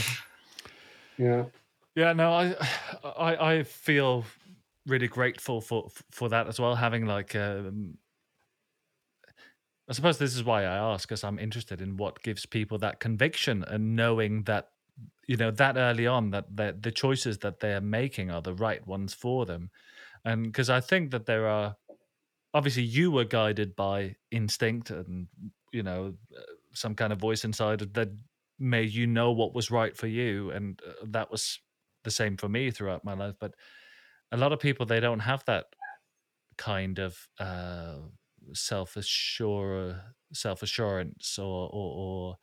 yeah. 1.17 1.45
Yeah, 1.95 2.13
no, 2.13 2.33
I, 2.33 2.55
I, 3.03 3.51
I 3.53 3.63
feel 3.63 4.25
really 4.87 5.07
grateful 5.07 5.61
for 5.61 5.89
for 6.09 6.29
that 6.29 6.47
as 6.47 6.59
well. 6.59 6.75
Having 6.75 7.05
like, 7.05 7.35
um, 7.35 7.97
I 9.89 9.93
suppose 9.93 10.17
this 10.17 10.35
is 10.35 10.43
why 10.43 10.63
I 10.63 10.75
ask, 10.93 11.07
because 11.07 11.23
I'm 11.23 11.39
interested 11.39 11.81
in 11.81 11.97
what 11.97 12.23
gives 12.23 12.45
people 12.45 12.77
that 12.79 12.99
conviction 12.99 13.63
and 13.67 13.95
knowing 13.95 14.43
that, 14.43 14.69
you 15.27 15.35
know, 15.35 15.51
that 15.51 15.75
early 15.77 16.07
on 16.07 16.31
that 16.31 16.45
the 16.81 16.91
choices 16.91 17.39
that 17.39 17.59
they're 17.59 17.81
making 17.81 18.31
are 18.31 18.41
the 18.41 18.53
right 18.53 18.85
ones 18.87 19.13
for 19.13 19.45
them, 19.45 19.71
and 20.23 20.43
because 20.43 20.69
I 20.69 20.79
think 20.79 21.11
that 21.11 21.25
there 21.25 21.47
are, 21.47 21.75
obviously, 22.53 22.83
you 22.83 23.11
were 23.11 23.25
guided 23.25 23.75
by 23.75 24.15
instinct 24.31 24.89
and 24.89 25.27
you 25.73 25.83
know, 25.83 26.13
uh, 26.37 26.41
some 26.73 26.95
kind 26.95 27.11
of 27.11 27.19
voice 27.19 27.43
inside 27.43 27.79
that 27.79 28.09
made 28.59 28.91
you 28.93 29.07
know 29.07 29.31
what 29.31 29.53
was 29.53 29.71
right 29.71 29.97
for 29.97 30.07
you, 30.07 30.51
and 30.51 30.79
uh, 30.87 30.93
that 31.07 31.31
was 31.31 31.59
the 32.03 32.11
same 32.11 32.37
for 32.37 32.47
me 32.47 32.71
throughout 32.71 33.03
my 33.03 33.13
life. 33.15 33.35
But 33.39 33.55
a 34.31 34.37
lot 34.37 34.53
of 34.53 34.59
people 34.59 34.85
they 34.85 34.99
don't 34.99 35.19
have 35.19 35.43
that 35.45 35.65
kind 36.57 36.99
of 36.99 37.27
uh, 37.39 37.95
self 38.53 38.95
assure 38.97 40.15
self 40.33 40.61
assurance 40.63 41.37
or 41.39 41.69
or, 41.73 41.91
or 41.97 42.37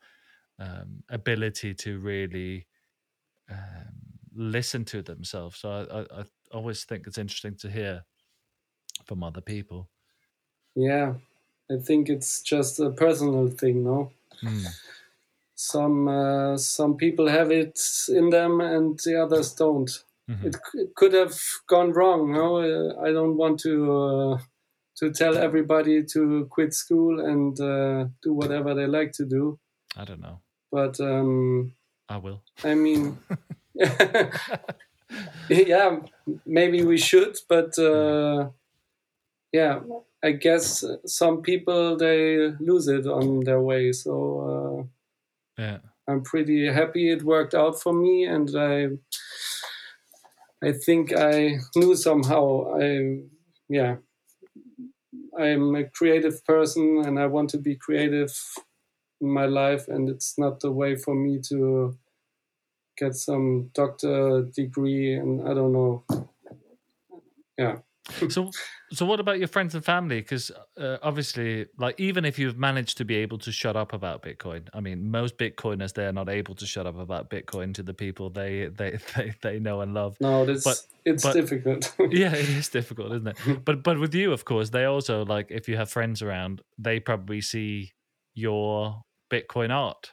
um, 0.59 1.03
ability 1.09 1.73
to 1.75 1.99
really 1.99 2.67
um, 3.49 4.19
listen 4.33 4.85
to 4.85 5.01
themselves. 5.03 5.59
So 5.59 5.71
I, 5.71 6.01
I, 6.01 6.21
I 6.21 6.25
always 6.51 6.85
think 6.85 7.07
it's 7.07 7.17
interesting 7.17 7.55
to 7.57 7.69
hear 7.71 8.05
from 9.05 9.23
other 9.23 9.41
people. 9.41 9.89
Yeah. 10.75 11.15
I 11.69 11.77
think 11.77 12.09
it's 12.09 12.41
just 12.41 12.79
a 12.79 12.91
personal 12.91 13.49
thing, 13.49 13.83
no? 13.83 14.11
Mm. 14.43 14.75
Some 15.55 16.07
uh, 16.07 16.57
some 16.57 16.97
people 16.97 17.27
have 17.27 17.51
it 17.51 17.79
in 18.09 18.29
them 18.31 18.59
and 18.61 18.99
the 18.99 19.21
others 19.23 19.53
don't. 19.53 19.89
Mhm. 20.27 20.47
It, 20.47 20.55
c- 20.55 20.79
it 20.79 20.95
could 20.95 21.13
have 21.13 21.39
gone 21.67 21.91
wrong. 21.93 22.31
No, 22.31 22.57
uh, 22.57 23.01
I 23.01 23.11
don't 23.11 23.37
want 23.37 23.59
to 23.61 23.73
uh, 23.93 24.37
to 24.97 25.11
tell 25.11 25.37
everybody 25.37 26.03
to 26.03 26.45
quit 26.49 26.73
school 26.73 27.19
and 27.19 27.59
uh, 27.59 28.05
do 28.21 28.33
whatever 28.33 28.73
they 28.73 28.87
like 28.87 29.11
to 29.13 29.25
do. 29.25 29.59
I 29.97 30.05
don't 30.05 30.21
know. 30.21 30.39
But 30.71 30.99
um, 30.99 31.73
I 32.09 32.17
will. 32.17 32.41
I 32.63 32.75
mean, 32.75 33.17
yeah, 35.49 35.99
maybe 36.45 36.83
we 36.83 36.97
should. 36.97 37.37
But 37.49 37.77
uh, 37.79 38.49
yeah, 39.51 39.79
I 40.23 40.31
guess 40.31 40.85
some 41.05 41.41
people 41.41 41.97
they 41.97 42.51
lose 42.59 42.87
it 42.87 43.05
on 43.07 43.41
their 43.41 43.61
way. 43.61 43.91
So. 43.91 44.13
Uh, 44.47 44.83
Yeah. 45.61 45.79
I'm 46.07 46.23
pretty 46.23 46.65
happy 46.67 47.11
it 47.11 47.23
worked 47.23 47.53
out 47.53 47.81
for 47.81 47.93
me, 47.93 48.25
and 48.25 48.49
I 48.57 48.97
I 50.63 50.71
think 50.73 51.13
I 51.15 51.57
knew 51.75 51.95
somehow 51.95 52.73
I 52.81 53.21
yeah 53.69 53.97
I'm 55.37 55.75
a 55.75 55.85
creative 55.85 56.43
person 56.45 57.03
and 57.05 57.19
I 57.19 57.27
want 57.27 57.49
to 57.51 57.57
be 57.57 57.75
creative 57.75 58.33
in 59.21 59.29
my 59.29 59.45
life, 59.45 59.87
and 59.87 60.09
it's 60.09 60.37
not 60.37 60.59
the 60.59 60.71
way 60.71 60.95
for 60.95 61.15
me 61.15 61.39
to 61.49 61.97
get 62.97 63.15
some 63.15 63.69
doctor 63.73 64.43
degree 64.43 65.13
and 65.15 65.47
I 65.47 65.53
don't 65.53 65.73
know. 65.73 66.03
Yeah. 67.57 67.77
So 68.29 68.49
so 68.91 69.05
what 69.05 69.19
about 69.19 69.37
your 69.39 69.47
friends 69.47 69.75
and 69.75 69.85
family? 69.85 70.21
Because 70.21 70.51
uh, 70.77 70.97
obviously 71.03 71.67
like 71.77 71.99
even 71.99 72.25
if 72.25 72.39
you've 72.39 72.57
managed 72.57 72.97
to 72.97 73.05
be 73.05 73.15
able 73.15 73.37
to 73.37 73.51
shut 73.51 73.75
up 73.75 73.93
about 73.93 74.23
bitcoin 74.23 74.67
i 74.73 74.79
mean 74.79 75.09
most 75.11 75.37
bitcoiners 75.37 75.93
they're 75.93 76.11
not 76.11 76.27
able 76.27 76.55
to 76.55 76.65
shut 76.65 76.87
up 76.87 76.97
about 76.97 77.29
bitcoin 77.29 77.73
to 77.75 77.83
the 77.83 77.93
people 77.93 78.29
they 78.31 78.65
they 78.75 78.97
they, 79.15 79.33
they 79.41 79.59
know 79.59 79.81
and 79.81 79.93
love. 79.93 80.17
No, 80.19 80.45
this 80.45 80.63
But- 80.63 80.81
it's 81.05 81.23
but- 81.23 81.33
difficult. 81.33 81.93
yeah 82.11 82.33
it 82.33 82.49
is 82.49 82.69
difficult 82.69 83.11
isn't 83.13 83.27
it? 83.27 83.37
But 83.65 83.83
but 83.83 83.99
with 83.99 84.13
you 84.15 84.31
of 84.33 84.45
course 84.45 84.71
they 84.71 84.85
also 84.85 85.23
like 85.25 85.47
if 85.51 85.67
you 85.69 85.77
have 85.77 85.89
friends 85.89 86.21
around 86.21 86.61
they 86.77 86.99
probably 86.99 87.41
see 87.41 87.91
your 88.33 89.03
bitcoin 89.29 89.69
art. 89.71 90.11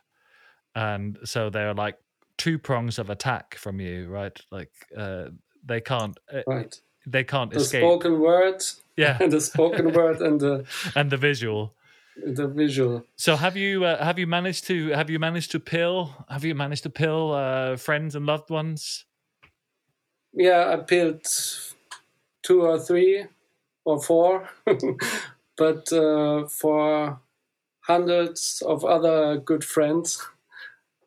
And 0.74 1.18
so 1.24 1.50
they're 1.50 1.74
like 1.74 1.96
two 2.36 2.58
prongs 2.58 2.98
of 2.98 3.10
attack 3.10 3.54
from 3.56 3.80
you 3.80 4.08
right? 4.08 4.38
Like 4.52 4.70
uh 4.96 5.24
they 5.64 5.80
can't 5.80 6.16
uh, 6.32 6.42
right. 6.46 6.74
They 7.10 7.24
can't 7.24 7.52
The 7.52 7.60
escape 7.60 7.82
spoken 7.82 8.20
word, 8.20 8.62
yeah 8.96 9.18
the 9.26 9.40
spoken 9.40 9.92
word, 9.92 10.20
and 10.20 10.40
the 10.40 10.64
and 10.94 11.10
the 11.10 11.16
visual 11.16 11.74
the 12.16 12.48
visual. 12.48 13.04
So 13.16 13.36
have 13.36 13.56
you 13.56 13.84
uh, 13.84 14.02
have 14.04 14.18
you 14.18 14.26
managed 14.26 14.66
to 14.66 14.88
have 14.88 15.08
you 15.10 15.18
managed 15.18 15.50
to 15.52 15.60
pill 15.60 16.24
have 16.28 16.44
you 16.44 16.54
managed 16.54 16.82
to 16.82 16.90
pill 16.90 17.32
uh, 17.32 17.76
friends 17.76 18.14
and 18.14 18.26
loved 18.26 18.50
ones? 18.50 19.04
yeah, 20.34 20.72
I 20.72 20.76
built 20.76 21.74
two 22.42 22.62
or 22.62 22.78
three 22.78 23.26
or 23.84 24.00
four, 24.02 24.48
but 25.56 25.92
uh, 25.92 26.46
for 26.48 27.18
hundreds 27.80 28.62
of 28.66 28.84
other 28.84 29.38
good 29.38 29.64
friends, 29.64 30.24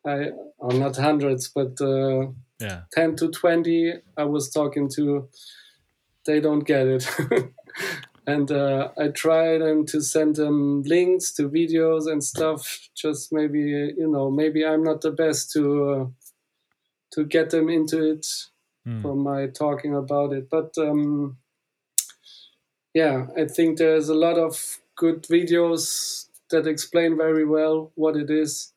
I 0.06 0.30
or 0.58 0.72
not 0.72 0.96
hundreds, 0.96 1.48
but 1.48 1.80
uh, 1.80 2.32
Yeah. 2.60 2.82
ten 2.92 3.16
to 3.16 3.28
twenty, 3.30 3.94
I 4.16 4.24
was 4.24 4.50
talking 4.50 4.88
to. 4.96 5.28
They 6.26 6.40
don't 6.40 6.60
get 6.64 6.86
it, 6.86 7.06
and 8.26 8.50
uh, 8.50 8.90
I 8.98 9.08
try 9.08 9.58
them 9.58 9.86
to 9.86 10.00
send 10.00 10.36
them 10.36 10.82
links 10.82 11.32
to 11.34 11.48
videos 11.48 12.10
and 12.10 12.22
stuff. 12.22 12.88
Just 12.94 13.32
maybe 13.32 13.60
you 13.60 14.08
know, 14.08 14.30
maybe 14.30 14.64
I'm 14.64 14.84
not 14.84 15.00
the 15.00 15.10
best 15.10 15.52
to 15.52 15.90
uh, 15.90 16.06
to 17.12 17.24
get 17.24 17.50
them 17.50 17.68
into 17.68 18.12
it 18.12 18.26
Hmm. 18.84 19.00
from 19.00 19.18
my 19.20 19.46
talking 19.46 19.94
about 19.94 20.32
it. 20.32 20.50
But 20.50 20.76
um, 20.76 21.38
yeah, 22.94 23.26
I 23.36 23.46
think 23.46 23.78
there's 23.78 24.08
a 24.08 24.14
lot 24.14 24.38
of 24.38 24.78
good 24.96 25.22
videos 25.24 26.26
that 26.50 26.66
explain 26.66 27.16
very 27.16 27.44
well 27.46 27.92
what 27.94 28.16
it 28.16 28.30
is. 28.30 28.72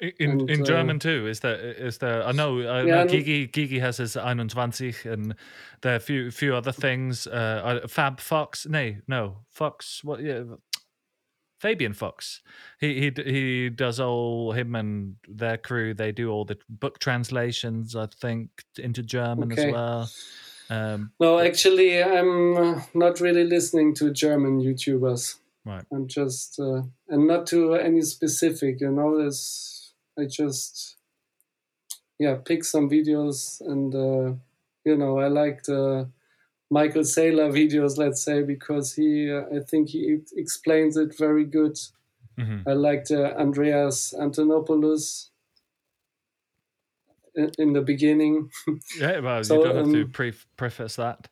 In 0.00 0.30
And, 0.30 0.50
in 0.50 0.62
uh, 0.62 0.64
German 0.64 0.98
too. 0.98 1.26
Is 1.26 1.40
there 1.40 1.56
is 1.56 1.98
there? 1.98 2.24
I 2.24 2.32
know. 2.32 2.60
I 2.60 2.82
Yeah, 2.82 3.04
know 3.04 3.06
Gigi 3.06 3.46
Gigi 3.46 3.78
has 3.78 3.98
his 3.98 4.14
21, 4.14 4.94
and 5.04 5.34
there 5.82 5.92
are 5.92 5.96
a 5.96 6.00
few 6.00 6.30
few 6.30 6.54
other 6.54 6.72
things. 6.72 7.26
Uh, 7.26 7.80
uh, 7.84 7.88
Fab 7.88 8.20
Fox. 8.20 8.66
No, 8.66 8.94
no 9.06 9.38
Fox. 9.50 10.02
What? 10.02 10.20
Yeah. 10.22 10.42
Fabian 11.60 11.92
Fox. 11.92 12.42
He 12.80 13.00
he 13.00 13.12
he 13.24 13.68
does 13.70 14.00
all 14.00 14.52
him 14.52 14.74
and 14.74 15.14
their 15.28 15.56
crew. 15.56 15.94
They 15.94 16.10
do 16.10 16.30
all 16.30 16.44
the 16.44 16.58
book 16.68 16.98
translations. 16.98 17.94
I 17.94 18.06
think 18.06 18.50
into 18.78 19.02
German 19.02 19.52
Okay. 19.52 19.68
as 19.68 19.72
well. 19.72 20.10
Um, 20.70 21.12
No, 21.20 21.38
actually, 21.38 22.02
I'm 22.02 22.56
uh, 22.56 22.82
not 22.94 23.20
really 23.20 23.44
listening 23.44 23.94
to 23.96 24.10
German 24.10 24.60
YouTubers. 24.60 25.36
Right. 25.64 25.84
I'm 25.92 26.08
just, 26.08 26.58
uh, 26.58 26.82
and 27.08 27.26
not 27.26 27.46
to 27.48 27.74
any 27.74 28.00
specific, 28.02 28.80
you 28.80 28.90
know, 28.90 29.18
there's, 29.18 29.81
I 30.18 30.26
just, 30.26 30.96
yeah, 32.18 32.36
pick 32.44 32.64
some 32.64 32.88
videos 32.90 33.60
and, 33.60 33.94
uh, 33.94 34.34
you 34.84 34.96
know, 34.96 35.18
I 35.18 35.28
like 35.28 35.62
the 35.64 36.08
Michael 36.70 37.02
Saylor 37.02 37.50
videos, 37.52 37.96
let's 37.98 38.22
say, 38.22 38.42
because 38.42 38.94
he, 38.94 39.30
uh, 39.30 39.42
I 39.54 39.60
think 39.60 39.88
he 39.90 40.18
explains 40.36 40.96
it 40.96 41.16
very 41.16 41.44
good. 41.44 41.76
mhm. 42.38 42.62
I 42.66 42.72
liked 42.72 43.10
uh, 43.10 43.34
Andreas 43.38 44.14
Antonopoulos 44.18 45.30
in, 47.34 47.50
in 47.58 47.72
the 47.72 47.82
beginning. 47.82 48.50
Yeah, 48.98 49.20
well, 49.20 49.44
So, 49.44 49.58
you 49.58 49.64
don't 49.64 49.76
have 49.76 49.92
to 49.92 50.02
um, 50.02 50.10
pre- 50.10 50.34
preface 50.56 50.96
that. 50.96 51.28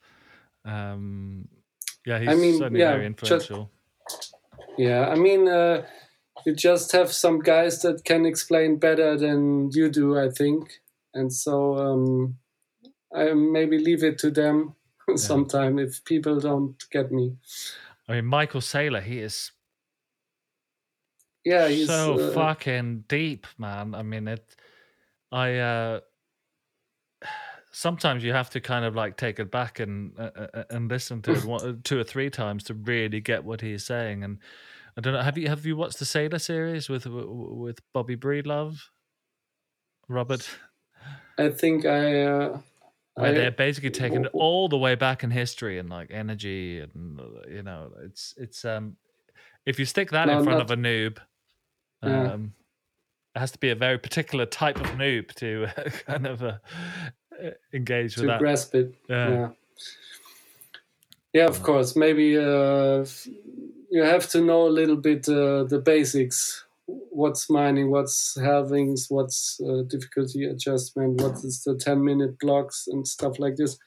Um, 0.65 1.49
yeah, 2.07 2.19
he's 2.19 2.29
I 2.29 2.35
mean, 2.35 2.59
certainly 2.59 2.81
yeah, 2.81 2.93
very 2.97 3.09
just- 3.15 3.23
influential. 3.23 3.71
Yeah, 4.79 5.09
I 5.09 5.15
mean, 5.17 5.49
uh, 5.49 5.85
you 6.45 6.55
just 6.55 6.93
have 6.93 7.13
some 7.13 7.41
guys 7.41 7.83
that 7.83 8.05
can 8.05 8.27
explain 8.27 8.77
better 8.77 9.17
than 9.17 9.71
you 9.73 9.91
do, 9.91 10.19
I 10.19 10.31
think, 10.31 10.81
and 11.15 11.33
so 11.33 11.77
um, 11.77 12.39
I 13.15 13.33
maybe 13.33 13.79
leave 13.79 14.05
it 14.05 14.19
to 14.19 14.31
them 14.31 14.75
sometime 15.17 15.79
if 15.79 16.05
people 16.05 16.41
don't 16.41 16.77
get 16.91 17.11
me. 17.11 17.37
I 18.09 18.15
mean, 18.15 18.27
Michael 18.27 18.61
Saylor, 18.61 19.03
he 19.03 19.21
is 19.21 19.53
Yeah, 21.45 21.69
he's 21.69 21.87
so 21.87 22.19
uh, 22.19 22.33
fucking 22.33 23.05
deep, 23.09 23.47
man. 23.59 23.95
I 23.95 24.03
mean, 24.03 24.29
it. 24.29 24.57
I 25.33 25.59
uh 25.59 26.01
sometimes 27.73 28.25
you 28.25 28.33
have 28.33 28.51
to 28.51 28.61
kind 28.61 28.85
of 28.85 28.97
like 28.97 29.17
take 29.17 29.39
it 29.39 29.51
back 29.51 29.79
and 29.81 30.19
uh, 30.19 30.31
uh, 30.55 30.65
and 30.71 30.91
listen 30.91 31.23
to 31.23 31.33
it 31.33 31.45
one, 31.45 31.83
two 31.83 31.99
or 32.01 32.05
three 32.05 32.31
times 32.31 32.65
to 32.65 32.75
really 32.75 33.21
get 33.21 33.45
what 33.45 33.61
he's 33.61 33.85
saying. 33.85 34.25
And 34.25 34.39
I 34.97 35.01
don't 35.01 35.13
know. 35.15 35.23
Have 35.23 35.39
you 35.39 35.49
have 35.49 35.65
you 35.67 35.77
watched 35.77 35.99
the 35.99 36.05
Saylor 36.05 36.41
series 36.41 36.89
with 36.89 37.07
with 37.07 37.79
Bobby 37.95 38.17
Breedlove, 38.17 38.79
Robert? 40.09 40.49
I 41.39 41.49
think 41.51 41.87
I 41.87 42.23
uh, 42.23 42.59
Where 43.15 43.31
I- 43.31 43.33
they're 43.33 43.51
basically 43.51 43.91
taken 43.91 44.27
all 44.29 44.69
the 44.69 44.77
way 44.79 44.95
back 44.95 45.23
in 45.25 45.31
history 45.31 45.79
and 45.79 45.89
like 45.89 46.11
energy 46.11 46.81
and 46.81 47.19
uh, 47.21 47.25
you 47.49 47.63
know 47.63 47.93
it's 48.05 48.35
it's 48.37 48.65
um 48.65 48.97
if 49.65 49.79
you 49.79 49.85
stick 49.85 50.11
that 50.11 50.27
No, 50.27 50.39
in 50.39 50.45
front 50.45 50.59
not- 50.59 50.71
of 50.71 50.79
a 50.79 50.81
noob 50.83 51.19
Yeah. 52.03 52.33
um 52.33 52.53
it 53.35 53.39
has 53.39 53.53
to 53.53 53.59
be 53.59 53.71
a 53.71 53.77
very 53.77 53.97
particular 53.99 54.45
type 54.45 54.81
of 54.81 54.87
noob 54.99 55.33
to 55.37 55.69
kind 56.07 56.27
of 56.27 56.43
uh, 56.43 56.59
uh, 57.43 57.51
engage 57.73 58.17
with 58.17 58.25
to 58.25 58.27
that 58.27 58.41
grasp 58.41 58.75
it. 58.75 58.95
Yeah. 59.09 59.29
Yeah. 59.31 59.49
Yeah, 61.33 61.47
of 61.47 61.63
course. 61.63 61.95
Maybe 61.95 62.37
uh, 62.37 63.05
you 63.91 64.03
have 64.03 64.29
to 64.31 64.41
know 64.41 64.67
a 64.67 64.77
little 64.81 64.97
bit 64.97 65.29
uh, 65.29 65.65
the 65.65 65.81
basics. 65.85 66.65
What's 66.87 67.49
mining? 67.51 67.91
What's 67.91 68.37
halvings? 68.39 69.07
What's 69.11 69.61
uh, 69.61 69.83
difficulty 69.89 70.45
adjustment? 70.45 71.21
What 71.21 71.37
is 71.45 71.63
the 71.65 71.77
ten 71.77 72.05
minute 72.05 72.39
blocks 72.39 72.87
and 72.89 73.07
stuff 73.07 73.39
like 73.39 73.57
this? 73.57 73.79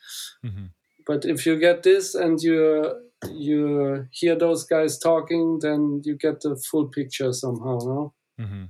Mhm. 0.46 0.70
But 1.06 1.26
if 1.26 1.46
you 1.46 1.60
get 1.60 1.84
this 1.84 2.16
and 2.16 2.42
you 2.42 3.02
you 3.32 4.08
hear 4.12 4.36
those 4.36 4.64
guys 4.66 4.98
talking, 5.00 5.60
then 5.62 6.02
you 6.06 6.16
get 6.18 6.42
the 6.42 6.56
full 6.72 6.88
picture 6.88 7.32
somehow. 7.34 7.78
No? 7.80 8.14
Mhm. 8.40 8.70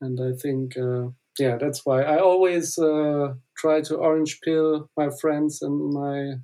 and 0.00 0.20
I 0.20 0.32
think 0.36 0.76
uh, 0.76 1.08
yeah, 1.38 1.56
that's 1.56 1.84
why 1.86 2.02
I 2.02 2.18
always 2.18 2.78
uh, 2.78 3.34
try 3.56 3.80
to 3.82 3.96
orange 3.96 4.40
peel 4.42 4.88
my 4.96 5.10
friends 5.20 5.62
and 5.62 5.92
my 5.92 6.34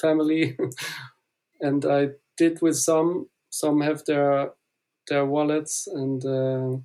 family, 0.00 0.56
and 1.60 1.84
I 1.84 2.10
did 2.38 2.62
with 2.62 2.76
some. 2.76 3.28
Some 3.50 3.80
have 3.80 4.04
their 4.04 4.52
their 5.08 5.26
wallets 5.26 5.86
and 5.86 6.24
uh, 6.24 6.76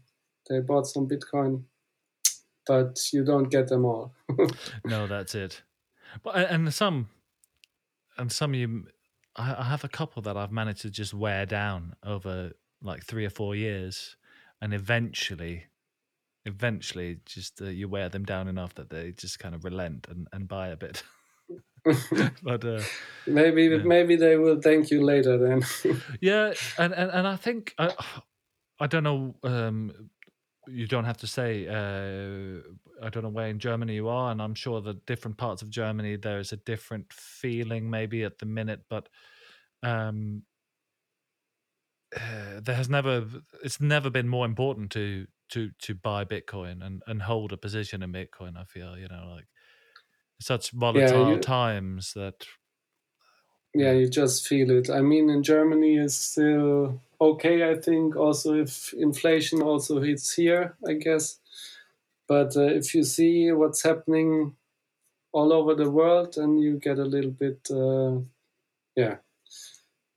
they 0.50 0.60
bought 0.60 0.88
some 0.88 1.08
Bitcoin, 1.08 1.64
but 2.66 2.98
you 3.12 3.24
don't 3.24 3.50
get 3.50 3.68
them 3.68 3.86
all. 3.86 4.14
no 4.86 5.08
that's 5.08 5.36
it 5.36 5.62
but 6.22 6.36
and 6.36 6.74
some 6.74 7.10
and 8.18 8.32
some 8.32 8.54
of 8.54 8.60
you 8.60 8.86
I, 9.36 9.56
I 9.60 9.64
have 9.64 9.84
a 9.84 9.90
couple 9.90 10.22
that 10.24 10.38
i've 10.38 10.52
managed 10.52 10.82
to 10.82 10.90
just 10.90 11.14
wear 11.14 11.46
down 11.46 11.96
over 12.04 12.52
like 12.82 13.04
three 13.04 13.26
or 13.26 13.30
four 13.30 13.56
years 13.56 14.16
and 14.62 14.74
eventually 14.74 15.66
eventually 16.46 17.20
just 17.26 17.62
uh, 17.62 17.66
you 17.66 17.88
wear 17.88 18.10
them 18.10 18.26
down 18.26 18.48
enough 18.48 18.76
that 18.76 18.90
they 18.90 19.12
just 19.12 19.40
kind 19.40 19.56
of 19.56 19.64
relent 19.64 20.08
and, 20.10 20.28
and 20.34 20.48
buy 20.48 20.68
a 20.68 20.78
bit 20.78 21.04
but 22.42 22.64
uh 22.66 22.86
maybe 23.26 23.70
Yeah. 23.70 23.84
maybe 23.84 24.16
they 24.16 24.38
will 24.38 24.62
thank 24.62 24.92
you 24.92 25.02
later 25.04 25.38
then. 25.38 25.62
yeah 26.22 26.54
and 26.78 26.94
and, 26.94 27.12
and 27.12 27.28
i 27.28 27.36
think 27.36 27.74
i 27.78 27.94
i 28.80 28.88
don't 28.88 29.04
know 29.04 29.36
um 29.44 30.10
you 30.68 30.88
don't 30.88 31.06
have 31.06 31.18
to 31.18 31.28
say 31.28 31.68
uh 31.68 32.62
i 33.06 33.10
don't 33.10 33.24
know 33.24 33.30
where 33.30 33.48
in 33.48 33.60
germany 33.60 33.96
you 33.96 34.08
are 34.08 34.32
and 34.32 34.42
i'm 34.42 34.56
sure 34.56 34.82
that 34.82 35.06
different 35.06 35.38
parts 35.38 35.62
of 35.62 35.70
germany 35.70 36.16
there's 36.16 36.52
a 36.54 36.58
different 36.58 37.12
feeling 37.14 37.90
maybe 37.90 38.24
at 38.24 38.40
the 38.40 38.46
minute 38.46 38.82
but 38.90 39.10
um 39.84 40.44
uh, 42.16 42.60
there 42.62 42.76
has 42.76 42.90
never 42.90 43.28
it's 43.64 43.82
never 43.82 44.10
been 44.10 44.28
more 44.28 44.46
important 44.46 44.92
to 44.92 45.28
to 45.50 45.72
to 45.80 45.96
buy 45.96 46.24
bitcoin 46.24 46.84
and 46.86 47.02
and 47.08 47.24
hold 47.24 47.52
a 47.52 47.58
position 47.58 48.04
in 48.04 48.12
bitcoin 48.12 48.56
i 48.56 48.64
feel 48.64 48.98
you 48.98 49.08
know 49.08 49.34
like 49.36 49.48
such 50.40 50.72
volatile 50.72 51.40
you- 51.40 51.40
times 51.40 52.14
that 52.14 52.46
yeah, 53.74 53.92
you 53.92 54.08
just 54.08 54.48
feel 54.48 54.70
it. 54.72 54.90
I 54.90 55.02
mean, 55.02 55.30
in 55.30 55.42
Germany 55.44 55.98
is 55.98 56.16
still 56.16 57.02
okay. 57.20 57.70
I 57.70 57.76
think 57.80 58.16
also 58.16 58.54
if 58.54 58.94
inflation 58.94 59.62
also 59.62 60.00
hits 60.02 60.34
here, 60.34 60.78
I 60.88 60.94
guess. 60.94 61.40
But 62.28 62.58
uh, 62.58 62.64
if 62.64 62.96
you 62.96 63.04
see 63.04 63.52
what's 63.52 63.84
happening 63.84 64.56
all 65.34 65.54
over 65.54 65.76
the 65.76 65.92
world, 65.92 66.38
and 66.38 66.62
you 66.62 66.78
get 66.80 67.00
a 67.00 67.06
little 67.06 67.32
bit, 67.32 67.70
uh, 67.72 68.20
yeah, 68.96 69.18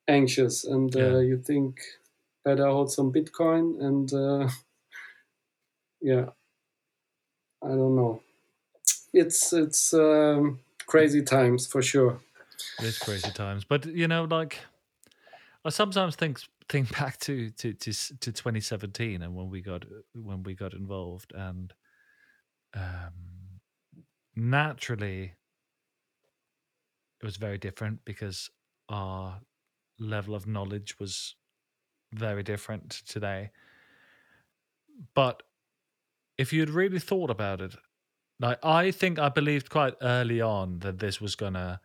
anxious, 0.08 0.64
and 0.64 0.94
uh, 0.96 1.18
you 1.18 1.38
think 1.40 1.80
better 2.44 2.66
hold 2.66 2.92
some 2.92 3.12
Bitcoin, 3.12 3.80
and 3.82 4.12
uh, 4.12 4.48
yeah, 6.00 6.30
I 7.62 7.68
don't 7.68 7.96
know. 7.96 8.22
It's 9.16 9.52
it's 9.54 9.94
um, 9.94 10.60
crazy 10.86 11.22
times 11.22 11.66
for 11.66 11.80
sure. 11.80 12.20
It's 12.80 12.98
crazy 12.98 13.30
times, 13.30 13.64
but 13.64 13.86
you 13.86 14.06
know, 14.06 14.24
like 14.24 14.58
I 15.64 15.70
sometimes 15.70 16.16
think 16.16 16.40
think 16.68 16.92
back 16.98 17.18
to 17.20 17.50
to 17.50 17.72
to 17.72 17.92
to 17.92 18.32
2017 18.32 19.22
and 19.22 19.34
when 19.34 19.48
we 19.48 19.62
got 19.62 19.86
when 20.14 20.42
we 20.42 20.54
got 20.54 20.74
involved, 20.74 21.32
and 21.34 21.72
um, 22.74 23.60
naturally 24.34 25.32
it 27.22 27.24
was 27.24 27.36
very 27.36 27.56
different 27.56 28.04
because 28.04 28.50
our 28.90 29.40
level 29.98 30.34
of 30.34 30.46
knowledge 30.46 30.98
was 30.98 31.36
very 32.12 32.42
different 32.42 32.90
today. 33.06 33.50
But 35.14 35.42
if 36.36 36.52
you'd 36.52 36.70
really 36.70 36.98
thought 36.98 37.30
about 37.30 37.60
it, 37.62 37.76
like 38.40 38.58
I 38.64 38.90
think 38.90 39.18
I 39.18 39.28
believed 39.28 39.70
quite 39.70 39.94
early 40.02 40.40
on 40.40 40.80
that 40.80 40.98
this 40.98 41.20
was 41.20 41.36
gonna 41.36 41.80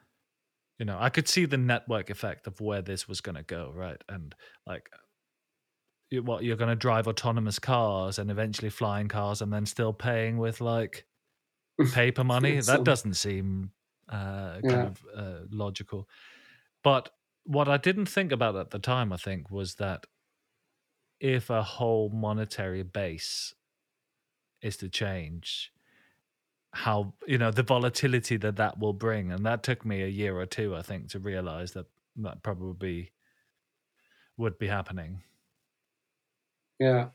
you 0.80 0.86
know, 0.86 0.98
I 1.00 1.10
could 1.10 1.28
see 1.28 1.46
the 1.46 1.58
network 1.58 2.10
effect 2.10 2.48
of 2.48 2.60
where 2.62 2.82
this 2.82 3.08
was 3.08 3.22
going 3.22 3.36
to 3.36 3.44
go, 3.44 3.72
right? 3.76 4.04
And 4.10 4.36
like, 4.66 4.90
you, 6.10 6.24
what 6.24 6.44
you're 6.44 6.58
going 6.58 6.70
to 6.70 6.76
drive 6.76 7.08
autonomous 7.08 7.60
cars 7.60 8.20
and 8.20 8.30
eventually 8.30 8.70
flying 8.70 9.08
cars, 9.08 9.42
and 9.42 9.52
then 9.52 9.66
still 9.66 9.94
paying 9.94 10.38
with 10.38 10.62
like 10.62 11.06
paper 11.92 12.24
money. 12.24 12.62
that 12.62 12.86
doesn't 12.86 13.16
seem 13.16 13.74
uh, 14.10 14.62
kind 14.68 14.84
Yeah. 14.84 14.86
of 14.86 15.06
uh, 15.16 15.42
logical. 15.52 16.10
But 16.84 17.12
what 17.46 17.70
I 17.70 17.78
didn't 17.78 18.08
think 18.08 18.32
about 18.32 18.56
at 18.56 18.72
the 18.72 18.80
time, 18.80 19.14
I 19.14 19.18
think, 19.18 19.52
was 19.52 19.76
that 19.76 20.06
if 21.22 21.50
a 21.50 21.64
whole 21.64 22.10
monetary 22.10 22.84
base 22.84 23.54
is 24.62 24.78
to 24.78 24.90
change, 24.90 25.72
how 26.74 27.14
you 27.28 27.38
know 27.38 27.52
the 27.52 27.64
volatility 27.64 28.38
that 28.38 28.56
that 28.56 28.80
will 28.80 28.94
bring 28.94 29.32
and 29.32 29.46
that 29.46 29.62
took 29.62 29.86
me 29.86 30.04
a 30.04 30.08
year 30.08 30.40
or 30.40 30.46
two 30.46 30.76
i 30.76 30.82
think 30.82 31.10
to 31.10 31.20
realize 31.20 31.74
that 31.74 31.86
that 32.16 32.42
probably 32.44 33.12
would 34.38 34.58
be 34.58 34.68
happening 34.68 35.22
Yeah. 36.82 37.10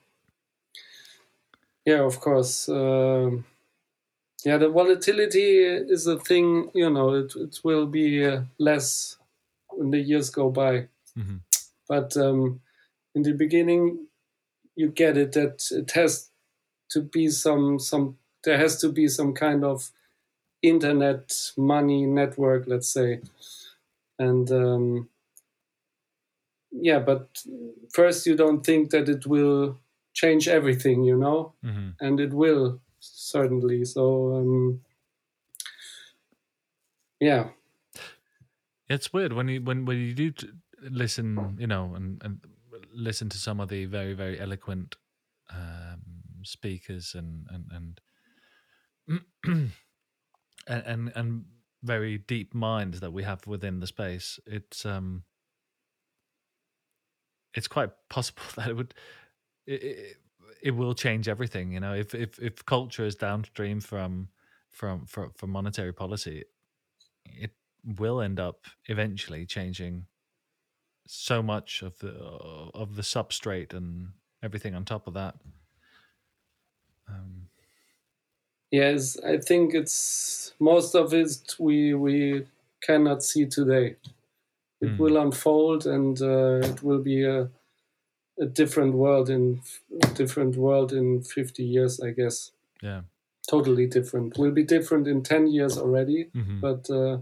Yeah, 1.85 2.05
of 2.05 2.21
course. 2.21 2.69
Um, 2.69 3.45
yeah, 4.45 4.59
the 4.59 4.69
volatility 4.69 5.59
is 5.65 6.07
a 6.07 6.19
thing, 6.21 6.71
you 6.73 6.89
know, 6.89 7.15
it, 7.15 7.35
it 7.35 7.59
will 7.65 7.87
be 7.87 8.25
uh, 8.25 8.43
less 8.59 9.17
when 9.71 9.91
the 9.91 9.99
years 9.99 10.31
go 10.31 10.51
by. 10.51 10.89
Mhm. 11.19 11.41
But 11.89 12.17
um, 12.17 12.61
in 13.15 13.23
the 13.23 13.33
beginning, 13.33 14.07
you 14.77 14.91
get 14.91 15.17
it 15.17 15.33
that 15.33 15.65
it 15.73 15.91
has 15.93 16.31
to 16.91 17.03
be 17.03 17.29
some, 17.29 17.81
some, 17.81 18.19
there 18.47 18.59
has 18.59 18.81
to 18.81 18.89
be 18.91 19.09
some 19.09 19.35
kind 19.35 19.65
of 19.65 19.91
internet 20.63 21.33
money 21.59 22.07
network, 22.07 22.67
let's 22.67 22.89
say. 22.89 23.21
And 24.19 24.51
um, 24.53 25.11
yeah, 26.71 27.01
but 27.01 27.43
first 27.93 28.27
you 28.27 28.37
don't 28.37 28.65
think 28.65 28.91
that 28.91 29.09
it 29.09 29.27
will 29.27 29.79
change 30.15 30.49
everything, 30.49 31.05
you 31.05 31.17
know, 31.19 31.53
hmm 31.63 31.91
and 32.01 32.21
it 32.21 32.33
will 32.33 32.81
certainly. 33.01 33.85
So 33.85 34.35
um, 34.37 34.83
yeah, 37.21 37.49
it's 38.89 39.13
weird 39.13 39.33
when 39.33 39.49
you 39.49 39.61
when 39.63 39.85
when 39.85 39.99
you 39.99 40.15
do 40.15 40.31
t- 40.31 40.49
listen 40.83 41.57
you 41.59 41.67
know 41.67 41.95
and 41.95 42.23
and 42.23 42.41
listen 42.93 43.29
to 43.29 43.39
some 43.39 43.61
of 43.61 43.69
the 43.69 43.87
very 43.87 44.15
very 44.15 44.39
eloquent 44.39 44.97
um 45.51 46.01
speakers 46.43 47.15
and 47.15 47.47
and 47.51 47.65
and 47.73 48.01
and, 49.45 49.73
and 50.67 51.13
and 51.15 51.45
very 51.83 52.19
deep 52.19 52.55
minds 52.55 53.01
that 53.01 53.13
we 53.13 53.23
have 53.23 53.47
within 53.47 53.81
the 53.81 53.87
space 53.87 54.41
it's 54.47 54.85
um 54.85 55.23
it's 57.55 57.69
quite 57.69 57.91
possible 58.09 58.43
that 58.57 58.69
it 58.69 58.77
would 58.77 58.95
it, 59.67 59.83
it, 59.83 60.17
it 60.63 60.71
will 60.73 60.95
change 60.95 61.29
everything 61.29 61.73
you 61.73 61.81
know? 61.81 61.95
If 61.95 62.15
if 62.15 62.39
if 62.39 62.65
culture 62.65 63.05
is 63.05 63.15
downstream 63.15 63.81
from 63.81 64.29
from 64.71 65.07
from, 65.07 65.33
from 65.37 65.51
monetary 65.51 65.93
policy 65.93 66.45
it 67.27 67.53
will 67.85 68.21
end 68.21 68.41
up 68.41 68.65
eventually 68.87 69.47
changing 69.47 70.07
so 71.07 71.43
much 71.43 71.83
of 71.83 71.99
the 71.99 72.11
of 72.11 72.97
the 72.97 73.03
substrate 73.03 73.73
and 73.73 74.09
everything 74.43 74.75
on 74.75 74.85
top 74.85 75.07
of 75.07 75.15
that. 75.15 75.37
Um 77.09 77.46
yes, 78.71 79.19
I 79.21 79.39
think 79.39 79.75
it's 79.75 80.55
most 80.59 80.95
of 80.95 81.13
it 81.15 81.55
we 81.59 81.95
we 81.95 82.47
cannot 82.83 83.23
see 83.23 83.47
today. 83.47 83.97
It 84.81 84.91
Hmm. 84.91 84.99
will 85.03 85.17
unfold, 85.17 85.87
and 85.87 86.21
uh, 86.23 86.61
it 86.71 86.83
will 86.83 87.03
be 87.03 87.25
a 87.25 87.51
a 88.39 88.47
different 88.47 88.95
world 88.95 89.31
in 89.31 89.63
a 90.03 90.09
different 90.15 90.57
world 90.57 90.93
in 90.93 91.23
fifty 91.23 91.65
years, 91.65 92.01
I 92.01 92.11
guess. 92.13 92.53
yeah 92.83 93.03
totally 93.51 93.87
different. 93.87 94.39
Will 94.39 94.53
be 94.53 94.65
different 94.65 95.07
in 95.09 95.23
ten 95.23 95.47
years 95.49 95.79
already, 95.79 96.31
Mhm. 96.35 96.61
but 96.61 96.91
uh, 96.91 97.19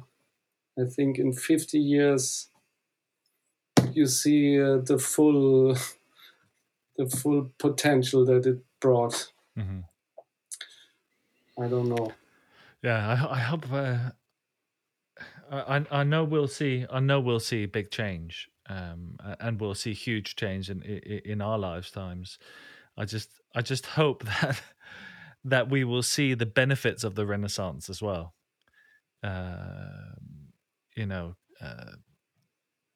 I 0.82 0.84
think 0.97 1.18
in 1.18 1.32
fifty 1.32 1.78
years 1.80 2.51
you 3.92 4.07
see 4.07 4.61
uh, 4.61 4.78
the 4.78 4.99
full 4.99 5.74
the 6.97 7.09
full 7.09 7.51
potential 7.59 8.24
that 8.26 8.47
it 8.47 8.59
brought. 8.80 9.32
Mhm. 9.59 9.84
I 11.59 11.67
don't 11.69 11.89
know. 11.89 12.15
Yeah, 12.83 13.27
I, 13.27 13.37
I 13.37 13.39
hope. 13.41 13.71
Uh, 13.73 14.11
I 15.51 15.87
I- 15.91 16.05
know 16.05 16.25
we'll 16.25 16.49
see. 16.49 16.87
I 16.91 17.01
know 17.01 17.21
we'll 17.21 17.41
see 17.41 17.67
big 17.67 17.91
change, 17.91 18.49
um, 18.67 19.17
and 19.41 19.61
we'll 19.61 19.75
see 19.75 19.95
huge 19.95 20.37
change 20.37 20.71
in 20.71 20.83
in 20.83 21.41
our 21.41 21.59
lifetimes. 21.59 22.39
I 22.97 23.05
just 23.05 23.41
I 23.55 23.63
just 23.63 23.87
hope 23.87 24.25
that 24.41 24.63
that 25.45 25.71
we 25.71 25.85
will 25.85 26.03
see 26.03 26.35
the 26.35 26.47
benefits 26.47 27.05
of 27.05 27.15
the 27.15 27.27
Renaissance 27.27 27.91
as 27.91 28.03
well. 28.03 28.35
Uh, 29.23 30.15
you 30.97 31.07
know, 31.07 31.37
uh, 31.61 31.93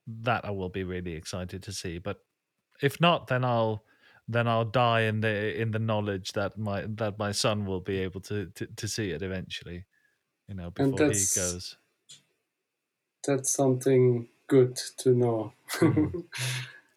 that 0.06 0.44
I 0.44 0.50
will 0.50 0.68
be 0.68 0.84
really 0.84 1.12
excited 1.14 1.62
to 1.64 1.72
see. 1.72 1.98
But 1.98 2.18
if 2.82 3.00
not, 3.00 3.26
then 3.28 3.44
I'll 3.44 3.84
then 4.28 4.46
I'll 4.46 4.64
die 4.64 5.02
in 5.02 5.20
the 5.20 5.60
in 5.60 5.70
the 5.70 5.78
knowledge 5.78 6.32
that 6.32 6.58
my 6.58 6.82
that 6.86 7.18
my 7.18 7.32
son 7.32 7.64
will 7.66 7.80
be 7.80 7.98
able 7.98 8.20
to 8.22 8.46
to, 8.46 8.66
to 8.66 8.88
see 8.88 9.10
it 9.10 9.22
eventually. 9.22 9.86
You 10.48 10.54
know, 10.54 10.70
before 10.70 11.10
he 11.10 11.26
goes. 11.34 11.76
That's 13.26 13.50
something 13.50 14.28
good 14.46 14.76
to 14.98 15.10
know. 15.14 15.52
Mhm. 15.80 16.24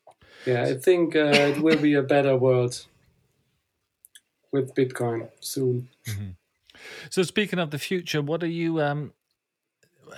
yeah, 0.45 0.63
I 0.63 0.73
think 0.75 1.15
uh, 1.15 1.53
it 1.55 1.61
will 1.61 1.79
be 1.79 1.93
a 1.95 2.03
better 2.03 2.35
world 2.37 2.85
with 4.51 4.73
Bitcoin 4.75 5.29
soon. 5.39 5.89
Mhm. 6.07 6.35
So 7.09 7.23
speaking 7.23 7.59
of 7.59 7.71
the 7.71 7.79
future, 7.79 8.21
what 8.21 8.43
are 8.43 8.47
you 8.47 8.81
um 8.81 9.13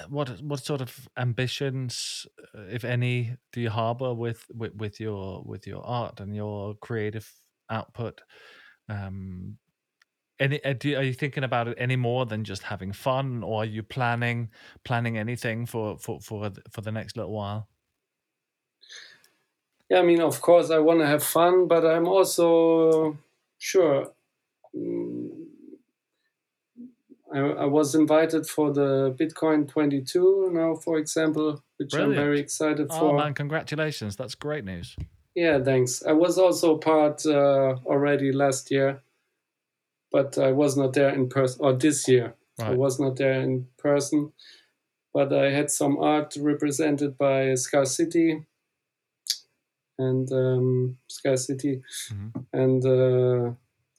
what 0.10 0.42
what 0.42 0.60
sort 0.64 0.82
of 0.82 1.08
ambitions, 1.18 2.26
uh, 2.56 2.62
if 2.64 2.84
any, 2.84 3.38
do 3.52 3.62
you 3.62 3.70
harbor 3.70 4.14
with 4.14 4.46
with, 4.54 4.76
with 4.76 5.00
your 5.00 5.44
with 5.44 5.68
your 5.68 5.86
art 5.86 6.20
and 6.20 6.36
your 6.36 6.76
creative 6.76 7.32
output? 7.70 8.22
Um, 8.90 9.60
any 10.40 10.64
uh, 10.66 10.74
do 10.74 10.96
are 10.98 11.04
you 11.04 11.14
thinking 11.14 11.44
about 11.44 11.68
it 11.70 11.78
any 11.80 11.96
more 11.96 12.26
than 12.26 12.44
just 12.44 12.64
having 12.64 12.94
fun, 12.94 13.44
or 13.44 13.64
are 13.64 13.66
you 13.66 13.84
planning 13.84 14.52
planning 14.86 15.18
anything 15.18 15.66
for 15.66 15.98
for 16.00 16.20
for 16.22 16.52
for 16.72 16.82
the 16.82 16.92
next 16.92 17.18
little 17.18 17.34
while? 17.34 17.70
Yeah, 19.90 20.00
I 20.00 20.02
mean, 20.04 20.22
of 20.22 20.42
course, 20.42 20.72
I 20.72 20.80
want 20.80 21.00
to 21.02 21.08
have 21.08 21.24
fun, 21.24 21.68
but 21.68 21.86
I'm 21.86 22.08
also 22.08 23.18
sure. 23.58 24.14
mm, 24.76 25.23
I, 27.34 27.40
I 27.40 27.66
was 27.66 27.96
invited 27.96 28.46
for 28.48 28.72
the 28.72 29.16
Bitcoin 29.20 29.68
22 29.68 30.52
now, 30.54 30.76
for 30.76 30.98
example, 30.98 31.64
which 31.78 31.94
I'm 31.96 32.14
very 32.14 32.40
excited 32.40 32.88
Oh 32.92 33.00
for. 33.00 33.14
Oh 33.14 33.18
man, 33.18 33.34
congratulations! 33.34 34.16
That's 34.16 34.36
great 34.36 34.64
news. 34.66 34.96
Yeah, 35.36 35.64
thanks. 35.64 36.04
I 36.06 36.12
was 36.14 36.38
also 36.38 36.78
part 36.78 37.26
uh, 37.26 37.78
already 37.88 38.32
last 38.32 38.70
year, 38.70 39.02
but 40.12 40.38
I 40.38 40.52
was 40.52 40.78
not 40.78 40.94
there 40.94 41.10
in 41.10 41.28
person, 41.28 41.66
or 41.66 41.74
this 41.74 42.08
year. 42.08 42.36
I 42.60 42.70
was 42.76 43.00
not 43.00 43.16
there 43.16 43.42
in 43.42 43.66
person, 43.80 44.32
but 45.12 45.34
I 45.34 45.50
had 45.50 45.72
some 45.72 45.98
art 45.98 46.36
represented 46.40 47.18
by 47.18 47.56
Scarce 47.56 47.96
City 47.98 48.46
and 49.98 50.32
um, 50.32 50.98
Sky 51.10 51.36
City, 51.36 51.82
Mhm. 52.12 52.46
and 52.54 52.86
uh, 52.86 53.54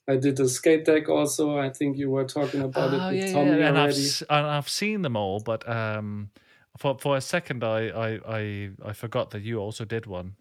I 0.09 0.17
did 0.17 0.39
a 0.41 0.49
skate 0.49 0.85
deck 0.85 1.09
also. 1.09 1.59
I 1.59 1.71
think 1.71 1.97
you 1.99 2.11
were 2.11 2.25
talking 2.27 2.63
about 2.63 2.93
Oh 2.93 2.95
it 2.95 3.09
with 3.11 3.27
yeah, 3.27 3.27
Tommy 3.27 3.63
yeah, 3.63 3.69
and 3.69 3.79
I've 3.79 3.93
and 4.29 4.47
I've 4.47 4.69
seen 4.69 5.03
them 5.03 5.17
all, 5.17 5.41
but 5.41 5.69
um, 5.69 6.33
for 6.77 6.99
for 6.99 7.17
a 7.17 7.21
second, 7.21 7.63
I 7.65 7.89
I 7.89 8.21
I, 8.39 8.71
I 8.85 8.93
forgot 8.93 9.31
that 9.31 9.43
you 9.43 9.59
also 9.59 9.85
did 9.85 10.07
one. 10.07 10.37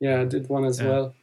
Yeah, 0.00 0.20
I 0.20 0.24
did 0.24 0.48
one 0.48 0.64
as 0.64 0.80
Yeah. 0.80 0.82
well. 0.82 1.14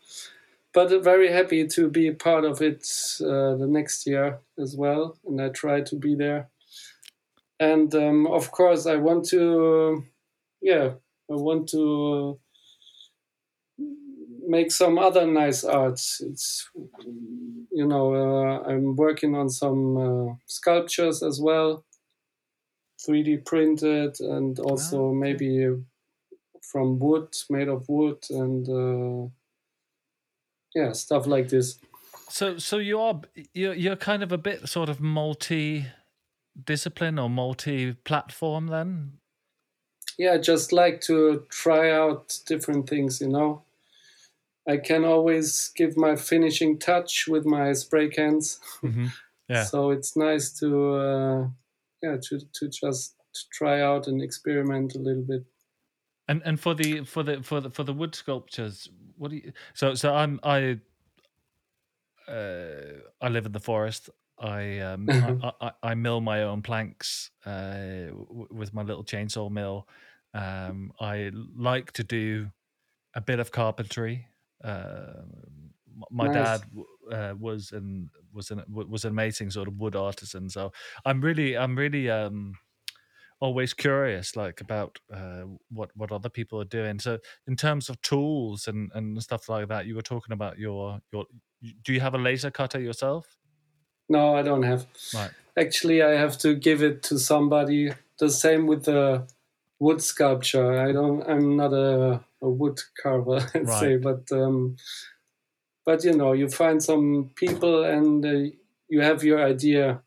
But 0.73 0.91
uh, 0.93 0.99
very 0.99 1.31
happy 1.31 1.67
to 1.67 1.89
be 1.89 2.11
part 2.13 2.45
of 2.45 2.61
it 2.61 2.87
uh, 3.21 3.55
the 3.55 3.67
next 3.69 4.07
year 4.07 4.41
as 4.59 4.75
well, 4.77 5.17
and 5.25 5.41
I 5.41 5.49
try 5.49 5.81
to 5.81 5.95
be 5.97 6.15
there. 6.15 6.49
And 7.59 7.93
um, 7.95 8.27
of 8.27 8.51
course, 8.51 8.85
I 8.85 8.95
want 8.95 9.25
to, 9.29 10.03
yeah, 10.61 10.95
I 11.31 11.35
want 11.35 11.69
to 11.69 12.39
make 14.49 14.71
some 14.71 14.97
other 14.97 15.25
nice 15.27 15.63
arts. 15.63 16.21
It's, 16.21 16.67
you 17.71 17.85
know, 17.85 18.15
uh, 18.15 18.63
I'm 18.67 18.95
working 18.95 19.35
on 19.35 19.49
some 19.49 19.97
uh, 19.97 20.35
sculptures 20.47 21.21
as 21.21 21.39
well, 21.39 21.85
3D 23.07 23.45
printed, 23.45 24.19
and 24.19 24.59
also 24.59 24.97
Ah, 24.97 25.09
okay. 25.09 25.17
maybe 25.17 25.67
from 26.71 26.99
wood, 26.99 27.29
made 27.49 27.69
of 27.69 27.87
wood, 27.87 28.25
and 28.29 28.67
uh, 28.67 29.29
yeah, 30.75 30.91
stuff 30.93 31.27
like 31.27 31.49
this. 31.49 31.79
So 32.29 32.57
so 32.57 32.77
you 32.77 32.99
are 32.99 33.21
you're 33.53 33.73
you're 33.73 33.95
kind 33.95 34.23
of 34.23 34.31
a 34.31 34.37
bit 34.37 34.67
sort 34.67 34.89
of 34.89 34.99
multi 34.99 35.85
discipline 36.65 37.19
or 37.19 37.29
multi 37.29 37.93
platform 37.93 38.67
then. 38.67 39.13
Yeah, 40.17 40.33
I 40.33 40.37
just 40.37 40.73
like 40.73 41.01
to 41.01 41.45
try 41.49 41.91
out 41.91 42.39
different 42.45 42.89
things, 42.89 43.21
you 43.21 43.29
know. 43.29 43.63
I 44.69 44.77
can 44.77 45.03
always 45.03 45.71
give 45.75 45.97
my 45.97 46.15
finishing 46.15 46.77
touch 46.77 47.27
with 47.27 47.43
my 47.45 47.73
spray 47.73 48.09
cans. 48.09 48.59
Mm-hmm. 48.83 49.07
Yeah. 49.51 49.63
So 49.63 49.89
it's 49.89 50.15
nice 50.15 50.51
to, 50.59 50.93
uh, 50.93 51.47
yeah, 52.03 52.17
to, 52.21 52.39
to 52.39 52.69
just 52.69 53.15
try 53.51 53.81
out 53.81 54.05
and 54.05 54.21
experiment 54.21 54.93
a 54.93 54.99
little 54.99 55.23
bit. 55.23 55.43
And 56.27 56.43
and 56.45 56.59
for 56.59 56.75
the 56.75 57.03
for 57.03 57.23
the 57.23 57.41
for 57.41 57.59
the 57.59 57.71
for 57.71 57.83
the 57.83 57.91
wood 57.91 58.13
sculptures, 58.13 58.87
what 59.17 59.31
do 59.31 59.37
you? 59.37 59.51
So 59.73 59.95
so 59.95 60.13
I'm 60.13 60.39
I. 60.43 60.79
Uh, 62.27 63.01
I 63.19 63.29
live 63.29 63.47
in 63.47 63.51
the 63.53 63.59
forest. 63.59 64.11
I 64.37 64.77
um 64.77 65.09
I, 65.09 65.51
I, 65.59 65.71
I 65.81 65.95
mill 65.95 66.21
my 66.21 66.43
own 66.43 66.61
planks 66.61 67.31
uh, 67.43 68.11
w- 68.11 68.47
with 68.51 68.71
my 68.75 68.83
little 68.83 69.03
chainsaw 69.03 69.49
mill. 69.49 69.87
Um, 70.35 70.93
I 70.99 71.31
like 71.57 71.91
to 71.93 72.03
do 72.03 72.51
a 73.15 73.21
bit 73.21 73.39
of 73.39 73.51
carpentry. 73.51 74.27
Uh, 74.63 75.23
my 76.11 76.27
Nice. 76.27 76.29
dad 76.29 76.65
uh, 77.11 77.33
was 77.37 77.71
an 77.71 78.09
was 78.31 78.51
an 78.51 78.63
was 78.67 79.05
an 79.05 79.11
amazing 79.11 79.49
sort 79.51 79.67
of 79.67 79.75
wood 79.75 79.95
artisan. 79.95 80.49
So 80.49 80.71
I'm 81.05 81.21
really 81.21 81.57
I'm 81.57 81.75
really 81.77 82.09
um 82.09 82.55
always 83.41 83.73
curious 83.73 84.35
like 84.35 84.61
about 84.61 84.99
uh, 85.13 85.43
what 85.69 85.91
what 85.95 86.11
other 86.11 86.29
people 86.29 86.59
are 86.61 86.65
doing 86.65 86.99
so 86.99 87.19
in 87.47 87.55
terms 87.55 87.89
of 87.89 88.01
tools 88.01 88.67
and 88.67 88.91
and 88.93 89.21
stuff 89.23 89.47
like 89.49 89.67
that 89.69 89.85
you 89.85 89.95
were 89.95 90.01
talking 90.01 90.33
about 90.33 90.57
your 90.59 90.99
your 91.13 91.25
do 91.83 91.93
you 91.93 92.01
have 92.01 92.15
a 92.15 92.17
laser 92.17 92.51
cutter 92.51 92.79
yourself 92.81 93.37
No, 94.07 94.35
I 94.35 94.41
don't 94.41 94.63
have. 94.63 94.87
right 95.13 95.33
Actually, 95.57 96.01
I 96.01 96.11
have 96.11 96.37
to 96.39 96.55
give 96.55 96.81
it 96.81 97.03
to 97.03 97.19
somebody. 97.19 97.91
The 98.17 98.29
same 98.29 98.67
with 98.67 98.85
the 98.85 99.27
wood 99.79 100.01
sculpture. 100.01 100.79
I 100.79 100.91
don't. 100.91 101.23
I'm 101.23 101.55
not 101.57 101.73
a, 101.73 102.23
a 102.41 102.49
wood 102.49 102.79
carver, 103.01 103.39
I'd 103.55 103.69
say, 103.69 103.97
but 103.97 104.31
um, 104.31 104.75
but 105.85 106.03
you 106.03 106.13
know, 106.13 106.33
you 106.33 106.49
find 106.49 106.81
some 106.83 107.31
people 107.35 107.83
and 107.83 108.25
uh, 108.25 108.49
you 108.87 109.01
have 109.01 109.23
your 109.23 109.43
idea. 109.43 110.03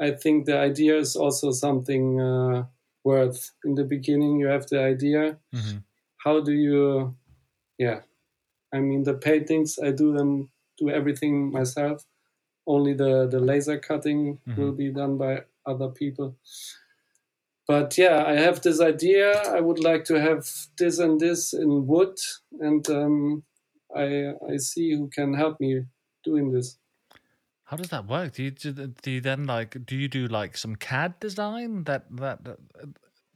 I 0.00 0.10
think 0.12 0.46
the 0.46 0.58
idea 0.58 0.96
is 0.98 1.16
also 1.16 1.50
something 1.52 2.20
uh, 2.20 2.66
worth. 3.04 3.52
In 3.64 3.74
the 3.74 3.84
beginning, 3.84 4.38
you 4.40 4.46
have 4.48 4.66
the 4.66 4.80
idea. 4.80 5.38
hmm 5.52 5.78
How 6.24 6.40
do 6.40 6.52
you? 6.52 7.16
Yeah, 7.78 8.02
I 8.72 8.80
mean 8.80 9.04
the 9.04 9.14
paintings. 9.14 9.78
I 9.78 9.92
do 9.92 10.12
them. 10.16 10.50
Do 10.78 10.90
everything 10.90 11.52
myself 11.52 12.04
only 12.66 12.94
the 12.94 13.28
the 13.28 13.40
laser 13.40 13.78
cutting 13.78 14.40
Mhm. 14.46 14.56
will 14.58 14.72
be 14.72 14.90
done 14.92 15.18
by 15.18 15.44
other 15.66 15.90
people 15.90 16.36
but 17.66 17.96
yeah 17.98 18.24
i 18.26 18.34
have 18.34 18.60
this 18.62 18.80
idea. 18.80 19.32
I 19.58 19.60
would 19.60 19.78
like 19.78 20.04
to 20.04 20.20
have 20.20 20.46
this 20.78 20.98
and 20.98 21.18
this 21.20 21.52
in 21.52 21.86
wood 21.86 22.16
and 22.60 22.88
um, 22.90 23.42
i 23.96 24.32
i 24.52 24.56
see 24.58 24.94
who 24.96 25.08
can 25.08 25.34
help 25.34 25.60
me 25.60 25.82
doing 26.24 26.52
this. 26.52 26.78
How 27.64 27.76
does 27.78 27.88
that 27.88 28.06
work? 28.06 28.34
Do 28.34 28.42
you 28.42 28.50
do, 28.50 28.72
do 29.02 29.10
you 29.10 29.20
then 29.20 29.46
like 29.46 29.76
do 29.86 29.96
you 29.96 30.08
do 30.08 30.26
like 30.28 30.56
some 30.56 30.76
cad 30.76 31.18
design 31.20 31.84
that 31.84 32.04
that 32.16 32.38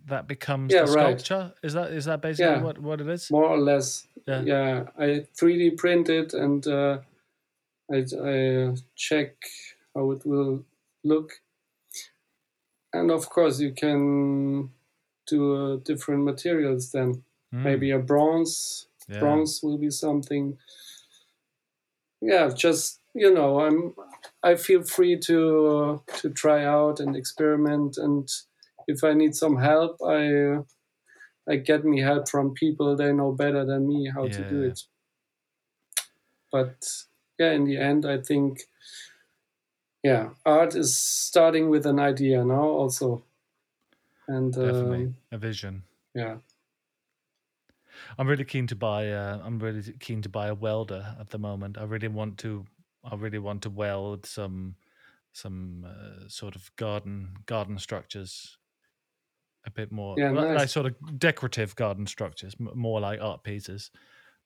that, 0.06 0.26
becomes 0.28 0.72
Yeah, 0.72 0.84
the 0.84 0.92
right. 0.92 1.20
sculpture? 1.20 1.54
Is 1.62 1.72
that 1.72 1.92
is 1.92 2.04
that 2.04 2.20
basically 2.20 2.56
Yeah. 2.56 2.62
what 2.62 2.78
what 2.78 3.00
it 3.00 3.08
is? 3.08 3.30
More 3.30 3.46
or 3.46 3.58
less. 3.58 4.06
Yeah. 4.26 4.42
yeah, 4.42 4.84
i 4.98 5.26
3d 5.40 5.78
print 5.78 6.08
it 6.10 6.34
and 6.34 6.66
uh, 6.66 6.98
I, 7.90 8.04
I 8.22 8.74
check 8.94 9.32
how 9.94 10.10
it 10.10 10.26
will 10.26 10.64
look 11.04 11.40
and 12.92 13.10
of 13.10 13.28
course 13.30 13.60
you 13.60 13.72
can 13.72 14.72
do 15.26 15.54
uh, 15.56 15.76
different 15.78 16.24
materials 16.24 16.92
then 16.92 17.24
Mm, 17.52 17.64
maybe 17.64 17.90
a 17.90 17.98
bronze 17.98 18.88
yeah. 19.08 19.18
bronze 19.18 19.60
will 19.62 19.78
be 19.78 19.90
something 19.90 20.58
yeah 22.20 22.48
just 22.54 23.00
you 23.14 23.32
know 23.32 23.60
i'm 23.60 23.94
I 24.42 24.54
feel 24.54 24.84
free 24.84 25.18
to 25.20 26.02
to 26.18 26.30
try 26.30 26.64
out 26.64 27.00
and 27.00 27.16
experiment, 27.16 27.96
and 27.98 28.28
if 28.86 29.02
I 29.02 29.12
need 29.12 29.34
some 29.34 29.56
help, 29.58 29.96
I 30.06 30.58
I 31.48 31.56
get 31.56 31.84
me 31.84 32.00
help 32.00 32.28
from 32.28 32.54
people 32.54 32.96
they 32.96 33.12
know 33.12 33.32
better 33.32 33.64
than 33.66 33.88
me 33.88 34.10
how 34.14 34.28
to 34.28 34.44
do 34.44 34.62
Yeah. 34.62 34.70
it. 34.70 34.80
But 36.52 36.84
yeah, 37.38 37.52
in 37.52 37.64
the 37.64 37.78
end, 37.78 38.04
I 38.04 38.20
think 38.20 38.68
yeah, 40.02 40.34
art 40.46 40.74
is 40.74 40.96
starting 40.96 41.68
with 41.70 41.86
an 41.86 41.98
idea 41.98 42.44
now 42.44 42.62
also, 42.62 43.24
and 44.28 44.56
Definitely 44.60 45.10
um, 45.10 45.16
a 45.32 45.38
vision. 45.38 45.84
yeah, 46.14 46.38
I'm 48.16 48.28
really 48.28 48.44
keen 48.44 48.66
to 48.68 48.76
buy. 48.76 49.10
Uh, 49.10 49.40
I'm 49.42 49.58
really 49.58 49.82
keen 49.94 50.22
to 50.22 50.28
buy 50.28 50.48
a 50.48 50.54
welder 50.54 51.16
at 51.18 51.30
the 51.30 51.38
moment. 51.38 51.78
I 51.78 51.84
really 51.84 52.08
want 52.08 52.38
to. 52.40 52.66
I 53.04 53.14
really 53.14 53.38
want 53.38 53.62
to 53.62 53.70
weld 53.70 54.26
some 54.26 54.76
some 55.32 55.84
uh, 55.86 56.28
sort 56.28 56.56
of 56.56 56.74
garden 56.76 57.36
garden 57.46 57.78
structures. 57.78 58.58
A 59.66 59.70
bit 59.70 59.92
more, 59.92 60.16
Yeah, 60.16 60.30
li- 60.30 60.46
like 60.50 60.68
nice. 60.68 60.70
sort 60.70 60.86
of 60.86 61.18
decorative 61.18 61.76
garden 61.76 62.06
structures, 62.06 62.54
more 62.58 63.00
like 63.00 63.20
art 63.20 63.42
pieces, 63.42 63.90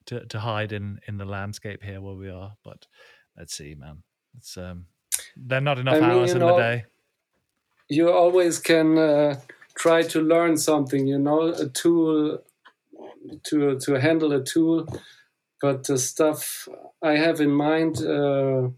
to 0.07 0.27
to 0.27 0.41
hide 0.41 0.73
in 0.73 1.01
in 1.07 1.19
the 1.19 1.25
landscape 1.27 1.83
here 1.83 2.01
where 2.01 2.15
we 2.17 2.31
are. 2.31 2.57
But 2.65 2.89
let's 3.37 3.55
see, 3.55 3.75
man. 3.75 4.05
It's 4.37 4.57
um, 4.57 4.89
there 5.37 5.59
are 5.59 5.63
not 5.63 5.79
enough 5.79 5.97
I 5.97 6.01
mean, 6.01 6.11
hours 6.11 6.35
in 6.35 6.39
know, 6.41 6.47
the 6.47 6.53
day. 6.53 6.87
you 7.89 8.11
always 8.11 8.59
can 8.59 8.99
uh, 8.99 9.41
try 9.75 10.03
to 10.03 10.21
learn 10.21 10.57
something. 10.57 11.07
You 11.07 11.19
know, 11.19 11.49
a 11.49 11.69
tool 11.69 12.43
to 13.45 13.79
to 13.79 13.95
handle 14.01 14.33
a 14.33 14.43
tool, 14.43 14.87
but 15.61 15.85
the 15.87 15.99
stuff 15.99 16.69
I 17.03 17.13
have 17.17 17.41
in 17.41 17.51
mind, 17.53 17.99
uh, 18.03 18.71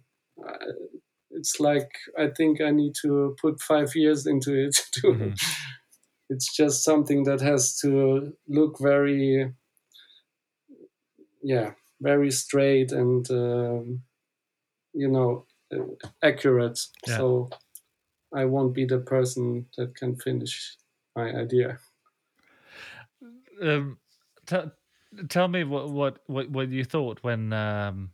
it's 1.31 1.61
like 1.61 1.91
I 2.19 2.29
think 2.29 2.61
I 2.61 2.71
need 2.71 2.95
to 3.03 3.37
put 3.41 3.61
five 3.61 3.95
years 3.95 4.27
into 4.27 4.55
it. 4.55 4.77
To, 4.95 5.09
Mhm. 5.13 5.35
It's 6.29 6.55
just 6.55 6.85
something 6.85 7.25
that 7.25 7.41
has 7.41 7.77
to 7.81 8.37
look 8.49 8.79
very, 8.81 9.55
yeah, 11.43 11.75
very 12.01 12.31
straight 12.31 12.93
and 12.93 13.29
um, 13.31 14.03
you 14.95 15.09
know 15.09 15.47
accurate. 16.23 16.81
Yeah. 17.07 17.17
So 17.17 17.51
I 18.35 18.45
won't 18.45 18.75
be 18.75 18.85
the 18.85 18.99
person 18.99 19.67
that 19.77 19.95
can 19.95 20.17
finish 20.17 20.77
my 21.17 21.31
idea. 21.31 21.79
um, 23.63 23.99
t- 24.47 24.71
tell 25.29 25.49
me 25.49 25.65
what, 25.65 25.91
what 25.91 26.19
what 26.27 26.51
what 26.51 26.69
you 26.71 26.85
thought 26.85 27.19
when 27.23 27.53
um, 27.53 28.11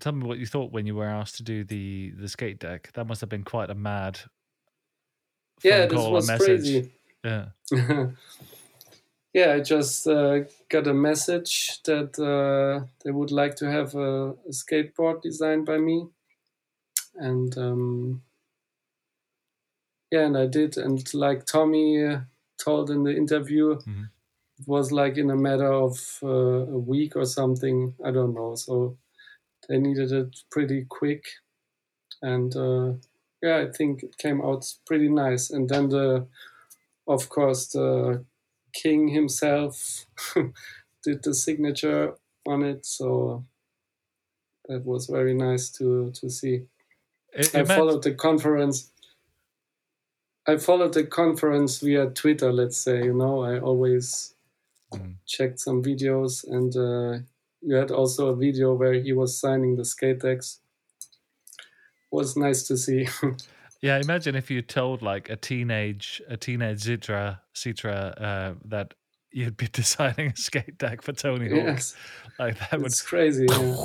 tell 0.00 0.12
me 0.12 0.26
what 0.26 0.38
you 0.38 0.46
thought 0.46 0.72
when 0.72 0.86
you 0.86 0.94
were 0.94 1.06
asked 1.06 1.36
to 1.36 1.42
do 1.42 1.64
the 1.64 2.12
the 2.18 2.28
skate 2.28 2.58
deck. 2.58 2.90
That 2.94 3.06
must 3.06 3.20
have 3.20 3.30
been 3.30 3.44
quite 3.44 3.70
a 3.70 3.74
mad. 3.74 4.18
yeah, 5.62 5.86
this 5.86 5.98
was 5.98 6.26
message. 6.26 6.46
crazy. 6.46 6.92
Yeah. 7.24 7.46
yeah, 9.36 9.52
I 9.52 9.60
just 9.60 10.08
uh, 10.08 10.40
got 10.70 10.88
a 10.88 10.94
message 10.94 11.80
that 11.84 12.18
uh, 12.18 12.86
they 13.04 13.12
would 13.12 13.30
like 13.30 13.56
to 13.56 13.70
have 13.70 13.94
a, 13.94 14.30
a 14.30 14.50
skateboard 14.50 15.22
designed 15.22 15.66
by 15.66 15.78
me, 15.78 16.08
and 17.16 17.56
um, 17.58 18.22
yeah, 20.10 20.26
and 20.26 20.36
I 20.36 20.46
did. 20.46 20.76
And 20.78 21.02
like 21.14 21.46
Tommy 21.46 22.04
uh, 22.04 22.20
told 22.58 22.90
in 22.90 23.04
the 23.04 23.16
interview, 23.16 23.76
Mhm. 23.86 24.10
it 24.58 24.68
was 24.68 24.92
like 24.92 25.18
in 25.18 25.30
a 25.30 25.36
matter 25.36 25.72
of 25.72 26.20
uh, 26.22 26.28
a 26.72 26.78
week 26.78 27.16
or 27.16 27.26
something. 27.26 27.94
I 28.04 28.10
don't 28.12 28.34
know. 28.34 28.54
So 28.56 28.98
they 29.68 29.78
needed 29.78 30.12
it 30.12 30.36
pretty 30.50 30.86
quick, 30.86 31.24
and 32.22 32.56
uh, 32.56 32.94
yeah, 33.42 33.58
I 33.58 33.72
think 33.72 34.04
it 34.04 34.18
came 34.18 34.42
out 34.42 34.64
pretty 34.86 35.10
nice. 35.10 35.50
And 35.50 35.68
then 35.68 35.90
the, 35.90 36.26
of 37.08 37.28
course, 37.30 37.68
the 37.68 38.24
king 38.82 39.08
himself 39.08 40.06
did 41.04 41.22
the 41.22 41.34
signature 41.34 42.14
on 42.46 42.62
it. 42.62 42.86
So 42.86 43.44
that 44.68 44.84
was 44.84 45.06
very 45.06 45.34
nice 45.34 45.70
to 45.78 46.10
to 46.20 46.28
see. 46.30 46.54
It, 47.32 47.54
I 47.54 47.60
it 47.60 47.68
meant- 47.68 47.78
followed 47.78 48.02
the 48.02 48.14
conference. 48.14 48.90
I 50.48 50.56
followed 50.58 50.94
the 50.94 51.04
conference 51.04 51.80
via 51.80 52.06
Twitter. 52.10 52.52
Let's 52.52 52.76
say, 52.78 53.04
you 53.04 53.14
know, 53.14 53.42
I 53.42 53.58
always 53.60 54.34
Mhm. 54.94 55.16
checked 55.26 55.58
some 55.60 55.82
videos, 55.82 56.44
and 56.56 56.72
uh, 56.76 57.12
you 57.60 57.74
had 57.76 57.90
also 57.90 58.28
a 58.28 58.36
video 58.36 58.74
where 58.74 58.94
he 58.94 59.12
was 59.12 59.38
signing 59.40 59.76
the 59.76 59.84
skate 59.84 60.20
decks. 60.20 60.60
Was 62.12 62.36
nice 62.36 62.62
to 62.68 62.76
see. 62.76 63.08
Yeah, 63.86 63.98
imagine 63.98 64.34
if 64.34 64.50
you 64.50 64.62
told 64.62 65.02
like 65.02 65.30
a 65.30 65.36
teenage 65.36 66.20
a 66.28 66.36
teenage 66.36 66.82
Zitra 66.82 67.38
Citra 67.54 68.20
uh, 68.20 68.54
that 68.66 68.94
you'd 69.30 69.56
be 69.56 69.68
designing 69.72 70.28
a 70.32 70.36
skate 70.36 70.78
deck 70.78 71.02
for 71.02 71.12
Tony 71.12 71.48
Hawk. 71.48 71.64
yes, 71.64 71.94
Like 72.38 72.58
that 72.58 72.78
would 72.78 72.86
it's 72.86 73.02
crazy. 73.02 73.46
Yeah. 73.50 73.76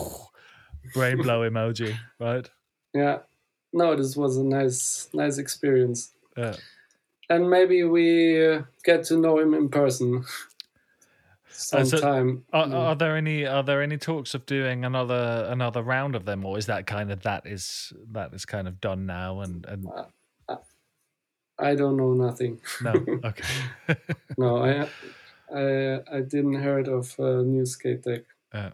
brain 0.93 1.17
blow 1.21 1.41
emoji, 1.49 1.95
right? 2.19 2.49
yeah. 2.93 3.19
No, 3.73 3.95
this 3.95 4.17
was 4.17 4.35
a 4.37 4.43
nice, 4.43 5.07
nice 5.13 5.37
experience, 5.37 6.11
Yeah. 6.35 6.55
and 7.29 7.49
maybe 7.49 7.83
we 7.85 8.45
uh, 8.45 8.63
get 8.83 9.05
to 9.05 9.17
know 9.17 9.39
him 9.39 9.53
in 9.53 9.69
person 9.69 10.25
Uh, 11.51 11.83
so- 11.83 11.83
sometime. 11.83 12.45
Are, 12.53 12.67
Yeah. 12.67 12.75
are 12.75 12.95
mm. 12.95 12.99
there 12.99 13.15
any 13.17 13.45
are 13.45 13.63
there 13.63 13.81
any 13.81 13.97
talks 13.97 14.33
of 14.33 14.45
doing 14.45 14.85
another 14.85 15.45
another 15.49 15.81
round 15.83 16.15
of 16.15 16.25
them, 16.25 16.45
or 16.45 16.57
is 16.57 16.65
that 16.65 16.87
kind 16.87 17.11
of 17.11 17.21
that 17.23 17.45
is 17.45 17.93
that 18.11 18.33
is 18.33 18.45
kind 18.45 18.67
of 18.67 18.79
done 18.81 19.05
now? 19.05 19.41
And 19.41 19.65
and 19.65 19.87
uh, 19.87 20.05
uh, 20.49 20.57
I 21.59 21.75
don't 21.75 21.97
know 21.97 22.13
nothing. 22.13 22.59
no, 22.81 22.91
okay, 23.23 23.43
No, 24.37 24.63
I, 24.63 24.87
I, 25.55 25.99
I 26.17 26.21
didn't 26.21 26.55
heard 26.55 26.87
of 26.87 27.13
a 27.19 27.43
new 27.43 27.65
skate 27.65 28.03
deck. 28.03 28.23
Yeah. 28.53 28.71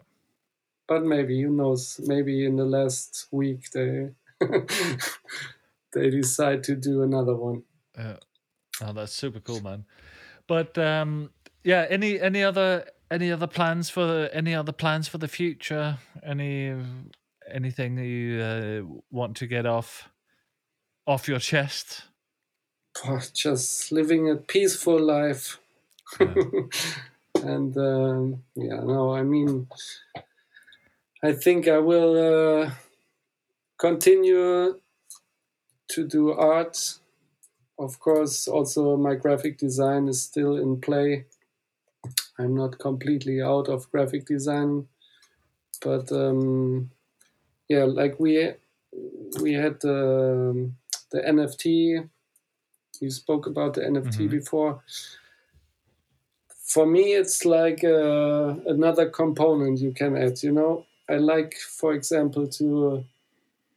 But 0.86 1.04
maybe 1.04 1.42
who 1.42 1.50
knows? 1.50 2.00
Maybe 2.06 2.46
in 2.46 2.56
the 2.56 2.64
last 2.64 3.26
week 3.30 3.70
they 3.72 4.10
they 5.92 6.10
decide 6.10 6.62
to 6.64 6.74
do 6.76 7.02
another 7.02 7.34
one. 7.34 7.62
yeah. 7.96 8.16
Oh, 8.80 8.92
that's 8.92 9.12
super 9.12 9.40
cool, 9.40 9.60
man. 9.60 9.84
But 10.46 10.78
um, 10.78 11.30
yeah, 11.64 11.86
any 11.88 12.20
any 12.20 12.42
other 12.42 12.86
any 13.10 13.32
other 13.32 13.46
plans 13.46 13.90
for 13.90 14.28
any 14.32 14.54
other 14.54 14.72
plans 14.72 15.08
for 15.08 15.18
the 15.18 15.28
future? 15.28 15.98
Any 16.24 16.74
anything 17.50 17.96
that 17.96 18.06
you 18.06 18.40
uh, 18.40 18.98
want 19.10 19.36
to 19.38 19.46
get 19.46 19.66
off 19.66 20.08
off 21.06 21.28
your 21.28 21.38
chest? 21.38 22.02
Just 23.32 23.92
living 23.92 24.30
a 24.30 24.36
peaceful 24.36 25.00
life. 25.00 25.60
Yeah. 26.20 26.34
and 27.42 27.76
um, 27.76 28.42
yeah, 28.54 28.80
no, 28.80 29.14
I 29.14 29.22
mean, 29.22 29.68
I 31.22 31.32
think 31.32 31.68
I 31.68 31.78
will 31.78 32.62
uh, 32.62 32.70
continue 33.78 34.80
to 35.88 36.06
do 36.06 36.32
art. 36.32 36.98
Of 37.78 38.00
course, 38.00 38.48
also 38.48 38.96
my 38.96 39.14
graphic 39.14 39.58
design 39.58 40.08
is 40.08 40.22
still 40.22 40.56
in 40.56 40.80
play. 40.80 41.26
I'm 42.38 42.54
not 42.54 42.78
completely 42.78 43.42
out 43.42 43.68
of 43.68 43.90
graphic 43.90 44.26
design, 44.26 44.88
but 45.82 46.10
um, 46.12 46.90
yeah, 47.68 47.84
like 47.84 48.18
we 48.20 48.52
we 49.40 49.54
had 49.54 49.80
the 49.80 50.70
the 51.10 51.26
NFT. 51.26 52.00
You 53.00 53.10
spoke 53.10 53.46
about 53.46 53.74
the 53.74 53.86
NFT 53.86 54.26
Mhm. 54.26 54.30
before 54.30 54.82
for 56.74 56.86
me 56.86 57.12
it's 57.14 57.44
like 57.44 57.82
uh, 57.84 58.54
another 58.74 59.08
component 59.08 59.80
you 59.80 59.92
can 59.92 60.16
add 60.16 60.42
you 60.42 60.52
know 60.52 60.84
i 61.08 61.16
like 61.16 61.54
for 61.80 61.92
example 61.94 62.46
to 62.46 63.04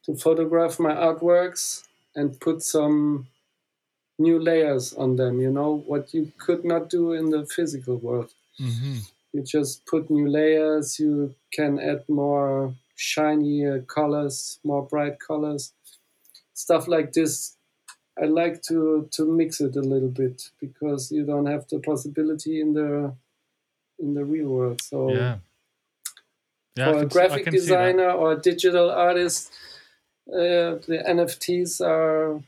to 0.06 0.16
photograph 0.16 0.80
my 0.80 0.94
artworks 0.94 1.88
and 2.16 2.40
put 2.42 2.62
some 2.64 3.28
new 4.20 4.40
layers 4.40 4.94
on 4.94 5.16
them 5.18 5.40
you 5.42 5.52
know 5.52 5.72
what 5.88 6.14
you 6.14 6.32
could 6.38 6.64
not 6.66 6.90
do 6.90 7.14
in 7.14 7.30
the 7.32 7.46
physical 7.48 7.98
world 7.98 8.34
hmm 8.62 9.00
you 9.34 9.44
just 9.44 9.86
put 9.86 10.10
new 10.10 10.28
layers. 10.30 11.00
You 11.00 11.36
can 11.52 11.80
add 11.80 12.08
more 12.10 12.74
shiny 12.96 13.66
uh, 13.66 13.80
colors 13.88 14.60
more 14.64 14.84
bright 14.84 15.20
colors. 15.20 15.74
Stuff 16.54 16.88
like 16.88 17.14
this 17.14 17.58
i 18.22 18.26
like 18.26 18.62
to 18.64 19.08
to 19.12 19.26
mix 19.26 19.62
it 19.62 19.76
a 19.78 19.82
little 19.82 20.10
bit 20.10 20.52
because 20.60 21.12
you 21.12 21.26
don't 21.26 21.48
have 21.48 21.68
the 21.70 21.80
possibility 21.80 22.62
in 22.62 22.74
the 22.74 23.16
in 24.00 24.14
the 24.16 24.26
real 24.26 24.50
world. 24.50 24.82
So 24.82 25.14
Yeah. 25.14 25.40
Yeah, 26.76 26.94
for 26.94 27.02
a 27.02 27.06
graphic 27.06 27.46
see 27.46 27.52
designer 27.52 28.12
or 28.12 28.34
a 28.34 28.42
digital 28.42 28.90
artist 28.92 29.52
uh, 30.30 30.76
the 30.88 31.04
nfts 31.08 31.82
are 31.82 32.42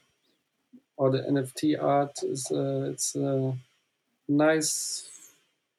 or 0.98 1.12
the 1.12 1.20
nft 1.20 1.82
art 1.82 2.24
is 2.24 2.52
uh, 2.52 2.90
it's 2.92 3.16
a 3.16 3.58
nice 4.28 5.13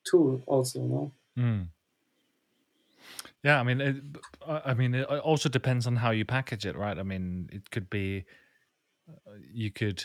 tool 0.05 0.43
also 0.47 0.81
no 0.83 1.13
Mm. 1.37 1.75
Yeah, 3.43 3.61
I 3.61 3.63
mean, 3.63 3.81
it, 3.81 3.97
I 4.47 4.71
I 4.71 4.75
mean, 4.75 4.95
it 4.95 5.05
also 5.09 5.49
depends 5.49 5.87
on 5.87 5.97
how 5.97 6.11
you 6.11 6.25
package 6.25 6.67
it, 6.67 6.77
right? 6.77 6.99
I 6.99 7.03
mean, 7.03 7.49
it 7.53 7.71
could 7.71 7.91
be 7.91 8.25
uh, 9.09 9.33
you 9.41 9.71
could 9.71 10.05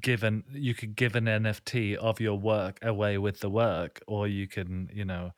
give 0.00 0.22
an 0.24 0.44
you 0.50 0.74
could 0.74 0.96
give 0.96 1.16
an 1.16 1.28
NFT 1.28 1.96
of 1.96 2.20
your 2.20 2.38
work 2.38 2.78
away 2.82 3.18
with 3.18 3.40
the 3.40 3.50
work, 3.50 4.00
or 4.08 4.28
you 4.28 4.48
can, 4.48 4.90
you 4.92 5.04
know, 5.04 5.32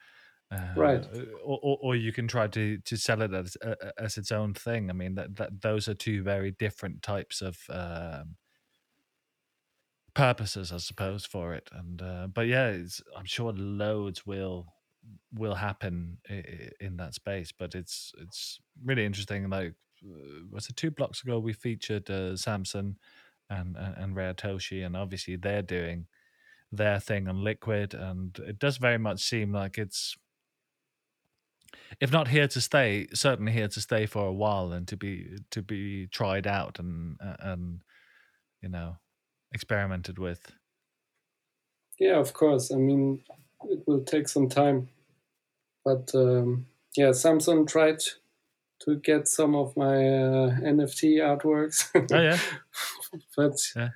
uh, 0.51 0.57
Right. 0.75 1.07
or, 1.45 1.59
or 1.63 1.79
or 1.83 1.97
you 1.97 2.13
can 2.13 2.29
try 2.29 2.49
to 2.49 2.79
to 2.79 2.97
sell 2.97 3.23
it 3.23 3.35
as 3.35 3.57
as 3.99 4.19
its 4.19 4.33
own 4.33 4.55
thing. 4.55 4.91
I 4.91 4.95
mean, 4.95 5.15
that, 5.17 5.37
that 5.37 5.63
those 5.63 5.89
are 5.89 5.95
two 5.95 6.23
very 6.23 6.53
different 6.53 7.03
types 7.03 7.43
of 7.43 7.59
um, 7.71 8.37
purposes, 10.19 10.73
I 10.73 10.79
suppose, 10.79 11.25
for 11.25 11.55
it. 11.55 11.71
And 11.73 12.03
uh, 12.03 12.27
but 12.27 12.49
yeah, 12.49 12.77
I'm 13.17 13.25
sure 13.25 13.53
loads 13.53 14.27
will 14.27 14.75
will 15.33 15.55
happen 15.55 16.19
in 16.81 16.97
that 16.97 17.15
space. 17.15 17.53
But 17.57 17.77
it's 17.77 18.13
it's 18.21 18.59
really 18.85 19.07
interesting. 19.07 19.49
Like 19.49 19.75
uh, 20.05 20.45
was 20.51 20.69
it 20.69 20.77
two 20.77 20.91
blocks 20.91 21.23
ago 21.23 21.39
we 21.39 21.53
featured 21.53 22.11
uh, 22.11 22.37
Samson 22.37 22.99
and 23.49 23.77
and, 23.77 23.95
and 23.97 24.17
Rare 24.17 24.35
Toshi, 24.35 24.85
and 24.85 24.97
obviously 24.97 25.37
they're 25.37 25.63
doing 25.63 26.09
their 26.73 26.99
thing 26.99 27.29
on 27.29 27.45
Liquid, 27.45 27.95
and 27.95 28.37
it 28.41 28.59
does 28.59 28.79
very 28.79 28.99
much 28.99 29.21
seem 29.21 29.53
like 29.53 29.79
it's 29.79 30.17
if 32.01 32.11
not 32.11 32.27
here 32.27 32.49
to 32.49 32.61
stay, 32.61 33.07
certainly 33.15 33.53
here 33.53 33.69
to 33.69 33.81
stay 33.81 34.07
for 34.07 34.27
a 34.27 34.33
while 34.33 34.73
and 34.73 34.89
to 34.89 34.97
be 34.97 35.39
to 35.53 35.63
be 35.63 36.09
tried 36.09 36.49
out 36.49 36.81
and 36.81 37.19
and 37.21 37.83
you 38.61 38.69
know 38.69 38.97
experimented 39.53 40.19
with. 40.19 40.53
Yeah, 41.99 42.19
of 42.19 42.33
course. 42.33 42.71
I 42.73 42.77
mean, 42.77 43.23
it 43.65 43.83
will 43.87 44.05
take 44.05 44.29
some 44.29 44.49
time, 44.49 44.89
but 45.85 46.11
um, 46.15 46.67
yeah, 46.97 47.13
Samson 47.13 47.67
tried 47.67 47.99
to 48.81 48.97
get 48.97 49.27
some 49.27 49.57
of 49.57 49.77
my 49.77 49.97
uh, 49.97 50.51
NFT 50.61 51.19
artworks, 51.19 51.89
Oh 52.13 52.21
yeah, 52.21 52.39
but 53.37 53.57
Yeah. 53.75 53.89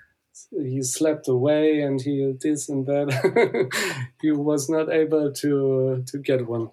he 0.51 0.83
slept 0.83 1.29
away 1.29 1.83
and 1.83 2.01
he 2.01 2.35
this 2.41 2.69
and 2.69 2.85
that. 2.87 3.09
he 4.23 4.33
was 4.33 4.69
not 4.69 4.91
able 4.93 5.33
to 5.33 6.03
to 6.07 6.19
get 6.19 6.47
one. 6.49 6.71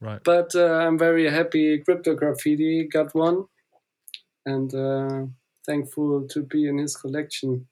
right. 0.00 0.22
But 0.22 0.54
uh, 0.54 0.74
I'm 0.86 0.96
very 0.98 1.28
happy. 1.28 1.82
Cryptograffiti 1.82 2.88
got 2.92 3.12
one, 3.16 3.46
and 4.46 4.72
uh, 4.74 5.26
thankful 5.66 6.28
to 6.28 6.42
be 6.42 6.68
in 6.68 6.78
his 6.78 6.96
collection. 6.96 7.66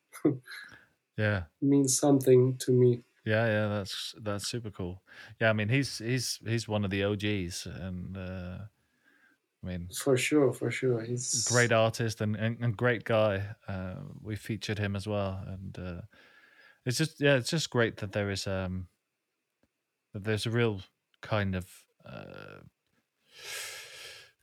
Yeah, 1.16 1.46
means 1.60 1.98
something 1.98 2.56
to 2.58 2.72
me. 2.72 3.04
yeah, 3.24 3.46
yeah. 3.46 3.68
That's 3.68 4.14
that's 4.22 4.46
super 4.48 4.70
cool. 4.70 5.02
Yeah, 5.40 5.50
I 5.50 5.52
mean 5.52 5.68
he's 5.68 5.98
he's 5.98 6.38
he's 6.44 6.68
one 6.68 6.84
of 6.84 6.90
the 6.90 7.02
OGs, 7.04 7.66
and 7.66 8.16
uh, 8.16 8.58
I 9.62 9.66
mean 9.66 9.92
For 9.96 10.16
sure, 10.16 10.52
for 10.52 10.70
sure. 10.70 11.00
He's 11.02 11.44
great 11.44 11.72
artist 11.72 12.20
and, 12.20 12.36
and, 12.36 12.62
and 12.62 12.76
great 12.76 13.04
guy. 13.04 13.54
Uh, 13.68 13.96
we 14.20 14.36
featured 14.36 14.78
him 14.78 14.96
as 14.96 15.06
well, 15.06 15.42
and 15.46 15.78
uh, 15.78 16.00
it's 16.86 16.98
just 16.98 17.20
yeah, 17.20 17.36
it's 17.36 17.50
just 17.50 17.70
great 17.70 17.98
that 17.98 18.12
there 18.12 18.30
is 18.30 18.46
um 18.46 18.88
that 20.12 20.24
there's 20.24 20.46
a 20.46 20.50
real 20.50 20.80
kind 21.22 21.54
of 21.54 21.84
uh, 22.04 22.60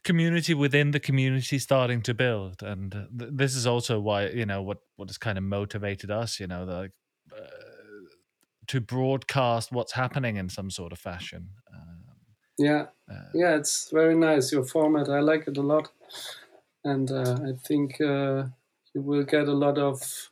community 0.04 0.54
within 0.54 0.92
the 0.92 1.00
community 1.00 1.60
starting 1.60 2.02
to 2.04 2.14
build, 2.14 2.62
and 2.64 2.94
uh, 2.96 3.06
th- 3.18 3.32
this 3.34 3.56
is 3.56 3.66
also 3.68 4.00
why 4.00 4.28
you 4.28 4.46
know 4.46 4.62
what 4.62 4.80
what 4.96 5.10
has 5.10 5.18
kind 5.18 5.38
of 5.38 5.44
motivated 5.44 6.12
us, 6.12 6.40
you 6.40 6.48
know, 6.48 6.64
like. 6.64 6.92
Uh, 7.36 7.48
to 8.68 8.80
broadcast 8.80 9.72
what's 9.72 9.92
happening 9.94 10.38
in 10.38 10.50
some 10.50 10.70
sort 10.72 10.94
of 10.94 11.00
fashion. 11.00 11.50
Um, 11.74 12.04
Yeah, 12.58 12.88
uh, 13.12 13.30
yeah. 13.34 13.56
It's 13.58 13.90
very 13.92 14.16
nice 14.16 14.52
your 14.52 14.64
format. 14.64 15.10
I 15.10 15.20
like 15.20 15.48
it 15.48 15.58
a 15.58 15.62
lot, 15.62 15.92
and 16.84 17.12
uh, 17.12 17.40
I 17.50 17.54
think 17.68 18.00
uh, 18.02 18.46
you 18.94 19.02
will 19.02 19.24
get 19.26 19.48
a 19.48 19.54
lot 19.54 19.78
of 19.78 20.30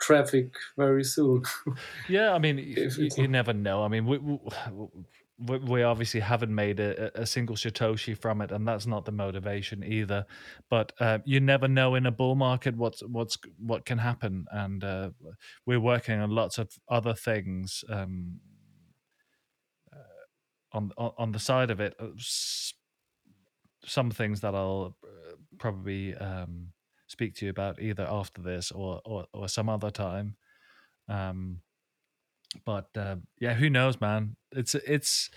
traffic 0.00 0.54
very 0.76 1.04
soon. 1.04 1.42
Yeah, 2.08 2.32
I 2.34 2.38
mean, 2.38 2.56
y- 2.56 2.74
If 2.76 2.98
y- 2.98 3.08
you 3.16 3.28
never 3.28 3.52
know. 3.52 3.84
I 3.84 3.88
mean, 3.88 4.06
we, 4.06 4.18
we 4.18 4.38
we 5.46 5.82
obviously 5.82 6.20
haven't 6.20 6.54
made 6.54 6.80
a, 6.80 7.20
a 7.20 7.26
single 7.26 7.56
satoshi 7.56 8.16
from 8.16 8.40
it, 8.42 8.52
and 8.52 8.66
that's 8.66 8.86
not 8.86 9.04
the 9.04 9.12
motivation 9.12 9.82
either. 9.84 10.26
But 10.68 10.92
uh, 11.00 11.18
you 11.24 11.40
never 11.40 11.68
know 11.68 11.94
in 11.94 12.06
a 12.06 12.10
bull 12.10 12.34
market 12.34 12.76
what's 12.76 13.00
what's 13.02 13.38
what 13.58 13.84
can 13.84 13.98
happen, 13.98 14.46
and 14.50 14.84
uh, 14.84 15.10
we're 15.66 15.80
working 15.80 16.20
on 16.20 16.30
lots 16.30 16.58
of 16.58 16.70
other 16.88 17.14
things 17.14 17.84
um, 17.88 18.40
uh, 19.92 20.76
on, 20.76 20.92
on 20.96 21.12
on 21.16 21.32
the 21.32 21.38
side 21.38 21.70
of 21.70 21.80
it. 21.80 21.94
Uh, 21.98 22.08
Some 23.84 24.10
things 24.10 24.40
that 24.40 24.54
I'll 24.54 24.94
uh, 25.02 25.36
probably 25.58 26.14
um, 26.16 26.72
speak 27.06 27.34
to 27.36 27.46
you 27.46 27.50
about 27.50 27.80
either 27.80 28.06
after 28.08 28.42
this 28.42 28.70
or 28.72 29.00
or, 29.04 29.24
or 29.32 29.48
some 29.48 29.68
other 29.68 29.90
time. 29.90 30.36
Um, 31.08 31.62
but 32.64 32.88
uh, 32.96 33.16
yeah, 33.38 33.54
who 33.54 33.70
knows, 33.70 34.00
man? 34.00 34.36
It's 34.52 34.74
it's 34.74 35.30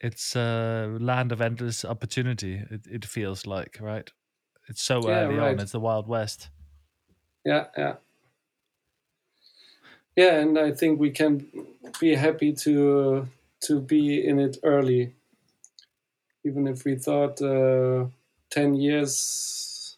it's 0.00 0.36
a 0.36 0.96
land 1.00 1.32
of 1.32 1.40
endless 1.40 1.84
opportunity. 1.84 2.54
It, 2.70 2.86
it 2.86 3.04
feels 3.04 3.46
like, 3.46 3.78
right? 3.80 4.10
It's 4.68 4.82
so 4.82 5.08
Yeah, 5.08 5.10
early 5.10 5.38
on. 5.38 5.60
It's 5.60 5.72
the 5.72 5.80
wild 5.80 6.08
west. 6.08 6.50
yeah, 7.44 7.66
yeah, 7.76 7.96
yeah. 10.16 10.38
And 10.38 10.58
I 10.58 10.72
think 10.72 10.98
we 11.00 11.10
can 11.10 11.46
be 12.00 12.14
happy 12.14 12.52
to 12.64 13.28
to 13.60 13.80
be 13.80 14.26
in 14.26 14.38
it 14.38 14.58
early, 14.62 15.14
even 16.44 16.66
if 16.66 16.84
we 16.84 16.94
thought 16.96 17.40
uh, 17.42 18.06
ten 18.50 18.74
years 18.74 19.96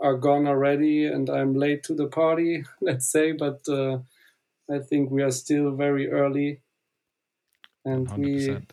are 0.00 0.16
gone 0.16 0.46
already, 0.46 1.06
and 1.06 1.30
I'm 1.30 1.54
late 1.54 1.82
to 1.84 1.94
the 1.94 2.08
party. 2.08 2.64
Let's 2.80 3.06
say, 3.06 3.32
but 3.32 3.68
uh, 3.68 4.00
I 4.70 4.78
think 4.80 5.10
we 5.10 5.22
are 5.22 5.30
still 5.30 5.70
very 5.72 6.10
early, 6.10 6.60
and 7.84 8.08
Hundred 8.08 8.24
we 8.26 8.34
percent. 8.34 8.72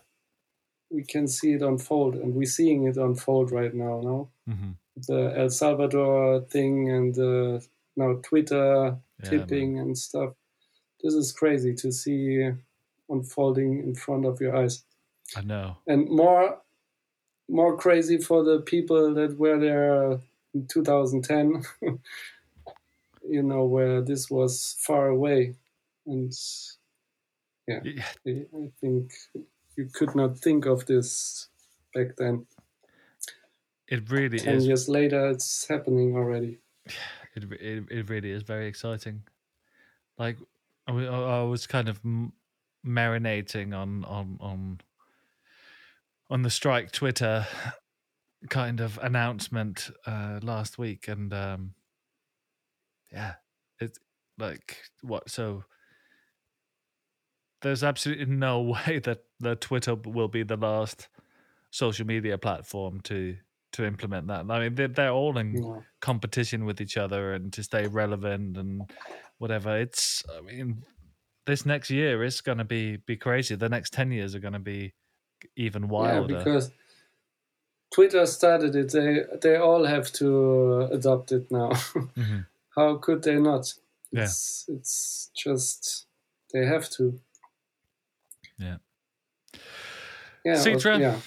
we 0.90 1.04
can 1.04 1.28
see 1.28 1.54
it 1.54 1.62
unfold, 1.62 2.16
and 2.16 2.36
we're 2.36 2.46
seeing 2.46 2.86
it 2.86 2.98
unfold 2.98 3.52
right 3.52 3.74
now. 3.74 4.02
No, 4.02 4.30
Mm-hmm. 4.50 4.72
the 5.08 5.34
El 5.38 5.50
Salvador 5.50 6.42
thing, 6.42 6.90
and 6.92 7.18
uh, 7.18 7.60
now 7.96 8.20
Twitter 8.22 8.98
Yeah, 9.24 9.30
tipping 9.30 9.80
and 9.80 9.98
stuff. 9.98 10.34
This 11.04 11.14
is 11.14 11.32
crazy 11.32 11.74
to 11.76 11.92
see 11.92 12.52
unfolding 13.10 13.80
in 13.80 13.96
front 13.96 14.26
of 14.26 14.40
your 14.42 14.56
eyes, 14.56 14.84
I 15.36 15.42
know. 15.42 15.78
and 15.88 16.10
more 16.10 16.62
more 17.48 17.78
crazy 17.78 18.18
for 18.18 18.44
the 18.44 18.60
people 18.62 19.14
that 19.14 19.38
were 19.38 19.60
there 19.60 20.20
in 20.54 20.68
2010. 20.68 21.64
you 23.30 23.44
know 23.44 23.64
where 23.66 24.02
this 24.02 24.30
was 24.30 24.76
far 24.80 25.08
away, 25.10 25.56
and 26.06 26.34
Yeah, 27.68 27.82
I 28.28 28.72
think 28.80 29.12
you 29.76 29.90
could 29.94 30.16
not 30.16 30.38
think 30.38 30.66
of 30.66 30.86
this 30.86 31.50
back 31.94 32.16
then. 32.18 32.46
It 33.88 34.10
really 34.10 34.40
Ten 34.40 34.56
is. 34.56 34.68
years 34.68 34.90
later, 34.90 35.30
it's 35.30 35.68
happening 35.68 36.16
already. 36.16 36.60
It, 37.38 37.52
it 37.52 37.84
it 37.92 38.10
really 38.10 38.32
is 38.32 38.44
very 38.44 38.66
exciting. 38.66 39.24
Like 40.18 40.38
I 40.88 40.94
I 40.94 41.44
was 41.44 41.68
kind 41.68 41.90
of 41.90 42.00
marinating 42.86 43.76
on 43.76 44.06
on 44.06 44.38
on 44.40 44.80
on 46.30 46.44
the 46.44 46.50
strike 46.50 46.94
Twitter 46.94 47.46
kind 48.50 48.80
of 48.80 48.98
announcement 49.02 49.92
uh, 50.08 50.40
last 50.42 50.78
week, 50.78 51.10
and 51.10 51.34
um, 51.34 51.74
yeah, 53.12 53.34
it's 53.82 54.00
like 54.38 54.78
what 55.02 55.30
so. 55.30 55.66
There's 57.66 57.84
absolutely 57.84 58.28
no 58.28 58.62
way 58.88 59.00
that 59.00 59.24
the 59.40 59.56
Twitter 59.56 59.96
will 59.96 60.28
be 60.28 60.44
the 60.44 60.56
last 60.56 61.08
social 61.72 62.06
media 62.06 62.38
platform 62.38 63.02
to 63.02 63.38
to 63.72 63.84
implement 63.86 64.28
that. 64.28 64.46
I 64.50 64.60
mean, 64.60 64.76
they're, 64.76 64.88
they're 64.88 65.10
all 65.12 65.36
in 65.40 65.54
No. 65.56 65.84
competition 66.00 66.64
with 66.66 66.80
each 66.80 66.96
other 66.96 67.34
and 67.34 67.52
to 67.54 67.64
stay 67.64 67.88
relevant 67.88 68.56
and 68.56 68.84
whatever. 69.40 69.76
It's 69.78 70.24
I 70.38 70.42
mean, 70.42 70.84
this 71.48 71.66
next 71.66 71.90
year 71.90 72.24
is 72.24 72.40
going 72.42 72.60
to 72.60 72.64
be 72.64 72.98
be 72.98 73.18
crazy. 73.18 73.56
The 73.56 73.68
next 73.68 73.94
ten 73.94 74.12
years 74.12 74.36
are 74.36 74.40
going 74.40 74.54
to 74.54 74.60
be 74.76 74.94
even 75.58 75.88
wilder. 75.88 76.34
Yeah, 76.34 76.38
because 76.44 76.72
Twitter 77.94 78.26
started 78.28 78.76
it. 78.76 78.92
They 78.92 79.24
they 79.42 79.56
all 79.58 79.86
have 79.86 80.12
to 80.14 80.82
adopt 80.92 81.32
it 81.32 81.50
now. 81.50 81.70
Mhm. 82.16 82.46
How 82.76 82.98
could 82.98 83.24
they 83.24 83.40
not? 83.40 83.74
Yeah. 84.12 84.24
It's 84.24 84.66
it's 84.70 85.32
just 85.36 86.06
they 86.54 86.66
have 86.66 86.90
to. 86.92 87.20
Yeah. 88.58 88.78
Yeah. 90.44 90.54
Citra, 90.54 91.00
yeah. 91.00 91.20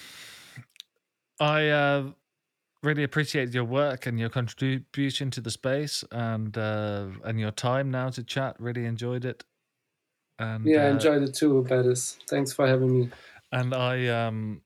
I 1.39 1.67
uh, 1.67 2.11
really 2.83 3.03
appreciate 3.03 3.53
your 3.53 3.65
work 3.65 4.05
and 4.05 4.19
your 4.19 4.29
contribution 4.29 5.31
to 5.31 5.41
the 5.41 5.51
space 5.51 6.03
and 6.11 6.57
uh, 6.57 7.07
and 7.23 7.39
your 7.39 7.51
time 7.51 7.91
now 7.91 8.09
to 8.09 8.23
chat. 8.23 8.55
Really 8.59 8.85
enjoyed 8.85 9.25
it. 9.25 9.43
And 10.37 10.65
Yeah, 10.65 10.85
I 10.85 10.87
uh, 10.87 10.91
enjoyed 10.91 11.23
it 11.23 11.33
too, 11.33 11.63
Bettis. 11.63 12.17
Thanks 12.29 12.53
for 12.53 12.65
having 12.67 12.99
me. 12.99 13.09
and 13.51 13.73
I 13.73 14.07
um 14.07 14.61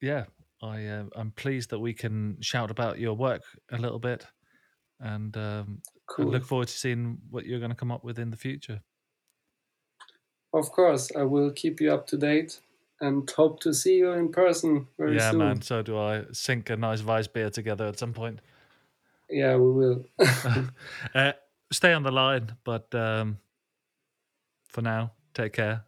yeah, 0.00 0.24
I 0.62 0.86
uh, 0.86 1.04
I'm 1.16 1.30
pleased 1.30 1.70
that 1.70 1.78
we 1.78 1.94
can 1.94 2.36
shout 2.40 2.70
about 2.70 2.98
your 2.98 3.14
work 3.14 3.42
a 3.70 3.78
little 3.78 3.98
bit, 3.98 4.26
and 5.00 5.34
um, 5.36 5.82
I 6.18 6.22
look 6.22 6.44
forward 6.44 6.68
to 6.68 6.74
seeing 6.74 7.18
what 7.30 7.46
you're 7.46 7.60
going 7.60 7.70
to 7.70 7.76
come 7.76 7.92
up 7.92 8.04
with 8.04 8.18
in 8.18 8.30
the 8.30 8.36
future. 8.36 8.80
Of 10.52 10.70
course, 10.70 11.10
I 11.16 11.22
will 11.22 11.50
keep 11.50 11.80
you 11.80 11.92
up 11.92 12.06
to 12.08 12.16
date 12.16 12.60
and 13.00 13.28
hope 13.30 13.60
to 13.60 13.74
see 13.74 13.96
you 13.96 14.12
in 14.12 14.30
person 14.30 14.86
very 14.98 15.16
yeah, 15.16 15.30
soon. 15.30 15.40
Yeah, 15.40 15.46
man. 15.46 15.62
So 15.62 15.82
do 15.82 15.98
I. 15.98 16.24
Sink 16.32 16.70
a 16.70 16.76
nice 16.76 17.00
Vice 17.00 17.26
beer 17.26 17.50
together 17.50 17.86
at 17.86 17.98
some 17.98 18.12
point. 18.12 18.40
Yeah, 19.28 19.56
we 19.56 19.72
will. 19.72 20.04
Uh, 21.14 21.32
stay 21.72 21.92
on 21.92 22.02
the 22.02 22.12
line, 22.12 22.52
but 22.64 22.94
um, 22.94 23.38
for 24.68 24.82
now, 24.82 25.12
take 25.34 25.54
care. 25.54 25.84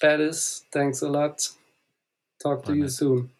that 0.00 0.20
is, 0.20 0.64
thanks 0.72 1.02
a 1.02 1.08
lot. 1.08 1.48
Talk 2.42 2.64
to 2.64 2.74
you 2.74 2.82
mate. 2.82 2.90
soon. 2.90 3.30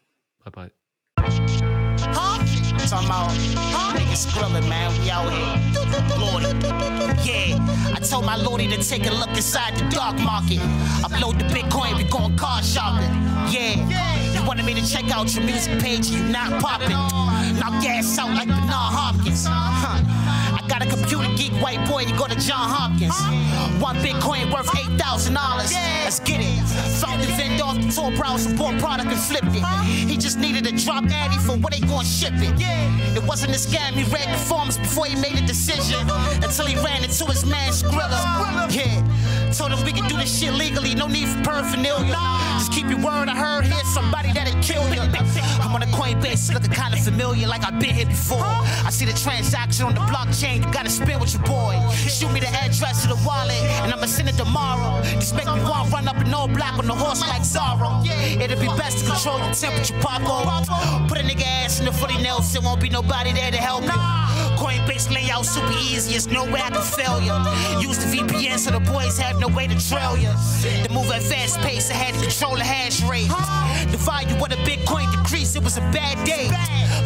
Bye 0.45 0.51
bye. 0.51 0.71
Huh? 1.19 2.39
Talking 2.87 3.07
about 3.07 3.31
huh? 3.33 3.99
niggas 3.99 4.33
grilling, 4.33 4.69
man. 4.69 5.01
We 5.01 5.11
out 5.11 5.31
here. 5.33 5.57
Lordy. 6.19 6.96
Told 8.11 8.25
my 8.25 8.37
Lordy 8.37 8.69
to 8.69 8.77
take 8.89 9.05
a 9.09 9.11
look 9.11 9.31
inside 9.31 9.77
the 9.77 9.85
dark 9.89 10.17
market. 10.21 10.59
Upload 11.03 11.39
the 11.39 11.45
Bitcoin, 11.47 11.97
we 11.97 12.05
going 12.05 12.37
car 12.37 12.63
shopping. 12.63 13.11
Yeah. 13.51 14.33
You 14.33 14.47
wanted 14.47 14.65
me 14.65 14.75
to 14.75 14.87
check 14.89 15.11
out 15.11 15.35
your 15.35 15.45
music 15.45 15.81
page, 15.81 16.07
you 16.07 16.23
not 16.23 16.63
popping. 16.63 16.91
Now 16.91 17.81
gas 17.83 18.17
out 18.17 18.31
like 18.31 18.47
Bernard 18.47 18.71
Hopkins. 18.71 19.47
Huh. 19.49 20.03
I 20.55 20.65
got 20.69 20.87
a 20.87 20.89
computer 20.89 21.29
geek 21.37 21.53
white 21.61 21.85
boy, 21.89 22.03
you 22.03 22.17
go 22.17 22.29
to 22.29 22.37
John 22.37 22.71
Hopkins. 22.71 23.19
One 23.83 23.97
Bitcoin 23.97 24.53
worth 24.53 24.69
$8,000. 24.69 25.35
Let's 26.05 26.21
get 26.21 26.41
it. 26.41 26.63
Found 27.01 27.23
the 27.23 27.27
vendor 27.35 27.65
off 27.65 27.77
the 27.77 27.91
Tor 27.91 28.13
browser, 28.13 28.55
bought 28.57 28.79
product 28.79 29.11
and 29.11 29.21
flipped 29.21 29.51
it. 29.51 29.65
He 29.85 30.17
just 30.17 30.39
needed 30.39 30.56
drop 30.87 31.05
addy 31.11 31.37
for 31.39 31.57
where 31.59 31.73
they 31.73 31.81
gonna 31.81 32.05
ship 32.05 32.33
it. 32.37 32.55
It 33.17 33.25
wasn't 33.25 33.51
a 33.51 33.59
scam, 33.59 33.93
he 33.95 34.05
read 34.05 34.29
the 34.33 34.39
forms 34.39 34.79
before 34.79 35.07
he 35.07 35.17
made 35.17 35.35
a 35.35 35.45
decision. 35.45 35.99
Until 36.45 36.67
he 36.67 36.77
ran 36.77 37.03
into 37.03 37.25
his 37.27 37.45
man 37.45 37.73
Skrilla. 37.73 38.21
Yeah. 38.71 39.53
Told 39.53 39.73
him 39.73 39.85
we 39.85 39.93
can 39.93 40.09
do 40.09 40.17
this 40.17 40.39
shit 40.39 40.55
legally, 40.55 40.95
no 40.95 41.09
need 41.09 41.29
for 41.29 41.43
paraphernalia. 41.43 42.36
Just 42.59 42.73
keep 42.73 42.89
your 42.89 42.99
word, 42.99 43.29
I 43.29 43.37
heard 43.37 43.67
here's 43.67 43.87
somebody 43.93 44.33
that'll 44.33 44.61
kill 44.63 44.83
you. 44.95 45.03
I'm 45.61 45.75
on 45.75 45.83
a 45.83 45.87
Coinbase, 45.87 46.53
looking 46.55 46.71
kinda 46.71 46.97
familiar, 46.97 47.47
like 47.47 47.65
I've 47.65 47.79
been 47.79 47.95
here 47.95 48.07
before. 48.07 48.45
I 48.89 48.91
see 48.91 49.05
the 49.05 49.13
transaction 49.13 49.85
on 49.87 49.95
the 49.95 50.01
blockchain, 50.01 50.65
you 50.65 50.73
gotta 50.73 50.91
spin 50.91 51.21
with 51.21 51.35
your 51.35 51.43
boy. 51.43 51.77
Shoot 51.93 52.33
me 52.33 52.41
the 52.41 52.49
address 52.49 53.03
to 53.03 53.09
the 53.09 53.21
wallet, 53.27 53.63
and 53.83 53.93
I'ma 53.93 54.07
send 54.07 54.29
it 54.29 54.37
tomorrow. 54.37 55.03
Just 55.21 55.35
make 55.35 55.47
me 55.47 55.61
want 55.63 55.93
run 55.93 56.09
up 56.09 56.17
in 56.17 56.33
all 56.33 56.49
black 56.49 56.79
on 56.79 56.87
the 56.87 56.95
horse 56.95 57.21
like 57.21 57.43
Zorro. 57.43 58.05
It'll 58.41 58.59
be 58.59 58.69
best 58.79 59.01
to 59.01 59.05
control 59.11 59.39
your 59.39 59.53
temperature, 59.53 59.95
Paco. 60.01 60.37
Put 61.09 61.19
a 61.19 61.23
nigga 61.23 61.45
ass 61.65 61.79
in 61.81 61.85
the 61.85 61.93
footy 61.93 62.17
nails, 62.23 62.53
there 62.53 62.63
won't 62.63 62.81
be 62.81 62.89
nobody 62.89 63.33
there 63.33 63.51
to 63.51 63.59
help 63.59 63.85
you. 63.85 64.26
Coinbase 64.57 65.11
layout 65.13 65.47
super 65.47 65.73
easy, 65.73 66.15
it's 66.15 66.27
no 66.27 66.45
way 66.45 66.61
I 66.61 66.71
can 66.71 66.83
fail 66.83 67.21
you. 67.21 67.35
Use 67.87 67.99
the 67.99 68.09
VPN 68.17 68.59
so 68.59 68.71
the 68.71 68.81
boys 68.81 69.19
have 69.19 69.39
no 69.39 69.49
way 69.49 69.67
to 69.67 69.77
trail 69.89 70.17
you. 70.17 70.33
The 70.83 70.89
move 70.91 71.11
at 71.11 71.23
fast 71.23 71.59
pace, 71.61 71.91
I 71.91 71.95
had 71.95 72.15
to 72.15 72.21
control 72.21 72.57
the 72.57 72.65
hash 72.65 73.03
rate. 73.03 73.29
The 73.91 73.99
value 73.99 74.35
of 74.35 74.49
the 74.49 74.57
Bitcoin 74.69 75.11
decreased, 75.13 75.57
it 75.57 75.63
was 75.63 75.77
a 75.77 75.83
bad 75.93 76.17
day. 76.27 76.51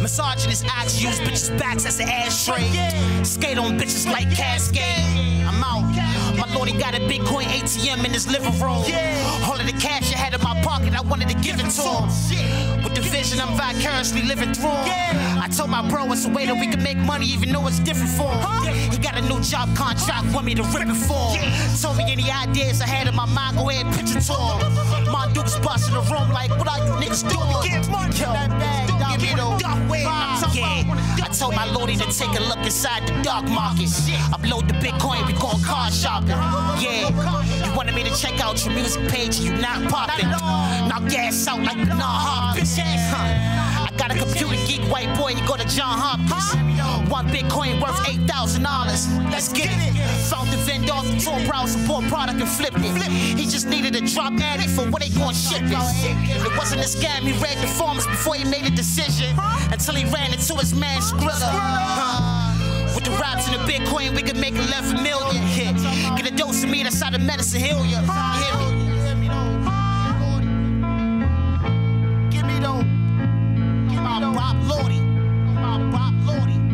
Misogynist 0.01 0.65
acts 0.67 1.01
use 1.01 1.19
bitches' 1.19 1.57
backs 1.59 1.85
as 1.85 1.99
an 1.99 2.09
ashtray. 2.09 2.65
Skate 3.23 3.57
on 3.57 3.77
bitches 3.77 4.05
like 4.11 4.33
Cascade. 4.33 5.45
I'm 5.45 5.63
out. 5.63 6.30
My 6.41 6.51
lordy 6.55 6.73
got 6.73 6.95
a 6.95 6.99
Bitcoin 6.99 7.43
ATM 7.43 8.03
in 8.03 8.11
his 8.11 8.27
living 8.27 8.53
room. 8.59 8.81
All 9.45 9.59
of 9.59 9.67
the 9.67 9.77
cash 9.79 10.11
I 10.11 10.17
had 10.17 10.33
in 10.33 10.41
my 10.41 10.59
pocket, 10.63 10.97
I 10.97 11.01
wanted 11.01 11.29
to 11.29 11.35
give 11.35 11.59
it 11.59 11.69
to 11.69 11.83
him. 11.83 12.83
With 12.83 12.95
the 12.95 13.01
vision 13.01 13.39
I'm 13.39 13.55
vicariously 13.55 14.23
living 14.23 14.51
through 14.51 14.81
him. 14.89 15.13
I 15.37 15.47
told 15.55 15.69
my 15.69 15.87
bro 15.87 16.11
it's 16.11 16.25
a 16.25 16.29
way 16.29 16.47
that 16.47 16.55
we 16.55 16.65
can 16.65 16.81
make 16.81 16.97
money 16.97 17.27
even 17.27 17.51
though 17.51 17.67
it's 17.67 17.77
different 17.77 18.09
for 18.09 18.33
him. 18.33 18.73
He 18.91 18.97
got 18.97 19.17
a 19.17 19.21
new 19.21 19.39
job 19.41 19.69
contract, 19.75 20.33
want 20.33 20.47
me 20.47 20.55
to 20.55 20.63
rip 20.73 20.89
it 20.89 20.95
for 20.95 21.29
him. 21.37 21.45
Told 21.79 21.97
me 21.97 22.11
any 22.11 22.31
ideas 22.31 22.81
I 22.81 22.87
had 22.87 23.07
in 23.07 23.15
my 23.15 23.27
mind, 23.27 23.57
go 23.57 23.69
ahead 23.69 23.85
and 23.85 23.95
pitch 23.95 24.15
it 24.15 24.21
to 24.21 24.33
him. 24.33 25.05
My 25.13 25.29
Duke's 25.33 25.59
busting 25.59 25.93
the 25.93 26.01
room 26.09 26.31
like, 26.31 26.49
what 26.57 26.67
are 26.67 26.81
you 26.85 26.93
niggas 27.03 27.21
doing? 27.29 27.69
Get 27.69 27.87
money, 27.89 28.17
Yo, 28.17 28.33
that 28.33 28.49
bag, 28.49 28.89
give 29.17 29.21
me 29.21 29.35
the 29.35 29.51
yeah. 30.53 30.83
I 31.23 31.29
told 31.31 31.55
my 31.55 31.65
lordy 31.65 31.95
to 31.95 32.05
take 32.11 32.37
a 32.37 32.43
look 32.43 32.59
inside 32.59 33.07
the 33.07 33.21
dark 33.21 33.45
market. 33.45 33.87
Upload 34.35 34.67
the 34.67 34.73
Bitcoin, 34.73 35.25
we 35.27 35.33
going 35.33 35.63
car 35.63 35.91
shopping. 35.91 36.29
Yeah, 36.81 37.09
you 37.65 37.75
wanted 37.75 37.95
me 37.95 38.03
to 38.03 38.15
check 38.15 38.39
out 38.41 38.63
your 38.65 38.73
music 38.73 39.07
page, 39.09 39.39
you 39.39 39.55
not 39.55 39.89
popping. 39.89 40.29
Now 40.29 40.99
gas 41.09 41.47
out 41.47 41.61
like 41.61 41.77
Bernard 41.77 42.01
Hopkins. 42.01 42.77
Huh. 42.77 43.70
Got 44.01 44.15
a 44.15 44.17
computer 44.17 44.55
geek 44.65 44.81
white 44.89 45.15
boy, 45.15 45.29
you 45.37 45.45
go 45.47 45.55
to 45.55 45.67
John 45.67 45.93
Hopkins. 45.93 46.33
Huh? 46.33 47.05
One 47.05 47.27
Bitcoin 47.27 47.79
worth 47.79 48.01
$8,000. 48.01 48.65
Let's 49.29 49.53
get 49.53 49.69
it. 49.69 49.93
Found 50.31 50.49
the 50.49 50.57
vendor, 50.57 50.97
four 51.21 51.39
browse 51.45 51.73
support 51.73 52.05
product 52.05 52.39
and 52.39 52.49
flip 52.49 52.73
it. 52.77 53.11
He 53.37 53.45
just 53.45 53.67
needed 53.67 53.95
a 53.95 54.01
drop 54.01 54.33
addict 54.41 54.71
for 54.71 54.89
what 54.89 55.03
they 55.03 55.09
gonna 55.09 55.35
ship 55.35 55.61
it. 55.61 55.77
It 56.47 56.57
wasn't 56.57 56.81
a 56.81 56.85
scam, 56.85 57.21
he 57.29 57.33
read 57.43 57.59
the 57.59 57.67
forms 57.67 58.07
before 58.07 58.33
he 58.33 58.43
made 58.43 58.65
a 58.65 58.71
decision. 58.71 59.37
Until 59.71 59.93
he 59.93 60.05
ran 60.05 60.33
into 60.33 60.55
his 60.55 60.73
man 60.73 60.99
Skrilla. 60.99 61.51
With 62.95 63.03
the 63.03 63.11
raps 63.21 63.47
and 63.49 63.55
the 63.61 63.71
Bitcoin, 63.71 64.15
we 64.15 64.23
could 64.23 64.37
make 64.37 64.55
11 64.55 65.03
million 65.03 65.43
hit. 65.43 65.75
Get 66.17 66.25
a 66.25 66.35
dose 66.35 66.63
of 66.63 66.71
me, 66.71 66.81
that's 66.81 66.99
how 66.99 67.11
the 67.11 67.19
medicine 67.19 67.61
heal 67.61 67.85
ya. 67.85 68.01
Hear 68.01 68.55
me? 68.57 68.65
Give 72.31 72.45
me 72.47 72.57
though. 72.59 73.00
My 74.11 74.19
Bob 74.19 74.57
Lordy. 74.67 74.99
Bob 75.89 76.13
Lordy. 76.25 76.70